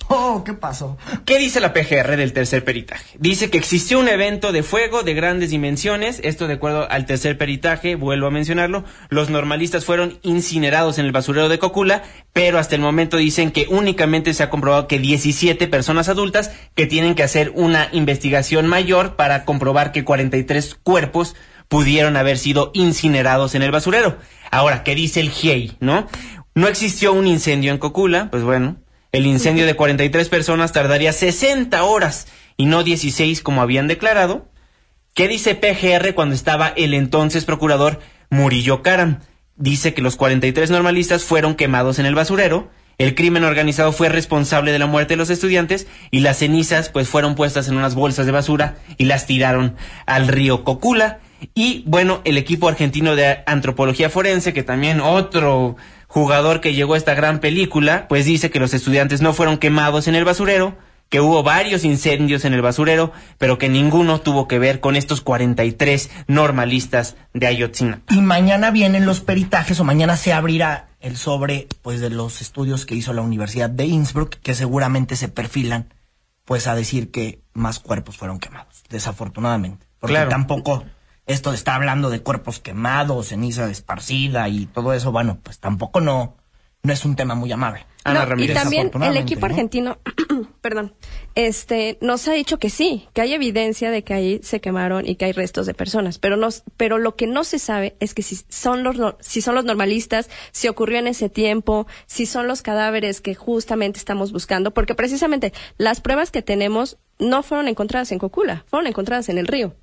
Oh, 0.09 0.43
¿qué 0.45 0.53
pasó? 0.53 0.99
¿Qué 1.25 1.39
dice 1.39 1.61
la 1.61 1.73
PGR 1.73 2.17
del 2.17 2.33
tercer 2.33 2.65
peritaje? 2.65 3.17
Dice 3.19 3.51
que 3.51 3.59
existió 3.59 3.99
un 3.99 4.09
evento 4.09 4.53
de 4.53 4.63
fuego 4.63 5.03
de 5.03 5.15
grandes 5.15 5.51
dimensiones. 5.51 6.21
Esto 6.23 6.49
de 6.49 6.55
acuerdo 6.55 6.91
al 6.91 7.07
tercer 7.07 7.39
peritaje, 7.39 7.95
vuelvo 7.95 8.27
a 8.27 8.31
mencionarlo. 8.31 8.85
Los 9.09 9.31
normalistas 9.31 9.85
fueron 9.85 10.19
incinerados 10.23 10.99
en 10.99 11.07
el 11.07 11.13
basurero 11.13 11.49
de 11.49 11.59
Cocula, 11.59 12.03
pero 12.33 12.59
hasta 12.59 12.75
el 12.75 12.81
momento 12.81 13.17
dicen 13.17 13.53
que 13.53 13.67
únicamente 13.71 14.35
se 14.35 14.43
ha 14.43 14.51
comprobado 14.51 14.89
que 14.89 14.99
17 14.99 15.67
personas 15.69 16.09
adultas 16.09 16.51
que 16.75 16.87
tienen 16.87 17.15
que 17.15 17.23
hacer 17.23 17.53
una 17.55 17.89
investigación 17.93 18.67
mayor 18.67 19.17
para 19.17 19.45
comprobar 19.45 19.93
que 19.93 20.05
43 20.05 20.75
cuerpos 20.83 21.35
pudieron 21.69 22.17
haber 22.17 22.37
sido 22.37 22.71
incinerados 22.75 23.55
en 23.55 23.63
el 23.63 23.71
basurero. 23.71 24.19
Ahora, 24.51 24.85
¿qué 24.85 24.95
dice 24.95 25.21
el 25.21 25.31
GIEI, 25.31 25.79
no? 25.81 26.07
No 26.55 26.69
existió 26.69 27.15
un 27.15 27.27
incendio 27.27 27.73
en 27.73 27.79
Cocula, 27.79 28.29
pues 28.31 28.43
bueno, 28.43 28.77
el 29.13 29.27
incendio 29.27 29.67
de 29.67 29.77
43 29.77 30.29
personas 30.31 30.73
tardaría 30.73 31.13
60 31.13 31.85
horas 31.85 32.27
y 32.57 32.65
no 32.65 32.83
16 32.83 33.43
como 33.43 33.61
habían 33.61 33.87
declarado. 33.87 34.49
¿Qué 35.15 35.29
dice 35.29 35.55
PGR 35.55 36.15
cuando 36.15 36.35
estaba 36.35 36.69
el 36.69 36.95
entonces 36.95 37.45
procurador 37.45 38.01
Murillo 38.31 38.83
Karam? 38.83 39.21
Dice 39.57 39.93
que 39.93 40.01
los 40.01 40.17
43 40.17 40.71
normalistas 40.71 41.25
fueron 41.25 41.55
quemados 41.55 41.99
en 41.99 42.07
el 42.07 42.15
basurero, 42.15 42.71
el 42.97 43.15
crimen 43.15 43.45
organizado 43.45 43.93
fue 43.93 44.09
responsable 44.09 44.73
de 44.73 44.79
la 44.79 44.87
muerte 44.87 45.15
de 45.15 45.19
los 45.19 45.29
estudiantes 45.29 45.87
y 46.11 46.21
las 46.21 46.39
cenizas 46.39 46.89
pues 46.89 47.09
fueron 47.09 47.35
puestas 47.35 47.69
en 47.69 47.77
unas 47.77 47.95
bolsas 47.95 48.27
de 48.27 48.33
basura 48.33 48.77
y 48.97 49.05
las 49.05 49.27
tiraron 49.27 49.77
al 50.07 50.29
río 50.29 50.65
Cocula. 50.65 51.21
Y 51.55 51.83
bueno, 51.87 52.21
el 52.25 52.39
equipo 52.39 52.69
argentino 52.69 53.17
de 53.17 53.43
antropología 53.47 54.09
forense, 54.09 54.53
que 54.53 54.63
también 54.63 55.01
otro 55.01 55.77
jugador 56.13 56.61
que 56.61 56.75
llegó 56.75 56.93
a 56.93 56.99
esta 56.99 57.15
gran 57.15 57.39
película, 57.39 58.07
pues 58.07 58.27
dice 58.27 58.51
que 58.51 58.61
los 58.61 58.75
estudiantes 58.75 59.23
no 59.23 59.33
fueron 59.33 59.57
quemados 59.57 60.09
en 60.09 60.15
el 60.15 60.27
basurero, 60.27 60.77
que 61.09 61.23
hubo 61.23 61.43
varios 61.43 61.85
incendios 61.85 62.45
en 62.45 62.53
el 62.53 62.61
basurero, 62.61 63.13
pero 63.39 63.57
que 63.57 63.71
ninguno 63.71 64.21
tuvo 64.21 64.47
que 64.47 64.59
ver 64.59 64.81
con 64.81 64.95
estos 64.95 65.23
43 65.23 66.11
normalistas 66.27 67.17
de 67.33 67.47
Ayotzinapa. 67.47 68.13
Y 68.13 68.21
mañana 68.21 68.71
vienen 68.71 69.07
los 69.07 69.21
peritajes 69.21 69.81
o 69.81 69.85
mañana 69.85 70.19
se 70.19 70.35
abrirá 70.35 70.91
el 71.01 71.17
sobre 71.17 71.67
pues 71.81 72.03
de 72.03 72.11
los 72.11 72.43
estudios 72.43 72.85
que 72.85 72.95
hizo 72.95 73.15
la 73.15 73.23
Universidad 73.23 73.71
de 73.71 73.87
Innsbruck 73.87 74.35
que 74.35 74.55
seguramente 74.55 75.17
se 75.17 75.29
perfilan 75.29 75.95
pues 76.45 76.67
a 76.67 76.75
decir 76.75 77.11
que 77.11 77.41
más 77.55 77.79
cuerpos 77.79 78.19
fueron 78.19 78.39
quemados, 78.39 78.83
desafortunadamente, 78.91 79.87
porque 79.99 80.27
tampoco 80.29 80.85
esto 81.27 81.53
está 81.53 81.75
hablando 81.75 82.11
de 82.11 82.21
cuerpos 82.21 82.61
quemados, 82.61 83.29
ceniza 83.29 83.71
esparcida 83.71 84.49
y 84.49 84.67
todo 84.67 84.93
eso, 84.93 85.13
bueno, 85.13 85.39
pues 85.43 85.59
tampoco 85.59 86.01
no, 86.01 86.37
no 86.83 86.93
es 86.93 87.05
un 87.05 87.15
tema 87.15 87.35
muy 87.37 87.53
amable. 87.53 87.87
y 88.39 88.49
también 88.49 88.91
el 89.01 89.17
equipo 89.17 89.47
argentino, 89.47 89.99
perdón, 90.61 90.95
este, 91.37 91.97
nos 92.01 92.27
ha 92.27 92.33
dicho 92.33 92.59
que 92.59 92.71
sí, 92.71 93.09
que 93.13 93.21
hay 93.21 93.35
evidencia 93.35 93.93
de 93.93 94.03
que 94.03 94.15
ahí 94.15 94.41
se 94.43 94.61
quemaron 94.61 95.09
y 95.09 95.15
que 95.15 95.27
hay 95.27 95.33
restos 95.33 95.67
de 95.67 95.75
personas, 95.75 96.19
pero 96.19 96.37
nos, 96.37 96.65
pero 96.77 96.99
lo 96.99 97.15
que 97.15 97.29
no 97.29 97.45
se 97.45 97.61
sabe 97.61 97.97
es 98.01 98.15
que 98.15 98.23
si 98.23 98.41
son 98.49 98.83
los, 98.83 99.15
si 99.21 99.43
son 99.43 99.55
los 99.55 99.65
normalistas, 99.65 100.29
si 100.51 100.67
ocurrió 100.67 100.99
en 100.99 101.07
ese 101.07 101.29
tiempo, 101.29 101.87
si 102.07 102.27
son 102.27 102.49
los 102.49 102.63
cadáveres 102.63 103.21
que 103.21 103.37
justamente 103.37 104.01
estamos 104.01 104.33
buscando, 104.33 104.73
porque 104.73 104.97
precisamente 104.97 105.53
las 105.79 106.01
pruebas 106.01 106.33
que 106.33 106.43
tenemos 106.43 106.99
no 107.21 107.45
fueron 107.45 107.69
encontradas 107.69 108.11
en 108.11 108.19
Cocula, 108.19 108.65
fueron 108.67 108.89
encontradas 108.89 109.29
en 109.29 109.39
el 109.39 109.47
río 109.47 109.77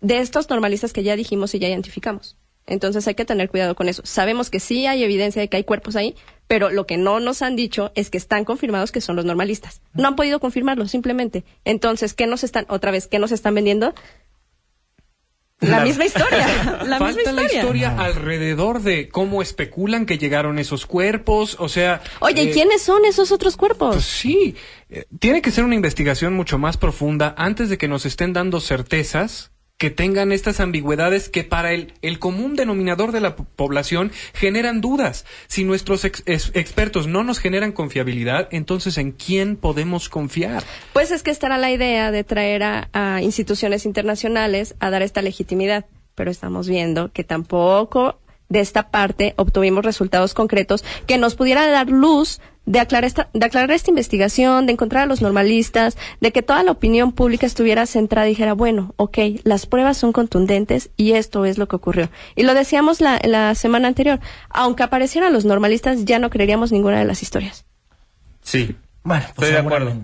de 0.00 0.18
estos 0.18 0.48
normalistas 0.50 0.92
que 0.92 1.02
ya 1.02 1.16
dijimos 1.16 1.54
y 1.54 1.58
ya 1.58 1.68
identificamos. 1.68 2.36
Entonces 2.68 3.08
hay 3.08 3.14
que 3.14 3.24
tener 3.24 3.48
cuidado 3.48 3.74
con 3.74 3.88
eso. 3.88 4.02
Sabemos 4.04 4.50
que 4.50 4.60
sí 4.60 4.86
hay 4.86 5.02
evidencia 5.02 5.40
de 5.40 5.48
que 5.48 5.56
hay 5.56 5.64
cuerpos 5.64 5.96
ahí, 5.96 6.14
pero 6.46 6.70
lo 6.70 6.86
que 6.86 6.98
no 6.98 7.18
nos 7.18 7.40
han 7.40 7.56
dicho 7.56 7.92
es 7.94 8.10
que 8.10 8.18
están 8.18 8.44
confirmados 8.44 8.92
que 8.92 9.00
son 9.00 9.16
los 9.16 9.24
normalistas. 9.24 9.80
No 9.94 10.08
han 10.08 10.16
podido 10.16 10.38
confirmarlo, 10.38 10.86
simplemente. 10.86 11.44
Entonces, 11.64 12.12
¿qué 12.12 12.26
nos 12.26 12.44
están, 12.44 12.66
otra 12.68 12.90
vez, 12.90 13.06
qué 13.06 13.18
nos 13.18 13.32
están 13.32 13.54
vendiendo? 13.54 13.94
La, 15.60 15.80
misma 15.80 16.04
historia. 16.04 16.46
La 16.86 16.98
Falta 16.98 17.16
misma 17.16 17.32
la 17.32 17.42
historia 17.42 17.96
alrededor 17.98 18.80
de 18.80 19.08
cómo 19.08 19.42
especulan 19.42 20.06
que 20.06 20.16
llegaron 20.16 20.58
esos 20.58 20.86
cuerpos, 20.86 21.56
o 21.58 21.68
sea... 21.68 22.00
Oye, 22.20 22.44
¿y 22.44 22.48
eh, 22.48 22.52
quiénes 22.52 22.82
son 22.82 23.04
esos 23.04 23.32
otros 23.32 23.56
cuerpos? 23.56 23.96
Pues 23.96 24.04
sí, 24.04 24.54
eh, 24.88 25.06
tiene 25.18 25.42
que 25.42 25.50
ser 25.50 25.64
una 25.64 25.74
investigación 25.74 26.34
mucho 26.34 26.58
más 26.58 26.76
profunda 26.76 27.34
antes 27.36 27.70
de 27.70 27.78
que 27.78 27.88
nos 27.88 28.06
estén 28.06 28.32
dando 28.32 28.60
certezas 28.60 29.50
que 29.78 29.90
tengan 29.90 30.32
estas 30.32 30.58
ambigüedades 30.58 31.28
que 31.28 31.44
para 31.44 31.72
el, 31.72 31.94
el 32.02 32.18
común 32.18 32.56
denominador 32.56 33.12
de 33.12 33.20
la 33.20 33.36
población 33.36 34.10
generan 34.34 34.80
dudas. 34.80 35.24
Si 35.46 35.62
nuestros 35.62 36.04
expertos 36.04 37.06
no 37.06 37.22
nos 37.22 37.38
generan 37.38 37.70
confiabilidad, 37.70 38.48
entonces 38.50 38.98
¿en 38.98 39.12
quién 39.12 39.56
podemos 39.56 40.08
confiar? 40.08 40.64
Pues 40.92 41.12
es 41.12 41.22
que 41.22 41.30
estará 41.30 41.58
la 41.58 41.70
idea 41.70 42.10
de 42.10 42.24
traer 42.24 42.64
a, 42.64 42.88
a 42.92 43.22
instituciones 43.22 43.86
internacionales 43.86 44.74
a 44.80 44.90
dar 44.90 45.02
esta 45.02 45.22
legitimidad, 45.22 45.86
pero 46.16 46.30
estamos 46.30 46.68
viendo 46.68 47.12
que 47.12 47.22
tampoco 47.22 48.18
de 48.48 48.60
esta 48.60 48.90
parte 48.90 49.34
obtuvimos 49.36 49.84
resultados 49.84 50.34
concretos 50.34 50.84
que 51.06 51.18
nos 51.18 51.36
pudieran 51.36 51.70
dar 51.70 51.88
luz 51.88 52.40
de 52.68 52.80
aclarar, 52.80 53.06
esta, 53.06 53.30
de 53.32 53.46
aclarar 53.46 53.70
esta 53.70 53.90
investigación, 53.90 54.66
de 54.66 54.74
encontrar 54.74 55.04
a 55.04 55.06
los 55.06 55.22
normalistas, 55.22 55.96
de 56.20 56.32
que 56.32 56.42
toda 56.42 56.62
la 56.62 56.70
opinión 56.70 57.12
pública 57.12 57.46
estuviera 57.46 57.86
centrada 57.86 58.26
y 58.26 58.32
dijera, 58.32 58.52
bueno, 58.52 58.92
ok, 58.96 59.18
las 59.42 59.64
pruebas 59.64 59.96
son 59.96 60.12
contundentes 60.12 60.90
y 60.94 61.12
esto 61.12 61.46
es 61.46 61.56
lo 61.56 61.66
que 61.66 61.76
ocurrió. 61.76 62.10
Y 62.36 62.42
lo 62.42 62.52
decíamos 62.52 63.00
la, 63.00 63.20
la 63.24 63.54
semana 63.54 63.88
anterior, 63.88 64.20
aunque 64.50 64.82
aparecieran 64.82 65.32
los 65.32 65.46
normalistas, 65.46 66.04
ya 66.04 66.18
no 66.18 66.28
creeríamos 66.28 66.70
ninguna 66.70 66.98
de 66.98 67.06
las 67.06 67.22
historias. 67.22 67.64
Sí. 68.42 68.76
Bueno, 69.02 69.24
pues 69.34 69.48
estoy 69.48 69.62
de 69.62 69.66
acuerdo. 69.66 70.02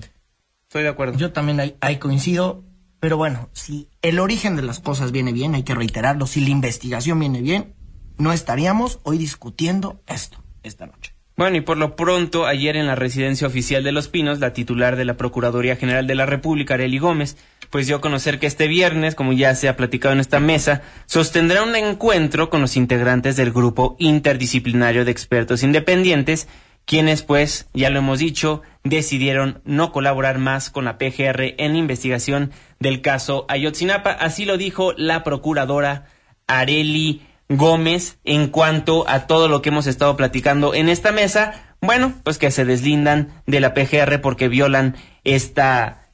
Estoy 0.62 0.82
de 0.84 0.88
acuerdo. 0.88 1.18
Yo 1.18 1.32
también 1.32 1.60
ahí, 1.60 1.76
ahí 1.82 1.98
coincido, 1.98 2.64
pero 2.98 3.18
bueno, 3.18 3.50
si 3.52 3.90
el 4.00 4.18
origen 4.18 4.56
de 4.56 4.62
las 4.62 4.80
cosas 4.80 5.12
viene 5.12 5.34
bien, 5.34 5.54
hay 5.54 5.64
que 5.64 5.74
reiterarlo, 5.74 6.26
si 6.26 6.40
la 6.40 6.48
investigación 6.48 7.20
viene 7.20 7.42
bien, 7.42 7.74
no 8.16 8.32
estaríamos 8.32 9.00
hoy 9.02 9.18
discutiendo 9.18 10.00
esto 10.06 10.42
esta 10.62 10.86
noche. 10.86 11.13
Bueno, 11.36 11.56
y 11.56 11.62
por 11.62 11.76
lo 11.78 11.96
pronto, 11.96 12.46
ayer 12.46 12.76
en 12.76 12.86
la 12.86 12.94
residencia 12.94 13.48
oficial 13.48 13.82
de 13.82 13.90
Los 13.90 14.06
Pinos, 14.06 14.38
la 14.38 14.52
titular 14.52 14.94
de 14.94 15.04
la 15.04 15.16
Procuraduría 15.16 15.74
General 15.74 16.06
de 16.06 16.14
la 16.14 16.26
República, 16.26 16.74
Arely 16.74 16.98
Gómez, 16.98 17.36
pues 17.70 17.88
dio 17.88 17.96
a 17.96 18.00
conocer 18.00 18.38
que 18.38 18.46
este 18.46 18.68
viernes, 18.68 19.16
como 19.16 19.32
ya 19.32 19.52
se 19.56 19.68
ha 19.68 19.76
platicado 19.76 20.12
en 20.12 20.20
esta 20.20 20.38
mesa, 20.38 20.82
sostendrá 21.06 21.64
un 21.64 21.74
encuentro 21.74 22.50
con 22.50 22.60
los 22.60 22.76
integrantes 22.76 23.34
del 23.34 23.50
grupo 23.50 23.96
interdisciplinario 23.98 25.04
de 25.04 25.10
expertos 25.10 25.64
independientes, 25.64 26.46
quienes, 26.84 27.24
pues, 27.24 27.68
ya 27.74 27.90
lo 27.90 27.98
hemos 27.98 28.20
dicho, 28.20 28.62
decidieron 28.84 29.60
no 29.64 29.90
colaborar 29.90 30.38
más 30.38 30.70
con 30.70 30.84
la 30.84 30.98
PGR 30.98 31.54
en 31.58 31.72
la 31.72 31.78
investigación 31.78 32.52
del 32.78 33.00
caso 33.00 33.44
Ayotzinapa. 33.48 34.12
Así 34.12 34.44
lo 34.44 34.56
dijo 34.56 34.92
la 34.96 35.24
procuradora 35.24 36.06
Areli 36.46 37.22
Gómez 37.56 38.18
en 38.24 38.48
cuanto 38.48 39.08
a 39.08 39.26
todo 39.26 39.48
lo 39.48 39.62
que 39.62 39.70
hemos 39.70 39.86
estado 39.86 40.16
platicando 40.16 40.74
en 40.74 40.88
esta 40.88 41.12
mesa. 41.12 41.76
Bueno, 41.80 42.14
pues 42.22 42.38
que 42.38 42.50
se 42.50 42.64
deslindan 42.64 43.42
de 43.46 43.60
la 43.60 43.74
PGR 43.74 44.20
porque 44.20 44.48
violan 44.48 44.96
este 45.24 45.62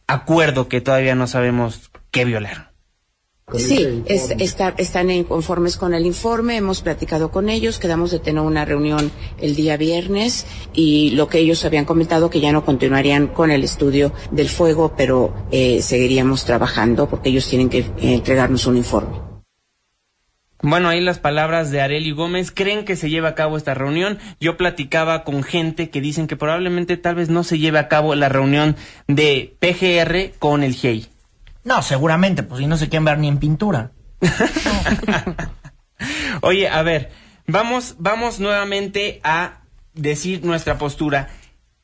acuerdo 0.07 0.68
que 0.68 0.80
todavía 0.80 1.14
no 1.14 1.26
sabemos 1.26 1.91
qué 2.11 2.24
violar. 2.24 2.70
Sí, 3.57 4.05
están 4.07 5.11
en 5.11 5.24
conformes 5.24 5.76
con 5.76 5.93
el 5.95 6.07
informe, 6.07 6.57
hemos 6.57 6.82
platicado 6.82 7.30
con 7.30 7.49
ellos, 7.49 7.78
quedamos 7.78 8.11
de 8.12 8.20
tener 8.20 8.43
una 8.43 8.64
reunión 8.64 9.11
el 9.41 9.57
día 9.57 9.76
viernes 9.76 10.47
y 10.72 11.11
lo 11.11 11.28
que 11.28 11.38
ellos 11.38 11.64
habían 11.64 11.84
comentado 11.84 12.30
que 12.30 12.41
ya 12.41 12.53
no 12.53 12.64
continuarían 12.64 13.26
con 13.26 13.51
el 13.51 13.64
estudio 13.64 14.12
del 14.30 14.49
fuego, 14.49 14.95
pero 14.97 15.34
eh, 15.51 15.82
seguiríamos 15.82 16.45
trabajando 16.45 17.09
porque 17.09 17.30
ellos 17.30 17.49
tienen 17.49 17.68
que 17.68 17.78
eh, 17.78 17.86
entregarnos 17.99 18.66
un 18.66 18.76
informe. 18.76 19.30
Bueno, 20.63 20.91
ahí 20.91 21.01
las 21.01 21.19
palabras 21.19 21.71
de 21.71 21.81
Areli 21.81 22.11
Gómez. 22.11 22.51
¿Creen 22.51 22.85
que 22.85 22.97
se 22.97 23.09
lleve 23.09 23.29
a 23.29 23.35
cabo 23.35 23.57
esta 23.57 23.73
reunión? 23.73 24.19
Yo 24.41 24.57
platicaba 24.57 25.25
con 25.25 25.43
gente 25.43 25.89
que 25.89 26.03
dicen 26.03 26.27
que 26.27 26.37
probablemente 26.37 26.99
tal 26.99 27.15
vez 27.15 27.31
no 27.31 27.45
se 27.45 27.59
lleve 27.59 27.79
a 27.79 27.89
cabo 27.89 28.15
la 28.15 28.29
reunión 28.29 28.77
de 29.07 29.57
PGR 29.59 30.39
con 30.39 30.63
el 30.63 30.75
GEI. 30.75 31.07
No, 31.65 31.83
seguramente, 31.83 32.43
pues 32.43 32.61
si 32.61 32.67
no 32.67 32.77
se 32.77 32.89
quieren 32.89 33.05
ver 33.05 33.19
ni 33.19 33.29
en 33.29 33.39
pintura. 33.39 33.93
Oye, 36.43 36.69
a 36.69 36.83
ver, 36.83 37.11
vamos, 37.47 37.97
vamos 37.99 38.39
nuevamente 38.39 39.21
a 39.25 39.61
decir 39.95 40.45
nuestra 40.45 40.77
postura. 40.77 41.29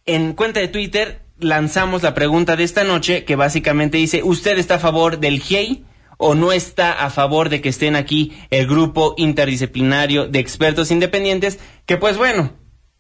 En 0.05 0.35
cuenta 0.35 0.61
de 0.61 0.69
Twitter 0.69 1.23
lanzamos 1.39 2.03
la 2.03 2.15
pregunta 2.15 2.57
de 2.57 2.65
esta 2.65 2.85
noche 2.85 3.25
que 3.25 3.37
básicamente 3.37 3.99
dice, 3.99 4.23
¿usted 4.23 4.59
está 4.59 4.77
a 4.77 4.81
favor 4.81 5.19
del 5.19 5.41
GEI? 5.41 5.85
O 6.17 6.35
no 6.35 6.53
está 6.53 6.93
a 6.93 7.11
favor 7.11 7.49
de 7.49 7.61
que 7.61 7.69
estén 7.69 7.97
aquí 7.97 8.37
el 8.51 8.67
grupo 8.67 9.15
interdisciplinario 9.17 10.27
de 10.27 10.39
expertos 10.39 10.91
independientes, 10.91 11.59
que 11.85 11.97
pues 11.97 12.17
bueno, 12.17 12.53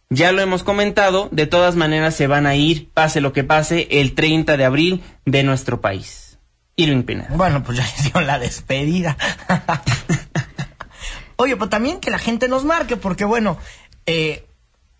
ya 0.08 0.32
lo 0.32 0.40
hemos 0.40 0.62
comentado, 0.62 1.28
de 1.32 1.46
todas 1.46 1.74
maneras 1.76 2.14
se 2.14 2.26
van 2.26 2.46
a 2.46 2.54
ir, 2.54 2.90
pase 2.92 3.20
lo 3.20 3.32
que 3.32 3.44
pase, 3.44 3.88
el 3.90 4.14
30 4.14 4.56
de 4.56 4.64
abril 4.64 5.02
de 5.24 5.42
nuestro 5.42 5.80
país. 5.80 6.38
Irving 6.76 7.02
Pineda. 7.02 7.30
Bueno, 7.34 7.62
pues 7.64 7.78
ya 7.78 7.84
hicieron 7.84 8.26
la 8.26 8.38
despedida. 8.38 9.16
Oye, 11.36 11.56
pues 11.56 11.70
también 11.70 12.00
que 12.00 12.10
la 12.10 12.18
gente 12.18 12.48
nos 12.48 12.64
marque, 12.64 12.96
porque 12.96 13.24
bueno, 13.24 13.58
eh, 14.06 14.46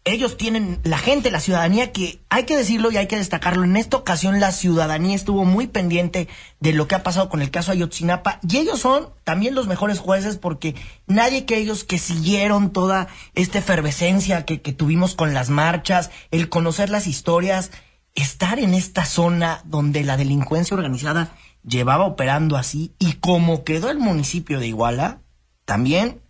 ellos 0.06 0.36
tienen, 0.36 0.78
la 0.84 0.98
gente, 0.98 1.32
la 1.32 1.40
ciudadanía, 1.40 1.90
que 1.90 2.20
hay 2.30 2.44
que 2.44 2.56
decirlo 2.56 2.92
y 2.92 2.96
hay 2.96 3.08
que 3.08 3.16
destacarlo, 3.16 3.64
en 3.64 3.76
esta 3.76 3.96
ocasión 3.96 4.38
la 4.38 4.52
ciudadanía 4.52 5.16
estuvo 5.16 5.44
muy 5.44 5.66
pendiente 5.66 6.28
de 6.60 6.72
lo 6.72 6.86
que 6.86 6.94
ha 6.94 7.02
pasado 7.02 7.28
con 7.28 7.42
el 7.42 7.50
caso 7.50 7.72
Ayotzinapa 7.72 8.38
y 8.48 8.58
ellos 8.58 8.78
son 8.78 9.08
también 9.24 9.56
los 9.56 9.66
mejores 9.66 9.98
jueces 9.98 10.36
porque 10.36 10.76
nadie 11.08 11.44
que 11.44 11.58
ellos 11.58 11.82
que 11.82 11.98
siguieron 11.98 12.70
toda 12.70 13.08
esta 13.34 13.58
efervescencia 13.58 14.44
que, 14.44 14.62
que 14.62 14.72
tuvimos 14.72 15.16
con 15.16 15.34
las 15.34 15.50
marchas, 15.50 16.12
el 16.30 16.48
conocer 16.48 16.88
las 16.88 17.08
historias, 17.08 17.72
estar 18.14 18.60
en 18.60 18.74
esta 18.74 19.04
zona 19.04 19.60
donde 19.64 20.04
la 20.04 20.16
delincuencia 20.16 20.76
organizada 20.76 21.32
llevaba 21.64 22.06
operando 22.06 22.56
así 22.56 22.94
y 23.00 23.14
como 23.14 23.64
quedó 23.64 23.90
el 23.90 23.98
municipio 23.98 24.60
de 24.60 24.68
Iguala, 24.68 25.18
también 25.64 26.22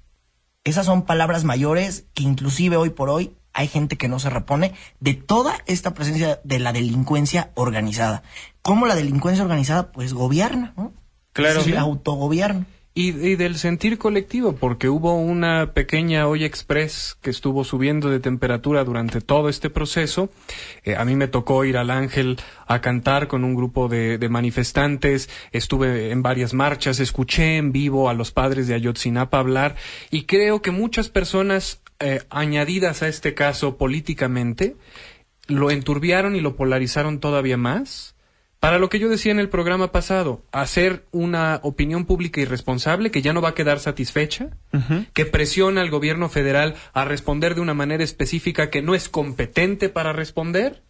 esas 0.64 0.86
son 0.86 1.02
palabras 1.02 1.44
mayores 1.44 2.06
que 2.14 2.22
inclusive 2.22 2.78
hoy 2.78 2.88
por 2.88 3.10
hoy 3.10 3.36
hay 3.57 3.68
gente 3.68 3.96
que 3.96 4.07
no 4.07 4.18
se 4.18 4.28
repone 4.28 4.74
de 5.00 5.14
toda 5.14 5.62
esta 5.64 5.94
presencia 5.94 6.40
de 6.44 6.59
la 6.59 6.74
delincuencia 6.74 7.52
organizada. 7.54 8.22
¿Cómo 8.61 8.84
la 8.84 8.94
delincuencia 8.94 9.42
organizada? 9.42 9.92
Pues 9.92 10.12
gobierna, 10.12 10.74
¿no? 10.76 10.92
Claro. 11.32 11.61
Es 11.61 11.66
el 11.66 11.78
autogobierno. 11.78 12.66
Y, 12.99 13.11
del 13.12 13.59
sentir 13.59 13.99
colectivo, 13.99 14.57
porque 14.57 14.88
hubo 14.88 15.18
una 15.18 15.74
pequeña 15.74 16.26
olla 16.28 16.47
express 16.47 17.18
que 17.20 17.28
estuvo 17.28 17.62
subiendo 17.62 18.09
de 18.09 18.20
temperatura 18.20 18.84
durante 18.84 19.20
todo 19.20 19.51
este 19.51 19.68
proceso. 19.68 20.30
Eh, 20.82 20.97
a 20.97 21.05
mí 21.05 21.14
me 21.14 21.28
tocó 21.28 21.66
ir 21.66 21.76
al 21.76 21.90
Ángel 21.90 22.38
a 22.66 22.80
cantar 22.80 23.28
con 23.28 23.44
un 23.44 23.55
grupo 23.55 23.88
de, 23.88 24.18
manifestantes, 24.30 25.28
estuve 25.53 26.11
en 26.11 26.22
varias 26.22 26.55
marchas, 26.55 26.99
escuché 26.99 27.59
en 27.59 27.70
vivo 27.70 28.09
a 28.09 28.14
los 28.14 28.30
padres 28.30 28.66
de 28.66 28.72
Ayotzinapa 28.76 29.40
hablar 29.40 29.76
y 30.11 30.22
creo 30.22 30.62
que 30.62 30.70
muchas 30.70 31.11
personas 31.11 31.82
eh, 32.01 32.22
añadidas 32.30 33.03
a 33.03 33.09
este 33.09 33.34
caso 33.34 33.76
políticamente 33.76 34.74
lo 35.49 35.70
enturbiaron 35.70 36.34
y 36.34 36.40
lo 36.40 36.57
polarizaron 36.57 37.20
todavía 37.20 37.59
más 37.59 38.15
para 38.61 38.78
lo 38.78 38.88
que 38.88 38.98
yo 38.98 39.09
decía 39.09 39.32
en 39.32 39.38
el 39.38 39.48
programa 39.48 39.92
pasado, 39.92 40.42
hacer 40.50 41.04
una 41.12 41.61
opinión 41.62 42.04
pública 42.04 42.40
irresponsable 42.40 43.11
que 43.11 43.22
ya 43.22 43.32
no 43.32 43.42
va 43.42 43.50
a 43.50 43.54
quedar 43.54 43.78
satisfecha, 43.78 44.50
que 45.12 45.26
presiona 45.26 45.82
al 45.82 45.90
gobierno 45.90 46.28
federal 46.28 46.74
a 46.92 47.04
responder 47.04 47.54
de 47.54 47.61
una 47.61 47.74
manera 47.74 48.02
específica 48.02 48.70
que 48.70 48.82
no 48.82 48.94
es 48.94 49.09
competente 49.09 49.88
para 49.88 50.12
responder 50.12 50.82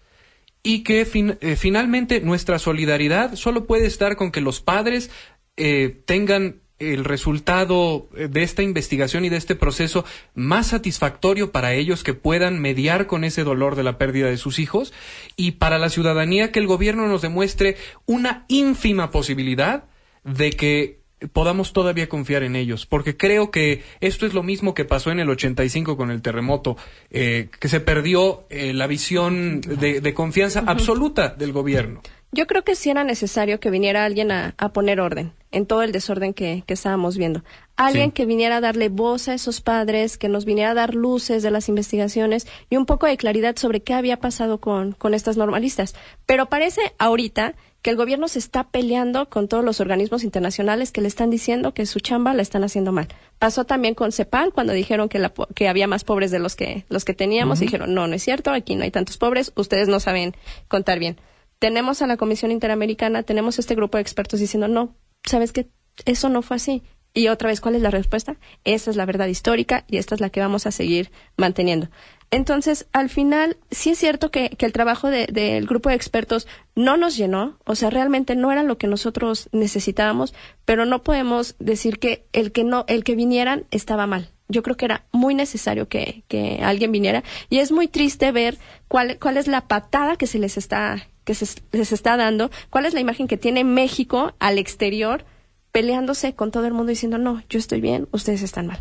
y 0.63 0.83
que 0.83 1.07
eh, 1.41 1.57
finalmente 1.57 2.21
nuestra 2.21 2.59
solidaridad 2.59 3.35
solo 3.35 3.67
puede 3.67 3.87
estar 3.87 4.17
con 4.17 4.33
que 4.33 4.41
los 4.41 4.61
padres 4.61 5.11
eh, 5.57 6.03
tengan 6.07 6.61
el 6.79 7.05
resultado 7.05 8.09
eh, 8.17 8.29
de 8.29 8.43
esta 8.43 8.63
investigación 8.63 9.25
y 9.25 9.29
de 9.29 9.37
este 9.37 9.55
proceso 9.55 10.05
más 10.35 10.69
satisfactorio 10.69 11.53
para 11.53 11.75
ellos 11.75 12.05
que 12.05 12.15
puedan 12.15 12.61
mediar 12.61 13.07
con 13.07 13.25
ese 13.25 13.45
dolor 13.45 13.77
de 13.77 13.83
la 13.83 13.99
pérdida 13.99 14.29
de 14.29 14.37
sus 14.37 14.59
hijos 14.59 14.93
y 15.37 15.53
para 15.53 15.79
la 15.79 15.89
ciudadanía 15.89 16.53
que 16.53 16.59
el 16.59 16.67
gobierno 16.67 17.07
nos 17.09 17.23
demuestre 17.23 17.77
una 18.05 18.45
ínfima 18.49 19.11
posibilidad 19.11 19.85
de 20.25 20.51
que 20.51 21.07
podamos 21.33 21.73
todavía 21.73 22.09
confiar 22.09 22.43
en 22.43 22.57
ellos, 22.57 22.87
porque 22.87 23.17
creo 23.17 23.51
que 23.51 23.83
esto 24.01 24.27
es 24.27 24.35
lo 24.35 24.43
mismo 24.43 24.75
que 24.75 24.85
pasó 24.85 25.11
en 25.11 25.21
el 25.21 25.31
85 25.31 25.97
con 25.97 26.11
el 26.11 26.23
terremoto, 26.23 26.77
eh, 27.11 27.49
que 27.59 27.69
se 27.69 27.81
perdió 27.81 28.47
eh, 28.51 28.73
la 28.75 28.87
visión 28.87 29.61
de, 29.61 30.15
confianza 30.15 30.63
absoluta 30.67 31.31
del 31.31 31.53
gobierno. 31.53 32.03
Yo 32.33 32.47
creo 32.47 32.63
que 32.65 32.75
sí 32.75 32.91
era 32.91 33.05
necesario 33.05 33.61
que 33.61 33.71
viniera 33.71 34.05
alguien 34.05 34.31
a, 34.31 34.55
poner 34.73 35.01
orden 35.01 35.33
en 35.53 35.67
todo 35.67 35.83
el 35.83 35.93
desorden 35.93 36.35
que, 36.35 36.65
estábamos 36.67 37.17
viendo. 37.17 37.43
Alguien 37.77 38.11
que 38.11 38.27
viniera 38.27 38.57
a 38.57 38.61
darle 38.61 38.89
voz 38.89 39.29
a 39.29 39.35
esos 39.35 39.61
padres, 39.61 40.19
que 40.19 40.29
nos 40.29 40.45
viniera 40.45 40.71
a 40.71 40.75
dar 40.75 40.95
luces 40.95 41.43
de 41.43 41.51
las 41.51 41.69
investigaciones 41.69 42.47
y 42.71 42.77
un 42.77 42.87
poco 42.87 43.07
de 43.07 43.17
claridad 43.17 43.57
sobre 43.57 43.83
qué 43.83 43.95
había 43.95 44.19
pasado 44.19 44.61
con, 44.61 44.93
con 44.93 45.15
estas 45.15 45.37
normalistas. 45.37 45.95
Pero 46.27 46.47
parece 46.47 46.81
ahorita 46.99 47.55
que 47.83 47.91
el 47.91 47.97
gobierno 47.97 48.29
se 48.29 48.39
está 48.39 48.65
peleando 48.65 49.29
con 49.29 49.47
todos 49.47 49.65
los 49.65 49.81
organismos 49.81 50.25
internacionales 50.25 50.91
que 50.91 51.01
le 51.01 51.09
están 51.09 51.31
diciendo 51.31 51.73
que 51.73 51.87
su 51.87 52.01
chamba 52.01 52.35
la 52.35 52.43
están 52.43 52.65
haciendo 52.65 52.93
mal. 52.93 53.09
Pasó 53.39 53.65
también 53.65 53.95
con 53.95 54.11
CEPAL 54.11 54.53
cuando 54.53 54.73
dijeron 54.73 55.09
que, 55.09 55.19
la, 55.19 55.33
que 55.55 55.69
había 55.69 55.87
más 55.87 56.03
pobres 56.03 56.31
de 56.31 56.39
los 56.39 56.57
que, 56.57 56.85
los 56.89 57.05
que 57.05 57.15
teníamos. 57.15 57.61
Dijeron, 57.61 57.95
no, 57.95 58.09
no 58.09 58.15
es 58.15 58.23
cierto, 58.23 58.51
aquí 58.51 58.75
no 58.75 58.85
hay 58.85 58.91
tantos 58.91 59.19
pobres, 59.19 59.53
ustedes 59.55 59.89
no 59.89 60.01
saben 60.01 60.35
contar 60.69 60.99
bien 60.99 61.17
tenemos 61.59 62.03
a 62.03 62.07
la 62.07 62.17
Comisión 62.17 62.51
Interamericana, 62.51 63.23
tenemos 63.23 63.59
este 63.59 63.75
grupo 63.75 63.99
de 63.99 64.03
expertos 64.03 64.41
diciendo, 64.41 64.69
no, 64.69 64.95
sabes 65.27 65.53
que 65.53 65.69
eso 66.05 66.29
no 66.29 66.43
fue 66.43 66.57
así. 66.57 66.83
Y 67.13 67.29
otra 67.29 67.49
vez, 67.49 67.63
¿cuál 67.63 67.75
es 67.75 67.83
la 67.83 67.91
respuesta? 67.91 68.37
Esa 68.65 68.91
es 68.91 68.97
la 68.97 69.07
verdad 69.07 69.27
histórica 69.27 69.85
y 69.89 69.97
esta 69.97 70.15
es 70.15 70.21
la 70.21 70.29
que 70.29 70.41
vamos 70.41 70.67
a 70.67 70.71
seguir 70.71 71.11
manteniendo. 71.39 71.89
Entonces, 72.31 72.89
al 72.93 73.09
final, 73.09 73.57
sí 73.71 73.91
es 73.91 73.99
cierto 73.99 74.31
que, 74.31 74.55
el 74.59 74.73
trabajo 74.73 75.09
del 75.09 75.67
grupo 75.67 75.89
de 75.89 75.95
expertos 75.95 76.47
no 76.75 76.97
nos 76.97 77.17
llenó, 77.17 77.59
o 77.65 77.75
sea, 77.75 77.89
realmente 77.89 78.35
no 78.35 78.53
era 78.53 78.63
lo 78.65 78.79
que 78.79 78.89
nosotros 78.89 79.49
necesitábamos, 79.53 80.35
pero 80.65 80.85
no 80.85 81.03
podemos 81.03 81.55
decir 81.59 81.99
que 81.99 82.27
el 82.33 82.53
que 82.53 82.65
no, 82.65 82.85
el 82.89 83.05
que 83.05 83.15
vinieran 83.15 83.65
estaba 83.71 84.07
mal. 84.07 84.31
Yo 84.49 84.63
creo 84.63 84.77
que 84.77 84.85
era 84.85 85.07
muy 85.13 85.35
necesario 85.35 85.89
que, 85.89 86.25
que 86.29 86.61
alguien 86.63 86.93
viniera 86.93 87.25
y 87.49 87.59
es 87.59 87.73
muy 87.73 87.89
triste 87.89 88.31
ver 88.31 88.59
cuál, 88.89 89.19
cuál 89.19 89.39
es 89.39 89.49
la 89.49 89.67
patada 89.67 90.17
que 90.17 90.27
se 90.27 90.39
les 90.39 90.57
está, 90.57 91.09
que 91.27 91.35
se 91.35 91.61
les 91.73 91.93
está 91.93 92.17
dando, 92.17 92.51
cuál 92.71 92.87
es 92.87 92.95
la 92.95 93.01
imagen 93.01 93.27
que 93.27 93.37
tiene 93.37 93.65
México 93.65 94.33
al 94.39 94.59
exterior 94.59 95.25
peleándose 95.73 96.35
con 96.35 96.53
todo 96.53 96.67
el 96.67 96.73
mundo 96.73 96.91
diciendo, 96.91 97.19
no, 97.19 97.43
yo 97.51 97.59
estoy 97.59 97.83
bien, 97.83 98.09
ustedes 98.13 98.43
están 98.43 98.69
mal. 98.69 98.81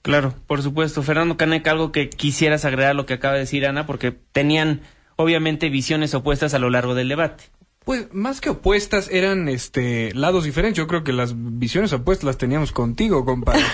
Claro, 0.00 0.32
por 0.46 0.62
supuesto. 0.62 1.02
Fernando 1.02 1.36
Caneca, 1.36 1.72
algo 1.72 1.92
que 1.92 2.08
quisieras 2.08 2.64
agregar 2.64 2.92
a 2.92 2.94
lo 2.94 3.04
que 3.04 3.14
acaba 3.14 3.34
de 3.34 3.40
decir 3.40 3.66
Ana, 3.66 3.84
porque 3.84 4.12
tenían 4.12 4.80
obviamente 5.16 5.68
visiones 5.68 6.14
opuestas 6.14 6.54
a 6.54 6.58
lo 6.58 6.70
largo 6.70 6.94
del 6.94 7.08
debate. 7.08 7.44
Pues 7.84 8.12
más 8.12 8.40
que 8.40 8.50
opuestas 8.50 9.08
eran 9.10 9.48
este 9.48 10.14
lados 10.14 10.44
diferentes. 10.44 10.78
Yo 10.78 10.86
creo 10.86 11.02
que 11.02 11.12
las 11.12 11.34
visiones 11.36 11.92
opuestas 11.92 12.24
las 12.24 12.38
teníamos 12.38 12.70
contigo, 12.70 13.24
compadre. 13.24 13.60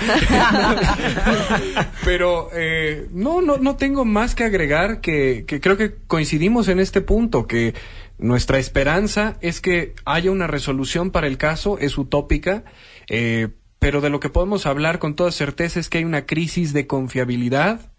Pero 2.04 2.48
eh, 2.54 3.08
no, 3.12 3.42
no, 3.42 3.58
no 3.58 3.76
tengo 3.76 4.06
más 4.06 4.34
que 4.34 4.44
agregar 4.44 5.02
que, 5.02 5.44
que 5.46 5.60
creo 5.60 5.76
que 5.76 5.94
coincidimos 6.06 6.68
en 6.68 6.80
este 6.80 7.02
punto, 7.02 7.46
que 7.46 7.74
nuestra 8.18 8.58
esperanza 8.58 9.36
es 9.40 9.60
que 9.60 9.94
haya 10.04 10.30
una 10.30 10.46
resolución 10.46 11.10
para 11.10 11.26
el 11.26 11.38
caso, 11.38 11.78
es 11.78 11.98
utópica, 11.98 12.64
eh, 13.08 13.48
pero 13.78 14.00
de 14.00 14.10
lo 14.10 14.20
que 14.20 14.30
podemos 14.30 14.66
hablar 14.66 14.98
con 14.98 15.14
toda 15.14 15.30
certeza 15.30 15.78
es 15.78 15.88
que 15.88 15.98
hay 15.98 16.04
una 16.04 16.26
crisis 16.26 16.72
de 16.72 16.86
confiabilidad 16.86 17.92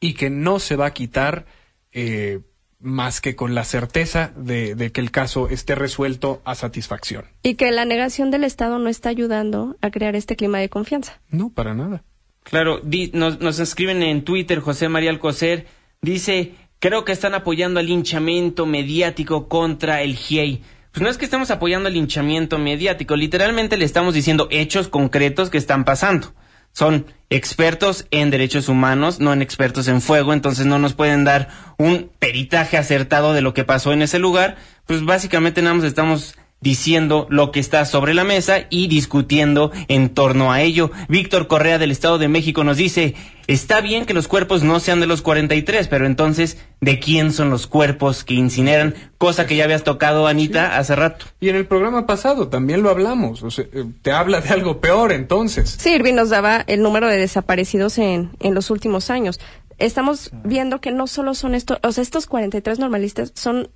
y 0.00 0.14
que 0.14 0.30
no 0.30 0.58
se 0.58 0.76
va 0.76 0.86
a 0.86 0.92
quitar. 0.92 1.46
Eh, 1.92 2.40
más 2.82 3.20
que 3.20 3.36
con 3.36 3.54
la 3.54 3.64
certeza 3.64 4.32
de, 4.36 4.90
que 4.92 5.00
el 5.00 5.10
caso 5.10 5.48
esté 5.48 5.74
resuelto 5.74 6.42
a 6.44 6.54
satisfacción. 6.54 7.24
Y 7.42 7.54
que 7.54 7.70
la 7.70 7.84
negación 7.84 8.30
del 8.30 8.44
Estado 8.44 8.78
no 8.78 8.88
está 8.88 9.08
ayudando 9.08 9.76
a 9.80 9.90
crear 9.90 10.16
este 10.16 10.36
clima 10.36 10.58
de 10.58 10.68
confianza. 10.68 11.20
No, 11.30 11.50
para 11.50 11.74
nada. 11.74 12.02
Claro, 12.42 12.80
nos, 13.12 13.40
nos 13.40 13.58
escriben 13.60 14.02
en 14.02 14.22
Twitter, 14.24 14.60
José 14.60 14.88
María 14.88 15.10
Alcocer, 15.10 15.66
dice, 16.00 16.54
creo 16.80 17.04
que 17.04 17.12
están 17.12 17.34
apoyando 17.34 17.78
el 17.78 17.86
linchamiento 17.86 18.66
mediático 18.66 19.48
contra 19.48 20.02
el 20.02 20.16
GIEI. 20.16 20.62
Pues 20.90 21.02
no 21.02 21.08
es 21.08 21.18
que 21.18 21.24
estemos 21.24 21.50
apoyando 21.50 21.88
el 21.88 21.94
linchamiento 21.94 22.58
mediático, 22.58 23.16
literalmente 23.16 23.76
le 23.76 23.84
estamos 23.84 24.12
diciendo 24.12 24.48
hechos 24.50 24.88
concretos 24.88 25.48
que 25.48 25.58
están 25.58 25.84
pasando 25.84 26.34
son 26.72 27.06
expertos 27.30 28.06
en 28.10 28.30
derechos 28.30 28.68
humanos, 28.68 29.20
no 29.20 29.32
en 29.32 29.42
expertos 29.42 29.88
en 29.88 30.00
fuego, 30.00 30.32
entonces 30.32 30.66
no 30.66 30.78
nos 30.78 30.94
pueden 30.94 31.24
dar 31.24 31.48
un 31.78 32.10
peritaje 32.18 32.76
acertado 32.76 33.32
de 33.32 33.40
lo 33.40 33.54
que 33.54 33.64
pasó 33.64 33.92
en 33.92 34.02
ese 34.02 34.18
lugar, 34.18 34.56
pues 34.86 35.04
básicamente 35.04 35.62
nada 35.62 35.74
más 35.74 35.84
estamos 35.84 36.34
diciendo 36.62 37.26
lo 37.28 37.50
que 37.50 37.60
está 37.60 37.84
sobre 37.84 38.14
la 38.14 38.24
mesa 38.24 38.66
y 38.70 38.86
discutiendo 38.86 39.72
en 39.88 40.08
torno 40.08 40.52
a 40.52 40.62
ello. 40.62 40.90
Víctor 41.08 41.48
Correa 41.48 41.78
del 41.78 41.90
Estado 41.90 42.18
de 42.18 42.28
México 42.28 42.64
nos 42.64 42.76
dice, 42.76 43.14
está 43.48 43.80
bien 43.80 44.06
que 44.06 44.14
los 44.14 44.28
cuerpos 44.28 44.62
no 44.62 44.80
sean 44.80 45.00
de 45.00 45.06
los 45.06 45.22
43, 45.22 45.88
pero 45.88 46.06
entonces, 46.06 46.58
¿de 46.80 47.00
quién 47.00 47.32
son 47.32 47.50
los 47.50 47.66
cuerpos 47.66 48.24
que 48.24 48.34
incineran? 48.34 48.94
Cosa 49.18 49.46
que 49.46 49.56
ya 49.56 49.64
habías 49.64 49.84
tocado, 49.84 50.26
Anita, 50.28 50.78
hace 50.78 50.94
rato. 50.94 51.26
Y 51.40 51.48
en 51.48 51.56
el 51.56 51.66
programa 51.66 52.06
pasado 52.06 52.48
también 52.48 52.82
lo 52.82 52.90
hablamos, 52.90 53.42
o 53.42 53.50
sea, 53.50 53.64
eh, 53.72 53.84
te 54.00 54.12
habla 54.12 54.40
de 54.40 54.50
algo 54.50 54.80
peor 54.80 55.12
entonces. 55.12 55.76
Sí, 55.78 55.90
Irving 55.90 56.14
nos 56.14 56.30
daba 56.30 56.64
el 56.66 56.82
número 56.82 57.08
de 57.08 57.18
desaparecidos 57.18 57.98
en, 57.98 58.30
en 58.40 58.54
los 58.54 58.70
últimos 58.70 59.10
años. 59.10 59.40
Estamos 59.78 60.30
viendo 60.44 60.80
que 60.80 60.92
no 60.92 61.08
solo 61.08 61.34
son 61.34 61.56
estos, 61.56 61.78
o 61.82 61.90
sea, 61.90 62.02
estos 62.02 62.26
43 62.26 62.78
normalistas 62.78 63.32
son 63.34 63.68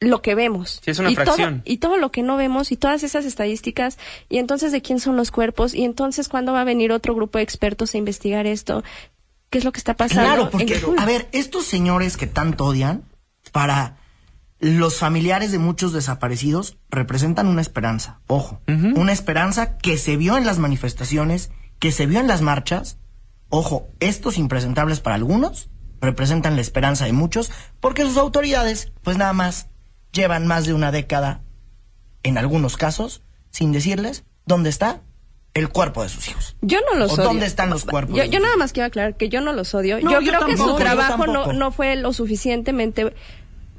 lo 0.00 0.22
que 0.22 0.34
vemos. 0.34 0.80
es 0.86 0.98
una 0.98 1.10
y 1.10 1.14
fracción. 1.14 1.60
Todo, 1.60 1.72
y 1.72 1.78
todo 1.78 1.96
lo 1.96 2.10
que 2.10 2.22
no 2.22 2.36
vemos 2.36 2.72
y 2.72 2.76
todas 2.76 3.02
esas 3.02 3.24
estadísticas 3.24 3.98
y 4.28 4.38
entonces 4.38 4.72
de 4.72 4.82
quién 4.82 5.00
son 5.00 5.16
los 5.16 5.30
cuerpos 5.30 5.74
y 5.74 5.84
entonces 5.84 6.28
cuándo 6.28 6.52
va 6.52 6.60
a 6.60 6.64
venir 6.64 6.92
otro 6.92 7.14
grupo 7.14 7.38
de 7.38 7.44
expertos 7.44 7.94
a 7.94 7.98
investigar 7.98 8.46
esto. 8.46 8.84
¿Qué 9.50 9.58
es 9.58 9.64
lo 9.64 9.72
que 9.72 9.78
está 9.78 9.94
pasando? 9.94 10.24
Claro, 10.24 10.50
porque, 10.50 10.80
a 10.98 11.06
ver, 11.06 11.28
estos 11.32 11.64
señores 11.64 12.16
que 12.16 12.26
tanto 12.26 12.66
odian, 12.66 13.04
para 13.50 13.96
los 14.60 14.98
familiares 14.98 15.52
de 15.52 15.58
muchos 15.58 15.92
desaparecidos, 15.92 16.76
representan 16.90 17.46
una 17.46 17.62
esperanza. 17.62 18.20
Ojo, 18.26 18.60
una 18.66 19.12
esperanza 19.12 19.78
que 19.78 19.96
se 19.96 20.16
vio 20.16 20.36
en 20.36 20.44
las 20.44 20.58
manifestaciones, 20.58 21.50
que 21.78 21.92
se 21.92 22.06
vio 22.06 22.20
en 22.20 22.26
las 22.26 22.42
marchas. 22.42 22.98
Ojo, 23.48 23.88
estos 24.00 24.36
impresentables 24.36 25.00
para 25.00 25.16
algunos 25.16 25.70
representan 26.00 26.54
la 26.56 26.60
esperanza 26.60 27.06
de 27.06 27.12
muchos, 27.12 27.50
porque 27.80 28.04
sus 28.04 28.18
autoridades, 28.18 28.92
pues 29.02 29.16
nada 29.16 29.32
más 29.32 29.68
llevan 30.12 30.46
más 30.46 30.66
de 30.66 30.74
una 30.74 30.92
década, 30.92 31.42
en 32.22 32.38
algunos 32.38 32.76
casos, 32.76 33.22
sin 33.50 33.72
decirles 33.72 34.24
dónde 34.44 34.70
está 34.70 35.02
el 35.54 35.68
cuerpo 35.68 36.02
de 36.02 36.08
sus 36.08 36.28
hijos. 36.28 36.56
Yo 36.62 36.78
no 36.90 36.98
los 36.98 37.12
odio. 37.12 37.24
¿Dónde 37.24 37.46
están 37.46 37.70
los 37.70 37.84
cuerpos? 37.84 38.16
Yo, 38.16 38.40
nada 38.40 38.56
más 38.56 38.72
quiero 38.72 38.86
aclarar 38.86 39.16
que 39.16 39.28
yo 39.28 39.40
no 39.40 39.52
los 39.52 39.74
odio. 39.74 39.98
yo, 39.98 40.18
creo 40.20 40.46
que 40.46 40.56
su 40.56 40.76
trabajo 40.76 41.26
no, 41.26 41.52
no 41.52 41.72
fue 41.72 41.96
lo 41.96 42.12
suficientemente 42.12 43.12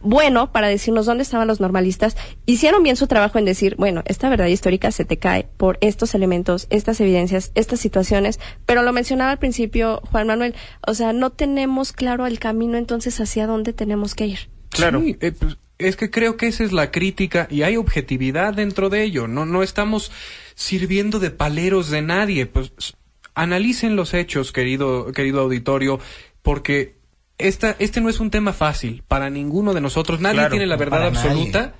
bueno 0.01 0.51
para 0.51 0.67
decirnos 0.67 1.05
dónde 1.05 1.23
estaban 1.23 1.47
los 1.47 1.59
normalistas. 1.59 2.15
Hicieron 2.45 2.83
bien 2.83 2.95
su 2.95 3.07
trabajo 3.07 3.37
en 3.37 3.45
decir, 3.45 3.75
bueno, 3.77 4.03
esta 4.05 4.29
verdad 4.29 4.47
histórica 4.47 4.91
se 4.91 5.05
te 5.05 5.17
cae 5.17 5.47
por 5.57 5.77
estos 5.81 6.15
elementos, 6.15 6.67
estas 6.69 6.99
evidencias, 7.01 7.51
estas 7.55 7.79
situaciones, 7.79 8.39
pero 8.65 8.81
lo 8.81 8.93
mencionaba 8.93 9.31
al 9.31 9.39
principio 9.39 10.01
Juan 10.11 10.27
Manuel, 10.27 10.55
o 10.85 10.93
sea, 10.93 11.13
no 11.13 11.31
tenemos 11.31 11.91
claro 11.91 12.27
el 12.27 12.39
camino 12.39 12.77
entonces 12.77 13.19
hacia 13.19 13.47
dónde 13.47 13.73
tenemos 13.73 14.15
que 14.15 14.27
ir. 14.27 14.39
Claro. 14.69 15.01
Eh, 15.05 15.31
pues, 15.31 15.57
es 15.79 15.95
que 15.95 16.11
creo 16.11 16.37
que 16.37 16.47
esa 16.47 16.63
es 16.63 16.73
la 16.73 16.91
crítica 16.91 17.47
y 17.49 17.63
hay 17.63 17.77
objetividad 17.77 18.53
dentro 18.53 18.89
de 18.89 19.03
ello. 19.03 19.27
No, 19.27 19.45
no 19.45 19.63
estamos 19.63 20.11
sirviendo 20.53 21.19
de 21.19 21.31
paleros 21.31 21.89
de 21.89 22.01
nadie. 22.01 22.45
Pues 22.45 22.73
analicen 23.33 23.95
los 23.95 24.13
hechos, 24.13 24.51
querido, 24.51 25.11
querido 25.13 25.39
auditorio, 25.39 25.99
porque 26.41 26.97
esta, 27.37 27.77
este 27.79 28.01
no 28.01 28.09
es 28.09 28.19
un 28.19 28.29
tema 28.29 28.51
fácil 28.51 29.03
para 29.07 29.29
ninguno 29.29 29.73
de 29.73 29.81
nosotros. 29.81 30.19
Nadie 30.19 30.49
tiene 30.49 30.67
la 30.67 30.75
verdad 30.75 31.07
absoluta. 31.07 31.73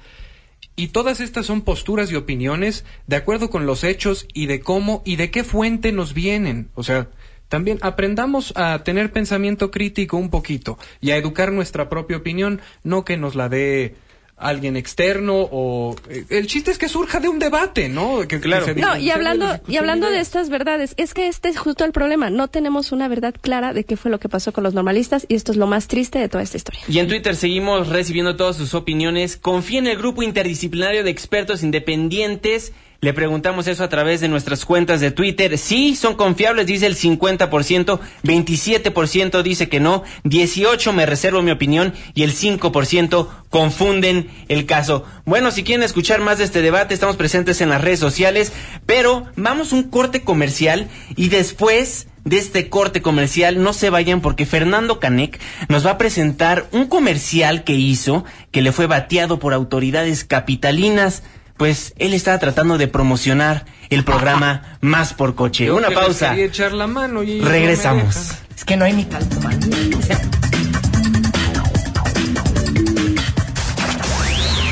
Y 0.78 0.88
todas 0.88 1.20
estas 1.20 1.45
son 1.45 1.62
posturas 1.62 2.10
y 2.10 2.16
opiniones 2.16 2.86
de 3.06 3.18
acuerdo 3.18 3.50
con 3.50 3.66
los 3.66 3.84
hechos 3.84 4.28
y 4.34 4.45
de 4.45 4.62
cómo 4.62 5.02
y 5.06 5.18
de 5.18 5.30
qué 5.30 5.43
fuente 5.43 5.91
nos 5.91 6.14
vienen. 6.14 6.70
O 6.74 6.84
sea, 6.84 7.10
también 7.50 7.80
aprendamos 7.82 8.54
a 8.56 8.84
tener 8.84 9.12
pensamiento 9.12 9.72
crítico 9.72 10.18
un 10.18 10.30
poquito 10.30 10.78
y 11.02 11.12
a 11.12 11.18
educar 11.18 11.52
nuestra 11.52 11.89
propia 11.89 12.18
opinión, 12.18 12.62
no 12.84 13.04
que 13.04 13.18
nos 13.18 13.36
la 13.36 13.50
dé 13.50 13.95
alguien 14.39 14.78
externo 14.78 15.36
o 15.52 15.95
eh, 16.10 16.26
el 16.30 16.47
chiste 16.47 16.72
es 16.72 16.78
que 16.78 16.88
surja 16.88 17.20
de 17.20 17.28
un 17.28 17.39
debate, 17.39 17.89
¿no? 17.89 18.22
Que, 18.28 18.39
claro. 18.39 18.74
no, 18.76 18.97
y 18.97 19.12
hablando 19.12 19.60
y 19.68 19.78
hablando 19.78 20.10
de 20.10 20.20
estas 20.20 20.50
verdades, 20.50 20.93
es 20.97 21.14
que 21.14 21.28
este 21.28 21.50
es 21.50 21.58
justo 21.58 21.84
el 21.84 21.91
problema, 21.91 22.30
no 22.30 22.47
tenemos 22.47 22.91
una 22.91 23.08
verdad 23.08 23.36
clara 23.39 23.74
de 23.74 23.84
qué 23.84 23.97
fue 23.97 24.10
lo 24.10 24.20
que 24.20 24.30
pasó 24.30 24.54
con 24.54 24.64
los 24.64 24.74
normalistas 24.74 25.26
y 25.28 25.36
esto 25.36 25.52
es 25.52 25.58
lo 25.58 25.68
más 25.68 25.88
triste 25.88 26.20
de 26.20 26.30
toda 26.30 26.43
esta 26.43 26.58
historia. 26.58 26.82
Y 26.88 27.00
en 27.00 27.08
Twitter 27.08 27.36
seguimos 27.36 27.89
recibiendo 27.89 28.36
todas 28.36 28.56
sus 28.56 28.74
opiniones. 28.74 29.38
Confía 29.38 29.80
en 29.80 29.88
el 29.88 29.97
grupo 29.97 30.24
interdisciplinario 30.24 31.04
de 31.04 31.10
expertos 31.10 31.62
independientes 31.62 32.72
le 33.02 33.14
preguntamos 33.14 33.68
eso 33.68 33.84
a 33.84 33.89
través 33.89 34.20
de 34.20 34.28
nuestras 34.28 34.66
cuentas 34.66 35.00
de 35.00 35.12
Twitter. 35.12 35.58
Sí, 35.58 35.95
son 35.95 36.16
confiables, 36.16 36.66
dice 36.66 36.86
el 36.86 36.97
50%, 36.97 38.00
27% 38.24 39.41
dice 39.41 39.70
que 39.70 39.80
no, 39.80 40.04
18% 40.26 40.91
me 40.91 41.06
reservo 41.06 41.41
mi 41.41 41.52
opinión 41.52 41.93
y 42.14 42.24
el 42.24 42.34
5% 42.34 43.28
confunden 43.50 44.30
el 44.50 44.66
caso. 44.66 45.06
Bueno, 45.26 45.52
si 45.52 45.64
quieren 45.64 45.84
escuchar 45.84 46.20
más 46.20 46.39
de 46.39 46.43
este 46.43 46.62
debate, 46.62 46.93
estamos 46.93 47.16
presentes 47.16 47.62
en 47.62 47.70
las 47.70 47.82
redes 47.82 48.00
sociales, 48.00 48.52
pero 48.86 49.28
vamos 49.36 49.72
un 49.72 49.84
corte 49.84 50.22
comercial 50.22 50.89
y 51.16 51.30
después 51.30 52.08
de 52.26 52.38
este 52.38 52.70
corte 52.70 53.02
comercial, 53.02 53.64
no 53.64 53.72
se 53.74 53.89
vayan 53.89 54.22
porque 54.22 54.45
Fernando 54.45 55.00
Canek 55.00 55.39
nos 55.70 55.86
va 55.86 55.91
a 55.91 55.97
presentar 55.97 56.68
un 56.72 56.88
comercial 56.88 57.64
que 57.64 57.74
hizo 57.74 58.26
que 58.52 58.62
le 58.62 58.74
fue 58.74 58.88
bateado 58.88 59.39
por 59.39 59.54
autoridades 59.54 60.26
capitalinas 60.26 61.24
pues 61.60 61.93
él 61.99 62.14
estaba 62.14 62.39
tratando 62.39 62.78
de 62.78 62.88
promocionar 62.88 63.66
el 63.89 64.05
programa 64.05 64.78
Más 64.80 65.14
por 65.14 65.36
Coche. 65.36 65.70
Una 65.70 65.89
pausa. 65.91 66.34
echar 66.38 66.72
la 66.72 66.88
mano 66.88 67.22
y 67.22 67.41
Regresamos. 67.41 68.32
es 68.55 68.64
que 68.64 68.78
no 68.78 68.86
hay 68.86 68.93
ni 68.93 69.03
calcomanía. 69.03 69.78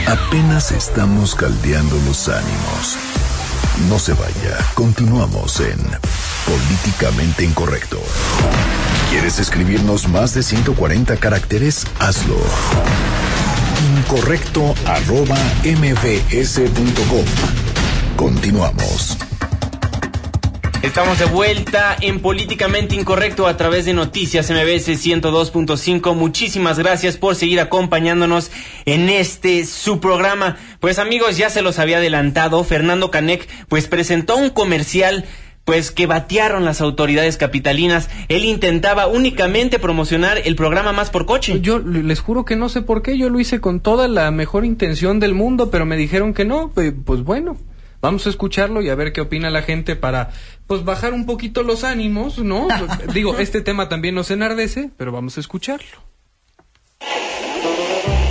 Apenas 0.07 0.71
estamos 0.71 1.35
caldeando 1.35 1.99
los 2.07 2.29
ánimos. 2.29 2.95
No 3.89 3.99
se 3.99 4.13
vaya, 4.13 4.57
continuamos 4.73 5.59
en 5.59 5.77
Políticamente 6.45 7.43
Incorrecto. 7.43 8.01
¿Quieres 9.11 9.39
escribirnos 9.39 10.07
más 10.07 10.33
de 10.33 10.41
140 10.41 11.17
caracteres? 11.17 11.85
Hazlo 11.99 12.37
incorrecto 13.97 14.75
arroba 14.85 15.37
mbs.com. 15.63 17.25
Continuamos. 18.15 19.17
Estamos 20.83 21.17
de 21.17 21.25
vuelta 21.25 21.97
en 22.01 22.19
Políticamente 22.19 22.95
Incorrecto 22.95 23.47
a 23.47 23.57
través 23.57 23.85
de 23.85 23.93
Noticias 23.93 24.49
MBS 24.51 24.87
102.5. 25.03 26.13
Muchísimas 26.13 26.77
gracias 26.77 27.17
por 27.17 27.35
seguir 27.35 27.59
acompañándonos 27.59 28.51
en 28.85 29.09
este 29.09 29.65
su 29.65 29.99
programa. 29.99 30.57
Pues 30.79 30.99
amigos, 30.99 31.37
ya 31.37 31.49
se 31.49 31.63
los 31.63 31.79
había 31.79 31.97
adelantado, 31.97 32.63
Fernando 32.63 33.09
Canek 33.09 33.47
pues 33.67 33.87
presentó 33.87 34.37
un 34.37 34.51
comercial 34.51 35.25
pues 35.67 35.91
que 35.91 36.07
batearon 36.07 36.63
las 36.63 36.79
autoridades 36.79 37.35
capitalinas. 37.35 38.09
Él 38.29 38.45
intentaba 38.45 39.07
únicamente 39.07 39.79
promocionar 39.79 40.37
el 40.45 40.55
programa 40.55 40.93
Más 40.93 41.09
por 41.09 41.25
Coche. 41.25 41.59
Yo 41.59 41.79
les 41.79 42.21
juro 42.21 42.45
que 42.45 42.55
no 42.55 42.69
sé 42.69 42.81
por 42.81 43.01
qué, 43.01 43.17
yo 43.17 43.29
lo 43.29 43.37
hice 43.37 43.59
con 43.59 43.81
toda 43.81 44.07
la 44.07 44.31
mejor 44.31 44.63
intención 44.63 45.19
del 45.19 45.33
mundo, 45.33 45.69
pero 45.69 45.85
me 45.85 45.97
dijeron 45.97 46.33
que 46.33 46.45
no, 46.45 46.71
pues, 46.73 46.93
pues 47.05 47.21
bueno. 47.21 47.57
Vamos 47.99 48.25
a 48.27 48.29
escucharlo 48.29 48.81
y 48.81 48.87
a 48.87 48.95
ver 48.95 49.11
qué 49.11 49.19
opina 49.19 49.49
la 49.49 49.61
gente 49.61 49.97
para 49.97 50.29
pues 50.67 50.85
bajar 50.85 51.13
un 51.13 51.25
poquito 51.25 51.63
los 51.63 51.83
ánimos, 51.83 52.39
¿no? 52.39 52.69
Digo, 53.13 53.37
este 53.37 53.59
tema 53.59 53.89
también 53.89 54.15
nos 54.15 54.31
enardece, 54.31 54.91
pero 54.95 55.11
vamos 55.11 55.35
a 55.35 55.41
escucharlo. 55.41 56.01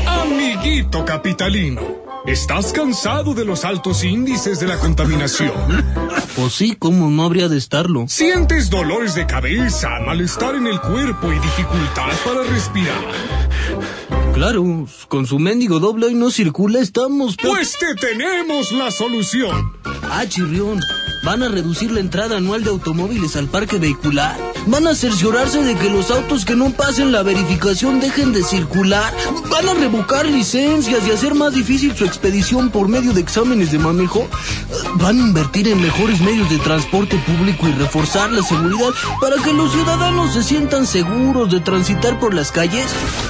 Amiguito 0.07 1.05
capitalino. 1.05 2.06
¿Estás 2.27 2.73
cansado 2.73 3.35
de 3.35 3.45
los 3.45 3.65
altos 3.65 4.03
índices 4.03 4.59
de 4.59 4.67
la 4.67 4.79
contaminación? 4.79 5.53
Pues 6.35 6.55
sí, 6.55 6.75
¿cómo 6.77 7.09
no 7.09 7.23
habría 7.23 7.49
de 7.49 7.57
estarlo? 7.57 8.07
¿Sientes 8.09 8.69
dolores 8.69 9.15
de 9.15 9.27
cabeza, 9.27 10.01
malestar 10.05 10.57
en 10.57 10.67
el 10.67 10.81
cuerpo 10.81 11.33
y 11.33 11.39
dificultad 11.39 12.13
para 12.25 12.43
respirar? 12.43 14.16
Claro, 14.37 14.87
con 15.09 15.27
su 15.27 15.39
mendigo 15.39 15.81
doble 15.81 16.09
hoy 16.09 16.15
no 16.15 16.31
circula, 16.31 16.81
estamos... 16.81 17.37
Pues 17.43 17.79
te 17.79 17.95
tenemos 17.95 18.71
la 18.71 18.91
solución. 18.91 19.73
Ah, 20.11 20.27
chirrión, 20.29 20.79
¿van 21.25 21.43
a 21.43 21.49
reducir 21.49 21.91
la 21.91 22.01
entrada 22.01 22.37
anual 22.37 22.63
de 22.63 22.69
automóviles 22.69 23.35
al 23.37 23.49
parque 23.49 23.79
vehicular? 23.79 24.37
¿Van 24.67 24.87
a 24.89 24.95
cerciorarse 24.95 25.63
de 25.63 25.75
que 25.77 25.89
los 25.89 26.11
autos 26.11 26.45
que 26.45 26.55
no 26.55 26.71
pasen 26.71 27.13
la 27.13 27.23
verificación 27.23 27.99
dejen 27.99 28.33
de 28.33 28.43
circular? 28.43 29.15
¿Van 29.49 29.69
a 29.69 29.75
revocar 29.75 30.27
licencias 30.27 31.07
y 31.07 31.13
hacer 31.13 31.35
más 31.35 31.55
difícil 31.55 31.97
su 31.97 32.05
expedición 32.05 32.71
por 32.71 32.89
medio 32.89 33.13
de 33.13 33.21
exámenes 33.21 33.73
de 33.73 33.79
manejo? 33.79 34.27
¿Van 34.97 35.19
a 35.19 35.23
invertir 35.23 35.69
en 35.69 35.81
mejores 35.81 36.21
medios 36.21 36.51
de 36.51 36.59
transporte 36.59 37.17
público 37.19 37.69
y 37.69 37.73
reforzar 37.73 38.31
la 38.33 38.43
seguridad 38.43 38.91
para 39.21 39.41
que 39.43 39.53
los 39.53 39.73
ciudadanos 39.73 40.35
se 40.35 40.43
sientan 40.43 40.87
seguros 40.87 41.51
de 41.51 41.61
transitar 41.61 42.19
por 42.19 42.35
las 42.35 42.51
calles? 42.51 42.87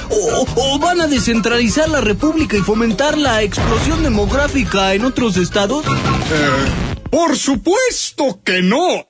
¿O, 0.09 0.79
van 0.79 0.96
a 1.01 1.07
descentralizar 1.07 1.89
la 1.89 2.01
República 2.01 2.57
y 2.57 2.61
fomentar 2.61 3.17
la 3.17 3.41
explosión 3.43 4.03
demográfica 4.03 4.93
en 4.93 5.05
otros 5.05 5.37
estados? 5.37 5.85
Eh, 5.85 7.09
por 7.09 7.37
supuesto 7.37 8.41
que 8.43 8.61
no. 8.61 9.06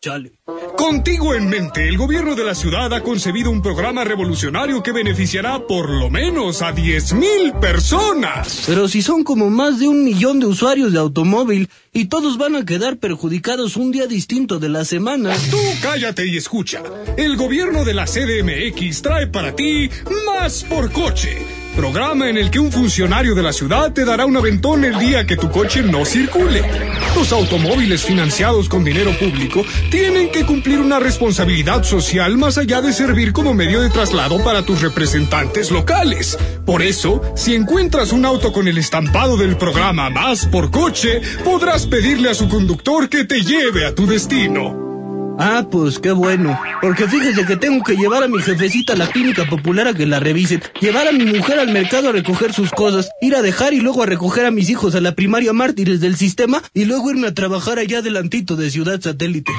Chale. 0.00 0.32
Contigo 0.76 1.34
en 1.34 1.48
mente, 1.48 1.88
el 1.88 1.98
gobierno 1.98 2.36
de 2.36 2.44
la 2.44 2.54
ciudad 2.54 2.92
ha 2.94 3.02
concebido 3.02 3.50
un 3.50 3.62
programa 3.62 4.04
revolucionario 4.04 4.80
que 4.80 4.92
beneficiará 4.92 5.66
por 5.66 5.90
lo 5.90 6.08
menos 6.08 6.62
a 6.62 6.72
10.000 6.72 7.58
personas. 7.58 8.62
Pero 8.66 8.86
si 8.86 9.02
son 9.02 9.24
como 9.24 9.50
más 9.50 9.80
de 9.80 9.88
un 9.88 10.04
millón 10.04 10.38
de 10.38 10.46
usuarios 10.46 10.92
de 10.92 11.00
automóvil 11.00 11.68
y 11.92 12.04
todos 12.04 12.38
van 12.38 12.54
a 12.54 12.64
quedar 12.64 12.98
perjudicados 12.98 13.76
un 13.76 13.90
día 13.90 14.06
distinto 14.06 14.60
de 14.60 14.68
la 14.68 14.84
semana. 14.84 15.34
Tú 15.50 15.58
cállate 15.82 16.28
y 16.28 16.36
escucha. 16.36 16.80
El 17.16 17.36
gobierno 17.36 17.84
de 17.84 17.94
la 17.94 18.04
CDMX 18.04 19.02
trae 19.02 19.26
para 19.26 19.56
ti 19.56 19.90
más 20.26 20.62
por 20.62 20.92
coche 20.92 21.57
programa 21.78 22.28
en 22.28 22.36
el 22.36 22.50
que 22.50 22.58
un 22.58 22.72
funcionario 22.72 23.36
de 23.36 23.42
la 23.44 23.52
ciudad 23.52 23.92
te 23.92 24.04
dará 24.04 24.26
un 24.26 24.36
aventón 24.36 24.84
el 24.84 24.98
día 24.98 25.24
que 25.24 25.36
tu 25.36 25.48
coche 25.48 25.80
no 25.80 26.04
circule. 26.04 26.64
Los 27.14 27.30
automóviles 27.30 28.02
financiados 28.02 28.68
con 28.68 28.82
dinero 28.82 29.16
público 29.16 29.64
tienen 29.88 30.32
que 30.32 30.44
cumplir 30.44 30.80
una 30.80 30.98
responsabilidad 30.98 31.84
social 31.84 32.36
más 32.36 32.58
allá 32.58 32.82
de 32.82 32.92
servir 32.92 33.32
como 33.32 33.54
medio 33.54 33.80
de 33.80 33.90
traslado 33.90 34.42
para 34.42 34.62
tus 34.62 34.82
representantes 34.82 35.70
locales. 35.70 36.36
Por 36.66 36.82
eso, 36.82 37.22
si 37.36 37.54
encuentras 37.54 38.10
un 38.10 38.24
auto 38.24 38.52
con 38.52 38.66
el 38.66 38.76
estampado 38.76 39.36
del 39.36 39.56
programa 39.56 40.10
Más 40.10 40.46
por 40.46 40.72
coche, 40.72 41.22
podrás 41.44 41.86
pedirle 41.86 42.28
a 42.28 42.34
su 42.34 42.48
conductor 42.48 43.08
que 43.08 43.24
te 43.24 43.42
lleve 43.42 43.86
a 43.86 43.94
tu 43.94 44.04
destino. 44.04 44.87
Ah, 45.38 45.68
pues 45.70 46.00
qué 46.00 46.10
bueno. 46.10 46.60
Porque 46.80 47.06
fíjese 47.06 47.46
que 47.46 47.56
tengo 47.56 47.84
que 47.84 47.94
llevar 47.94 48.24
a 48.24 48.28
mi 48.28 48.42
jefecita 48.42 48.94
a 48.94 48.96
la 48.96 49.06
clínica 49.06 49.48
popular 49.48 49.86
a 49.86 49.94
que 49.94 50.04
la 50.04 50.18
revisen, 50.18 50.60
llevar 50.80 51.06
a 51.06 51.12
mi 51.12 51.24
mujer 51.24 51.60
al 51.60 51.72
mercado 51.72 52.08
a 52.08 52.12
recoger 52.12 52.52
sus 52.52 52.70
cosas, 52.70 53.08
ir 53.20 53.36
a 53.36 53.42
dejar 53.42 53.72
y 53.72 53.80
luego 53.80 54.02
a 54.02 54.06
recoger 54.06 54.46
a 54.46 54.50
mis 54.50 54.68
hijos 54.68 54.96
a 54.96 55.00
la 55.00 55.14
primaria 55.14 55.52
mártires 55.52 56.00
del 56.00 56.16
sistema 56.16 56.60
y 56.74 56.86
luego 56.86 57.10
irme 57.12 57.28
a 57.28 57.34
trabajar 57.34 57.78
allá 57.78 57.98
adelantito 57.98 58.56
de 58.56 58.70
Ciudad 58.70 59.00
Satélite. 59.00 59.52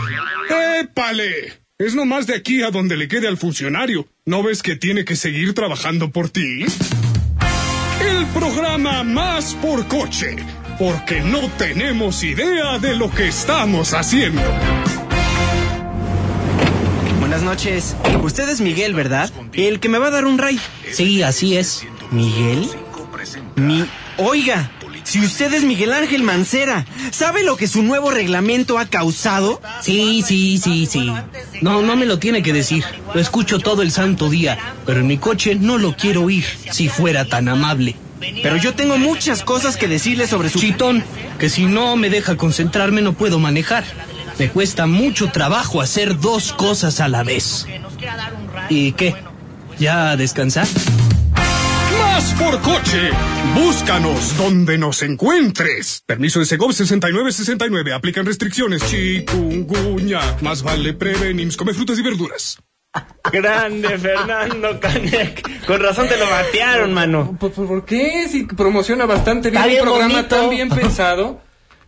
¡Épale! 0.81 1.61
Es 1.77 1.95
nomás 1.95 2.27
de 2.27 2.35
aquí 2.35 2.61
a 2.61 2.71
donde 2.71 2.97
le 2.97 3.07
quede 3.07 3.29
al 3.29 3.37
funcionario. 3.37 4.05
¿No 4.25 4.43
ves 4.43 4.61
que 4.61 4.75
tiene 4.75 5.05
que 5.05 5.15
seguir 5.15 5.53
trabajando 5.53 6.11
por 6.11 6.29
ti? 6.29 6.65
El 8.01 8.25
programa 8.33 9.03
Más 9.05 9.55
por 9.55 9.87
Coche. 9.87 10.35
Porque 10.77 11.21
no 11.21 11.49
tenemos 11.57 12.21
idea 12.23 12.79
de 12.79 12.97
lo 12.97 13.09
que 13.09 13.29
estamos 13.29 13.93
haciendo. 13.93 14.41
Buenas 17.39 17.55
noches. 17.55 17.95
Usted 18.21 18.49
es 18.49 18.59
Miguel, 18.59 18.93
¿verdad? 18.93 19.31
El 19.53 19.79
que 19.79 19.87
me 19.87 19.97
va 19.97 20.07
a 20.07 20.11
dar 20.11 20.25
un 20.25 20.37
ray. 20.37 20.59
Sí, 20.91 21.23
así 21.23 21.55
es. 21.55 21.85
¿Miguel? 22.11 22.67
Mi... 23.55 23.85
Oiga, 24.17 24.69
si 25.05 25.21
usted 25.21 25.53
es 25.53 25.63
Miguel 25.63 25.93
Ángel 25.93 26.21
Mancera, 26.21 26.85
¿sabe 27.11 27.45
lo 27.45 27.55
que 27.55 27.69
su 27.69 27.81
nuevo 27.81 28.11
reglamento 28.11 28.77
ha 28.77 28.87
causado? 28.87 29.61
Sí, 29.81 30.21
sí, 30.27 30.57
sí, 30.57 30.85
sí. 30.85 31.13
No, 31.61 31.81
no 31.81 31.95
me 31.95 32.05
lo 32.05 32.19
tiene 32.19 32.43
que 32.43 32.51
decir. 32.51 32.83
Lo 33.13 33.21
escucho 33.21 33.59
todo 33.59 33.83
el 33.83 33.91
santo 33.91 34.29
día, 34.29 34.57
pero 34.85 34.99
en 34.99 35.07
mi 35.07 35.17
coche 35.17 35.55
no 35.55 35.77
lo 35.77 35.95
quiero 35.95 36.23
oír, 36.23 36.43
si 36.71 36.89
fuera 36.89 37.23
tan 37.23 37.47
amable. 37.47 37.95
Pero 38.43 38.57
yo 38.57 38.73
tengo 38.73 38.97
muchas 38.97 39.43
cosas 39.43 39.77
que 39.77 39.87
decirle 39.87 40.27
sobre 40.27 40.49
su... 40.49 40.59
Chitón, 40.59 41.05
que 41.39 41.47
si 41.47 41.67
no 41.67 41.95
me 41.95 42.09
deja 42.09 42.35
concentrarme 42.35 43.01
no 43.01 43.13
puedo 43.13 43.39
manejar. 43.39 43.85
Me 44.39 44.49
cuesta 44.49 44.85
mucho 44.87 45.31
trabajo 45.31 45.81
hacer 45.81 46.17
dos 46.19 46.53
cosas 46.53 46.99
a 47.01 47.07
la 47.09 47.23
vez. 47.23 47.67
¿Y 48.69 48.93
qué? 48.93 49.13
¿Ya 49.77 50.11
a 50.11 50.17
descansar? 50.17 50.67
Más 51.99 52.33
por 52.33 52.59
coche. 52.61 53.09
Búscanos 53.55 54.37
donde 54.37 54.77
nos 54.77 55.01
encuentres. 55.01 56.03
Permiso 56.05 56.39
de 56.39 56.45
Segov 56.45 56.71
6969. 56.73 57.93
Aplican 57.93 58.25
restricciones. 58.25 58.85
Chikungunya. 58.89 60.21
Más 60.41 60.63
vale 60.63 60.93
prevenir. 60.93 61.55
Come 61.57 61.73
frutas 61.73 61.99
y 61.99 62.01
verduras. 62.01 62.57
Grande 63.31 63.97
Fernando 63.99 64.79
Canek. 64.79 65.65
Con 65.65 65.81
razón 65.81 66.07
te 66.07 66.17
lo 66.17 66.27
batearon, 66.29 66.93
mano. 66.93 67.37
¿Por, 67.39 67.51
por 67.51 67.85
qué? 67.85 68.27
Si 68.29 68.43
promociona 68.45 69.05
bastante 69.05 69.49
bien 69.49 69.61
Está 69.61 69.67
un 69.67 69.73
bien 69.73 69.83
programa 69.83 70.13
bonito. 70.15 70.35
tan 70.35 70.49
bien 70.49 70.69
pensado. 70.69 71.41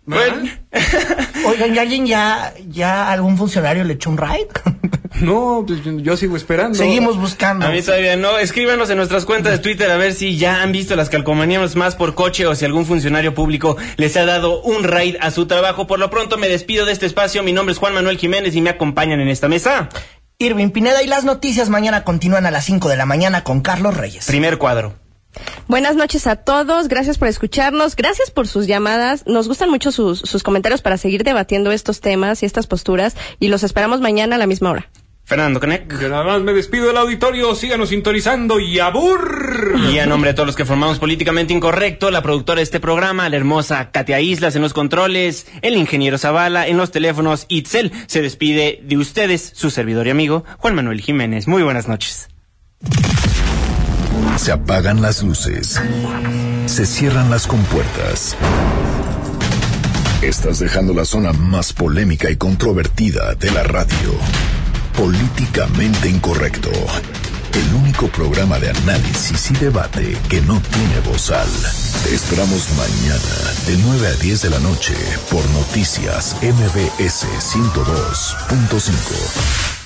Bueno, 0.05 0.49
Oigan, 1.45 1.75
¿y 1.75 1.79
alguien 1.79 2.05
ya, 2.07 2.53
ya 2.67 3.11
algún 3.11 3.37
funcionario 3.37 3.83
le 3.83 3.93
echó 3.93 4.09
un 4.09 4.17
ride? 4.17 4.47
No, 5.19 5.63
pues 5.67 5.83
yo- 5.83 5.99
yo 5.99 6.17
sigo 6.17 6.35
esperando. 6.35 6.75
Seguimos 6.75 7.15
buscando. 7.15 7.67
a 7.67 7.69
mí 7.69 7.83
todavía 7.83 8.15
no. 8.15 8.39
Escríbanos 8.39 8.89
en 8.89 8.97
nuestras 8.97 9.25
cuentas 9.25 9.51
de 9.51 9.59
Twitter 9.59 9.91
a 9.91 9.97
ver 9.97 10.13
si 10.13 10.35
ya 10.37 10.63
han 10.63 10.71
visto 10.71 10.95
las 10.95 11.09
calcomanías 11.09 11.75
más 11.75 11.95
por 11.95 12.15
coche 12.15 12.47
o 12.47 12.55
si 12.55 12.65
algún 12.65 12.87
funcionario 12.87 13.35
público 13.35 13.77
les 13.97 14.17
ha 14.17 14.25
dado 14.25 14.61
un 14.63 14.83
raid 14.83 15.17
a 15.21 15.29
su 15.29 15.45
trabajo. 15.45 15.85
Por 15.85 15.99
lo 15.99 16.09
pronto 16.09 16.39
me 16.39 16.47
despido 16.47 16.87
de 16.87 16.93
este 16.93 17.05
espacio. 17.05 17.43
Mi 17.43 17.53
nombre 17.53 17.73
es 17.73 17.77
Juan 17.77 17.93
Manuel 17.93 18.17
Jiménez 18.17 18.55
y 18.55 18.61
me 18.61 18.71
acompañan 18.71 19.19
en 19.19 19.27
esta 19.27 19.47
mesa. 19.47 19.89
Irving 20.39 20.69
Pineda 20.69 21.03
y 21.03 21.07
las 21.07 21.23
noticias 21.23 21.69
mañana 21.69 22.03
continúan 22.03 22.47
a 22.47 22.51
las 22.51 22.65
5 22.65 22.89
de 22.89 22.97
la 22.97 23.05
mañana 23.05 23.43
con 23.43 23.61
Carlos 23.61 23.95
Reyes. 23.97 24.25
Primer 24.25 24.57
cuadro. 24.57 24.95
Buenas 25.67 25.95
noches 25.95 26.27
a 26.27 26.35
todos, 26.35 26.87
gracias 26.87 27.17
por 27.17 27.27
escucharnos, 27.27 27.95
gracias 27.95 28.31
por 28.31 28.47
sus 28.47 28.67
llamadas, 28.67 29.25
nos 29.27 29.47
gustan 29.47 29.69
mucho 29.69 29.91
sus, 29.91 30.19
sus 30.19 30.43
comentarios 30.43 30.81
para 30.81 30.97
seguir 30.97 31.23
debatiendo 31.23 31.71
estos 31.71 32.01
temas 32.01 32.43
y 32.43 32.45
estas 32.45 32.67
posturas 32.67 33.15
y 33.39 33.47
los 33.47 33.63
esperamos 33.63 34.01
mañana 34.01 34.35
a 34.35 34.39
la 34.39 34.47
misma 34.47 34.71
hora. 34.71 34.89
Fernando. 35.31 35.61
Yo 35.61 36.09
nada 36.09 36.25
más 36.25 36.41
me 36.41 36.51
despido 36.51 36.87
del 36.87 36.97
auditorio. 36.97 37.55
Síganos 37.55 37.87
sintonizando 37.87 38.59
y 38.59 38.79
abur. 38.79 39.79
Y 39.89 39.97
a 39.99 40.05
nombre 40.05 40.31
de 40.31 40.33
todos 40.33 40.47
los 40.47 40.57
que 40.57 40.65
formamos 40.65 40.99
Políticamente 40.99 41.53
Incorrecto, 41.53 42.11
la 42.11 42.21
productora 42.21 42.57
de 42.57 42.63
este 42.63 42.81
programa, 42.81 43.29
la 43.29 43.37
hermosa 43.37 43.91
Katia 43.91 44.19
Islas 44.19 44.57
en 44.57 44.61
los 44.61 44.73
controles, 44.73 45.47
el 45.61 45.77
ingeniero 45.77 46.17
Zavala 46.17 46.67
en 46.67 46.75
los 46.75 46.91
teléfonos, 46.91 47.45
Itzel, 47.47 47.93
se 48.07 48.21
despide 48.21 48.81
de 48.83 48.97
ustedes, 48.97 49.53
su 49.55 49.69
servidor 49.69 50.07
y 50.07 50.09
amigo, 50.09 50.43
Juan 50.57 50.75
Manuel 50.75 50.99
Jiménez. 50.99 51.47
Muy 51.47 51.63
buenas 51.63 51.87
noches. 51.87 52.27
Se 54.41 54.51
apagan 54.51 55.01
las 55.03 55.21
luces. 55.21 55.79
Se 56.65 56.87
cierran 56.87 57.29
las 57.29 57.45
compuertas. 57.45 58.35
Estás 60.23 60.57
dejando 60.57 60.95
la 60.95 61.05
zona 61.05 61.31
más 61.31 61.73
polémica 61.73 62.31
y 62.31 62.37
controvertida 62.37 63.35
de 63.35 63.51
la 63.51 63.61
radio. 63.61 64.15
Políticamente 64.97 66.09
incorrecto. 66.09 66.71
El 67.53 67.75
único 67.75 68.07
programa 68.07 68.57
de 68.57 68.71
análisis 68.71 69.51
y 69.51 69.53
debate 69.53 70.17
que 70.27 70.41
no 70.41 70.59
tiene 70.59 71.01
bozal. 71.05 71.47
Te 72.03 72.15
esperamos 72.15 72.67
mañana 72.75 73.53
de 73.67 73.77
9 73.77 74.07
a 74.07 74.13
10 74.13 74.41
de 74.41 74.49
la 74.49 74.59
noche 74.59 74.95
por 75.29 75.47
Noticias 75.51 76.35
MBS 76.41 77.27
102.5. 77.27 79.80